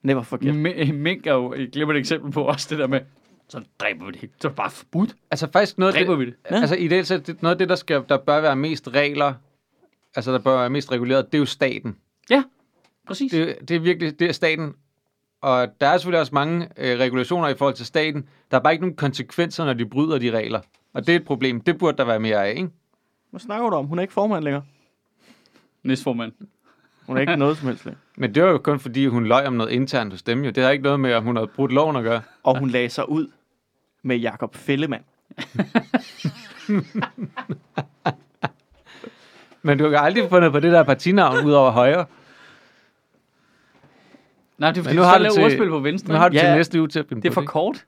[0.02, 0.54] Never forget.
[0.54, 3.00] M- Mink er jo et glimrende eksempel på også det der med,
[3.48, 4.34] så dræber vi det ikke.
[4.40, 5.16] Så er det bare forbudt.
[5.30, 6.34] Altså faktisk noget, af Dræber det, vi det.
[6.50, 6.56] Ja.
[6.56, 9.34] altså ideelt set, det, noget af det, der, skal, der bør være mest regler,
[10.16, 11.96] altså der bør være mest reguleret, det er jo staten.
[12.30, 12.42] Ja,
[13.06, 13.30] præcis.
[13.32, 14.74] Det, det er virkelig, det er staten.
[15.40, 18.28] Og der er selvfølgelig også mange øh, regulationer i forhold til staten.
[18.50, 20.60] Der er bare ikke nogen konsekvenser, når de bryder de regler.
[20.92, 21.60] Og det er et problem.
[21.60, 22.68] Det burde der være mere af, ikke?
[23.30, 23.86] Hvad snakker du om?
[23.86, 24.62] Hun er ikke formand længere.
[25.82, 26.32] Næstformand.
[27.06, 27.86] Hun er ikke noget som helst.
[28.16, 30.44] Men det var jo kun fordi, hun løj om noget internt hos dem.
[30.44, 30.50] Jo.
[30.50, 32.22] Det har ikke noget med, om hun havde brudt loven at gøre.
[32.42, 33.28] Og hun lagde sig ud
[34.02, 35.04] med Jakob Fellemand.
[39.62, 42.06] Men du har aldrig fundet på det der partinavn ud over højre.
[44.58, 46.12] Nej, det er fordi, nu du har du til- ordspil på venstre.
[46.12, 46.40] Nu har du Ja.
[46.40, 47.84] til næste uge til at finde Det er for kort.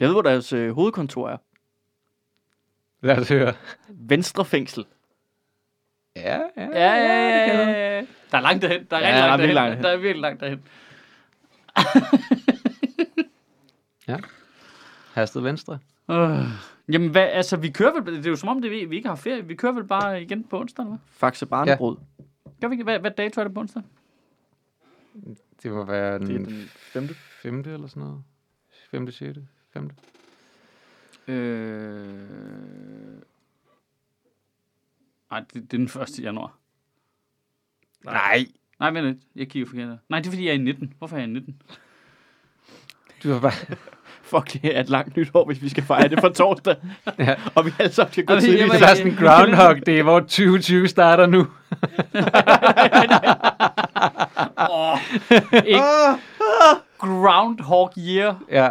[0.00, 1.36] Jeg ved, hvor deres øh, hovedkontor er.
[3.02, 3.52] Lad os høre.
[3.88, 4.84] Venstre fængsel.
[6.16, 6.62] Ja, ja.
[6.62, 8.06] Ja, ja, ja, ja, ja.
[8.30, 8.86] Der er langt derhen.
[8.90, 9.82] Der er Ja, rigtig der er langt virkelig derhen.
[9.82, 9.84] langt derhen.
[9.84, 10.62] Der er virkelig langt derhen.
[15.14, 15.78] Hastet venstre.
[16.08, 16.44] Uh.
[16.92, 18.16] Jamen, hvad, altså, vi kører vel...
[18.16, 19.44] Det er jo som om, det, vi, vi ikke har ferie.
[19.44, 20.98] Vi kører vel bare igen på onsdag, eller hvad?
[21.12, 21.96] Faxe Barnebrød.
[22.60, 22.84] Gør vi ikke?
[22.84, 23.82] Hvad, hvad dato er det på onsdag?
[25.62, 27.14] Det må være den, Det er den femte.
[27.14, 28.22] femte eller sådan noget.
[28.90, 29.94] Femte, sjette, femte.
[31.28, 32.06] Øh...
[35.30, 36.18] Nej, det, det er den 1.
[36.24, 36.52] januar.
[38.04, 38.46] Nej.
[38.80, 39.18] Nej, vent lidt.
[39.36, 39.98] Jeg kigger forkert.
[40.08, 40.92] Nej, det er fordi, jeg er i 19.
[40.98, 41.62] Hvorfor er jeg i 19?
[43.22, 43.52] Du har bare...
[44.22, 46.76] Fuck, det er et langt nytår, hvis vi skal fejre det fra torsdag.
[47.18, 47.34] Ja.
[47.54, 48.72] Og vi alle sammen skal gå Altså, tidligt.
[48.72, 49.86] Det var- er sådan en groundhog.
[49.86, 51.38] Det er, hvor 2020 starter nu.
[55.66, 55.82] Ikke
[56.98, 58.40] Groundhog Year.
[58.50, 58.68] Ja.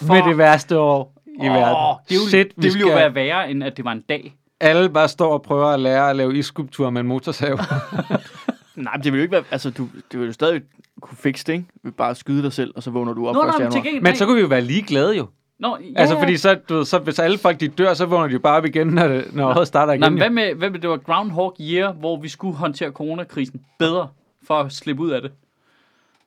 [0.00, 2.04] Med det værste år i Åh, verden.
[2.08, 4.00] Det, ville, Shit, det vi ville jo skal- være værre, end at det var en
[4.00, 4.34] dag.
[4.62, 7.58] Alle bare står og prøver at lære at lave iskulptur med en motorsav.
[8.76, 9.44] Nej, men det vil jo ikke være...
[9.50, 10.62] Altså, du, det vil jo stadig
[11.00, 11.64] kunne fikse det, ikke?
[11.74, 13.46] Du vil bare skyde dig selv, og så vågner du op Nå, 1.
[13.46, 15.26] nej, men gengæld, Men så kunne vi jo være ligeglade jo.
[15.58, 16.22] Nå, ja, Altså, ja.
[16.22, 18.56] fordi så, du ved, så, hvis alle folk de dør, så vågner de jo bare
[18.56, 20.00] op igen, når, det, når året starter igen.
[20.00, 23.60] Nej, men hvad med, hvad med, det var Groundhog Year, hvor vi skulle håndtere coronakrisen
[23.78, 24.08] bedre,
[24.46, 25.32] for at slippe ud af det?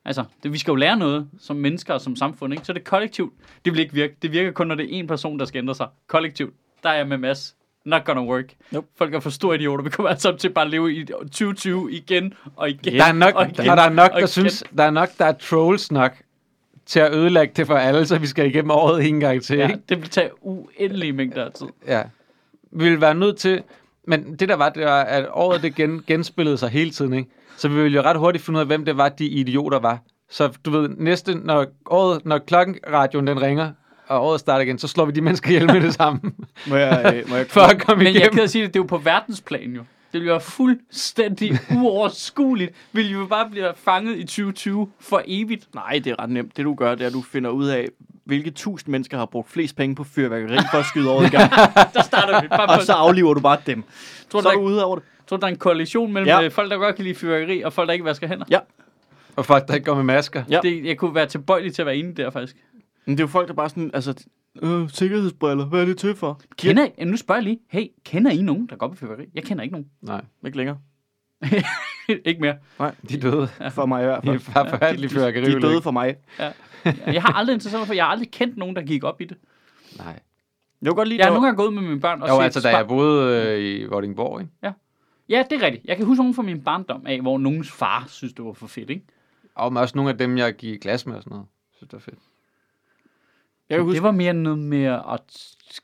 [0.05, 2.65] Altså, det, vi skal jo lære noget som mennesker og som samfund, ikke?
[2.65, 3.33] Så det er kollektivt.
[3.65, 4.15] Det vil ikke virke.
[4.21, 5.87] Det virker kun, når det er en person, der skal ændre sig.
[6.07, 6.53] Kollektivt.
[6.83, 7.55] Der er jeg med Mads.
[7.85, 8.45] Not gonna work.
[8.71, 8.87] Nope.
[8.97, 9.83] Folk er for store idioter.
[9.83, 12.93] Vi kommer alle sammen til bare at leve i 2020 igen og igen.
[12.93, 14.27] Der er nok, og igen, og der er nok, der igen.
[14.27, 16.11] synes, der er nok, der er trolls nok
[16.85, 19.67] til at ødelægge det for alle, så vi skal igennem året en gang til, Ja,
[19.67, 19.79] ikke?
[19.89, 21.67] det vil tage uendelige mængder af tid.
[21.87, 22.01] Ja.
[22.71, 23.61] Vi vil være nødt til...
[24.07, 27.29] Men det der var, det var, at året det gen, genspillede sig hele tiden, ikke?
[27.57, 29.99] Så vi ville jo ret hurtigt finde ud af, hvem det var, de idioter var.
[30.29, 33.71] Så du ved, næste, når, året, når klokkenradioen den ringer,
[34.07, 36.19] og året starter igen, så slår vi de mennesker ihjel med det samme,
[36.67, 38.37] Må jeg, øh, må jeg, for at komme Men jeg igennem.
[38.39, 39.81] kan sige det, det er jo på verdensplan jo.
[40.13, 42.71] Det vil jo være fuldstændig uoverskueligt.
[42.91, 45.67] Vil jo bare blive fanget i 2020 for evigt.
[45.75, 46.57] Nej, det er ret nemt.
[46.57, 47.87] Det du gør, det er, at du finder ud af,
[48.25, 51.51] hvilke tusind mennesker har brugt flest penge på fyrværkeri for at skyde året i gang.
[51.93, 53.83] Der starter vi bare og så afliver du bare dem.
[54.29, 55.05] Tror Så du, er du ude over det.
[55.27, 56.39] tror du, der er en koalition mellem Ja.
[56.39, 56.47] ja.
[56.47, 58.45] folk, der godt kan lide fyrværkeri, og folk, der ikke vasker hænder?
[58.49, 58.59] Ja.
[59.35, 60.43] Og folk, der ikke går med masker.
[60.49, 60.59] Ja.
[60.63, 62.55] Det, jeg kunne være tilbøjelig til at være enig der, faktisk.
[63.05, 64.25] Men det er jo folk, der bare sådan, altså,
[64.61, 66.41] øh, sikkerhedsbriller, hvad er det til for?
[66.57, 69.25] Kender I, nu spørger jeg lige, hey, kender I nogen, der går på fyrværkeri?
[69.33, 69.87] Jeg kender ikke nogen.
[70.01, 70.77] Nej, Ikke længere.
[72.25, 72.57] ikke mere.
[73.09, 73.47] de døde.
[73.71, 74.65] For mig i hvert De fald.
[74.65, 75.45] er forfærdelige De, fyrværkeri.
[75.45, 76.15] de er døde for mig.
[77.05, 79.25] Jeg har aldrig interesseret mig for, jeg har aldrig kendt nogen, der gik op i
[79.25, 79.37] det.
[79.97, 80.07] Nej.
[80.81, 82.35] Jeg kan godt lide, Jeg har der- nogle gange gået med mine børn og Jo,
[82.35, 84.51] set altså, da jeg boede øh, i Vordingborg, ikke?
[85.29, 85.85] Ja, det er rigtigt.
[85.85, 88.67] Jeg kan huske nogen fra min barndom af, hvor nogens far synes, det var for
[88.67, 89.05] fedt, ikke?
[89.55, 91.45] Og også nogle af dem, jeg gik i klasse med og sådan noget.
[91.75, 92.19] Synes, det var fedt.
[93.69, 95.19] Jeg huske, Det var mere noget med at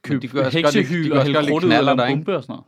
[0.04, 2.66] købe de heksehyl og hælde krudt ud eller der, en bombe og sådan noget.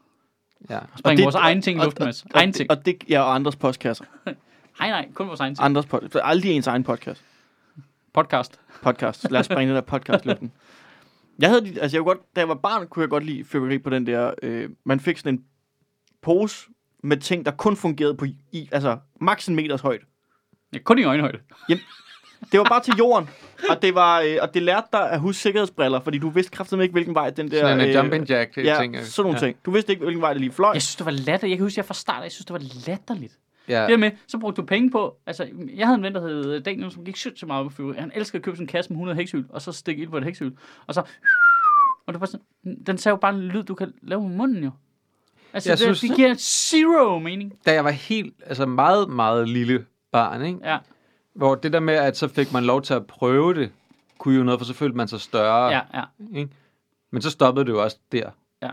[0.70, 0.80] Ja.
[0.99, 2.24] Spring det- vores egen ting i og- luften, Mads.
[2.24, 2.72] og, Egen og, ting.
[2.72, 4.05] og det, ja, og andres postkasser.
[4.80, 5.66] Nej, nej, kun vores egen ting.
[5.66, 6.16] Andres podcast.
[6.24, 7.24] Aldrig ens egen podcast.
[8.14, 8.59] Podcast.
[8.82, 9.32] podcast.
[9.32, 10.51] Lad os springe den der podcast luften.
[11.39, 13.43] Jeg havde, de- altså jeg kunne godt, da jeg var barn, kunne jeg godt lide
[13.43, 15.43] fyrværkeri på den der, øh, man fik sådan en
[16.22, 16.68] pose
[17.03, 20.05] med ting, der kun fungerede på, i, altså maks en meters højde.
[20.74, 21.39] Ja, kun i øjenhøjde.
[22.51, 23.29] Det var bare til jorden,
[23.69, 26.81] og det, var, øh, og det lærte dig at huske sikkerhedsbriller, fordi du vidste kraftigt
[26.81, 27.59] ikke, hvilken vej den der...
[27.61, 28.95] Sådan en øh, uh, jumping jack Ja, ting.
[28.95, 29.03] øh.
[29.03, 29.45] sådan nogle ja.
[29.47, 29.57] ting.
[29.65, 30.71] Du vidste ikke, hvilken vej det lige fløj.
[30.73, 31.49] Jeg synes, det var latterligt.
[31.49, 33.33] Jeg kan huske, at jeg fra start jeg synes, det var latterligt.
[33.67, 33.81] Ja.
[33.81, 36.61] Det der med, så brugte du penge på, altså, jeg havde en ven, der hed
[36.61, 38.01] Daniel, som gik sygt så meget på fyrværkeri.
[38.01, 40.17] Han elskede at købe sådan en kasse med 100 heksyl, og så stikke ild på
[40.17, 40.51] et heksyl.
[40.87, 41.01] Og så,
[42.07, 42.41] og det var sådan,
[42.85, 44.71] den sagde jo bare en lyd, du kan lave med munden jo.
[45.53, 47.53] Altså, Jeg det, synes- det giver zero mening.
[47.65, 50.59] Da jeg var helt, altså meget, meget lille barn, ikke?
[50.63, 50.77] Ja,
[51.34, 53.71] Hvor det der med, at så fik man lov til at prøve det,
[54.17, 55.67] kunne jo noget, for så følte man sig større.
[55.69, 56.03] ja, ja.
[56.36, 56.51] Ikke?
[57.11, 58.29] Men så stoppede det jo også der.
[58.61, 58.69] Ja.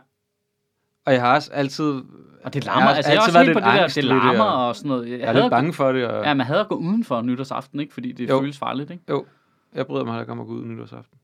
[1.06, 2.02] Og jeg har også altid...
[2.44, 4.68] Og det larmer, har altså jeg er også helt på det der, det larmer og-
[4.68, 5.10] og sådan noget.
[5.10, 7.80] Jeg, Jeg er lidt bange for det, og Ja, man hader at gå udenfor nytårsaften,
[7.80, 7.94] ikke?
[7.94, 8.40] Fordi det Jo.
[8.40, 9.04] føles farligt, ikke?
[9.10, 9.26] jo,
[9.74, 11.18] jeg bryder mig heller ikke om at gå ud nytårsaften.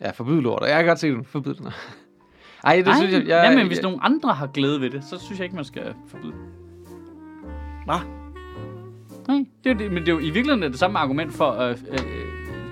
[0.00, 0.62] Ja, forbyd lort.
[0.62, 1.26] Jeg kan godt se det.
[1.26, 1.72] Forbyd det.
[2.64, 3.26] Ej, det Nej, synes jeg...
[3.26, 5.56] jeg ja, men hvis jeg, nogen andre har glæde ved det, så synes jeg ikke,
[5.56, 7.98] man skal forbyde det.
[9.28, 11.34] Nej, det er jo det, men det er jo i virkeligheden er det samme argument
[11.34, 11.98] for at øh, øh,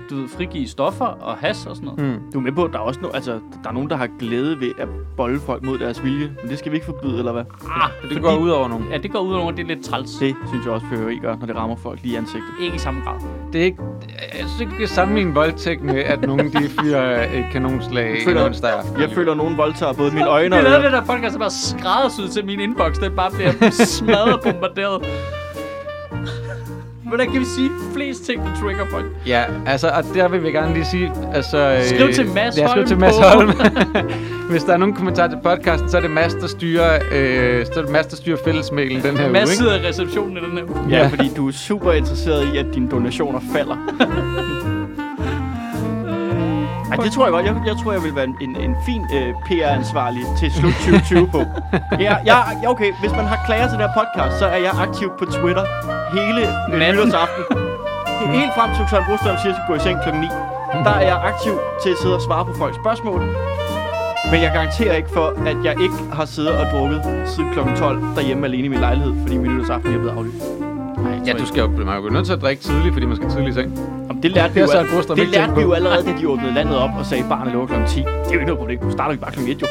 [0.09, 2.11] du ved, frigive stoffer og has og sådan noget.
[2.19, 2.31] Hmm.
[2.33, 3.31] Du er med på, at der er også no, altså,
[3.63, 4.87] der er nogen, der har glæde ved at
[5.17, 6.31] bolde folk mod deres vilje.
[6.41, 7.43] Men det skal vi ikke forbyde, eller hvad?
[7.71, 8.85] Ah, Det går ud over nogen.
[8.91, 10.11] Ja, det går ud over, det er lidt træls.
[10.11, 10.19] Det.
[10.41, 12.49] Det synes jeg også, fyrværkeri gør, når det rammer folk lige i ansigtet.
[12.61, 13.19] Ikke i samme grad.
[13.53, 13.77] Det er ikke...
[14.39, 18.25] Jeg synes ikke, vi kan sammenligne voldtægt med, at nogen de fyrer et kanonslag i
[18.25, 19.01] føler- onsdag aften.
[19.01, 20.89] Jeg føler, at nogen voldtager både mine øjne og lavede ører.
[20.99, 22.99] det der podcast, der bare skræddersyet til min inbox.
[22.99, 25.05] Det bare bliver smadret og bombarderet.
[27.07, 29.07] Hvordan kan vi sige flest ting på Trigger Point?
[29.27, 31.57] Ja, altså, og der vil vi gerne lige sige, altså...
[31.57, 33.51] øh, Skriv til Mads ja, skriv Holm til Mads Holm.
[34.51, 37.71] Hvis der er nogen kommentarer til podcasten, så er det Mads, der styrer, øh, så
[37.75, 40.57] er det Mads, der styrer fællesmailen den her Mads uge, sidder i receptionen i den
[40.57, 40.77] her uge.
[40.89, 41.07] Ja, Ja.
[41.07, 43.75] fordi du er super interesseret i, at dine donationer falder.
[46.97, 47.45] Ej, det tror jeg godt.
[47.45, 51.27] Jeg, jeg tror, jeg vil være en, en, en fin øh, PR-ansvarlig til slut 2020
[51.35, 51.41] på.
[51.99, 52.37] Ja, ja,
[52.73, 52.89] okay.
[53.01, 55.65] Hvis man har klager til den her podcast, så er jeg aktiv på Twitter
[56.17, 56.41] hele
[56.79, 57.43] nytårsaften.
[58.39, 60.09] Helt frem til Søren Brostrøm siger, at jeg skal gå i seng kl.
[60.15, 60.27] 9.
[60.87, 61.53] Der er jeg aktiv
[61.83, 63.19] til at sidde og svare på folks spørgsmål.
[64.31, 67.59] Men jeg garanterer ikke for, at jeg ikke har siddet og drukket siden kl.
[67.77, 70.43] 12 derhjemme alene i min lejlighed, fordi min nytårsaften er blevet aflyst.
[71.27, 73.29] Ja, du skal jo, man er jo nødt til at drikke tidligt, fordi man skal
[73.29, 73.69] tidligt i seng.
[74.07, 76.77] Jamen, det lærte, vi jo, Brostrøm det lærte vi jo allerede, da de åbnede landet
[76.77, 77.87] op og sagde, at barnet lukker kl.
[77.87, 77.99] 10.
[77.99, 78.79] Det er jo ikke noget problem.
[78.83, 79.39] Nu starter vi bare kl.
[79.39, 79.67] 1 jo.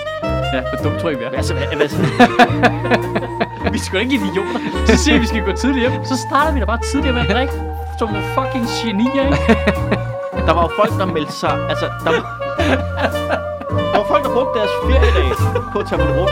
[0.54, 1.30] Ja, hvor dumt tror jeg, vi er.
[1.30, 1.88] Altså, hvad, hvad,
[3.74, 4.60] Vi skal jo ikke idioter.
[4.86, 6.04] Så siger vi, vi skal gå tidligt hjem.
[6.04, 7.52] Så starter vi da bare tidligere med at drikke.
[7.98, 9.40] Som nogle fucking genier, ikke?
[10.46, 11.52] der var jo folk, der meldte sig...
[11.72, 12.10] Altså, der,
[13.92, 15.34] der var folk, der brugte deres feriedage
[15.72, 16.30] på at tage på druk.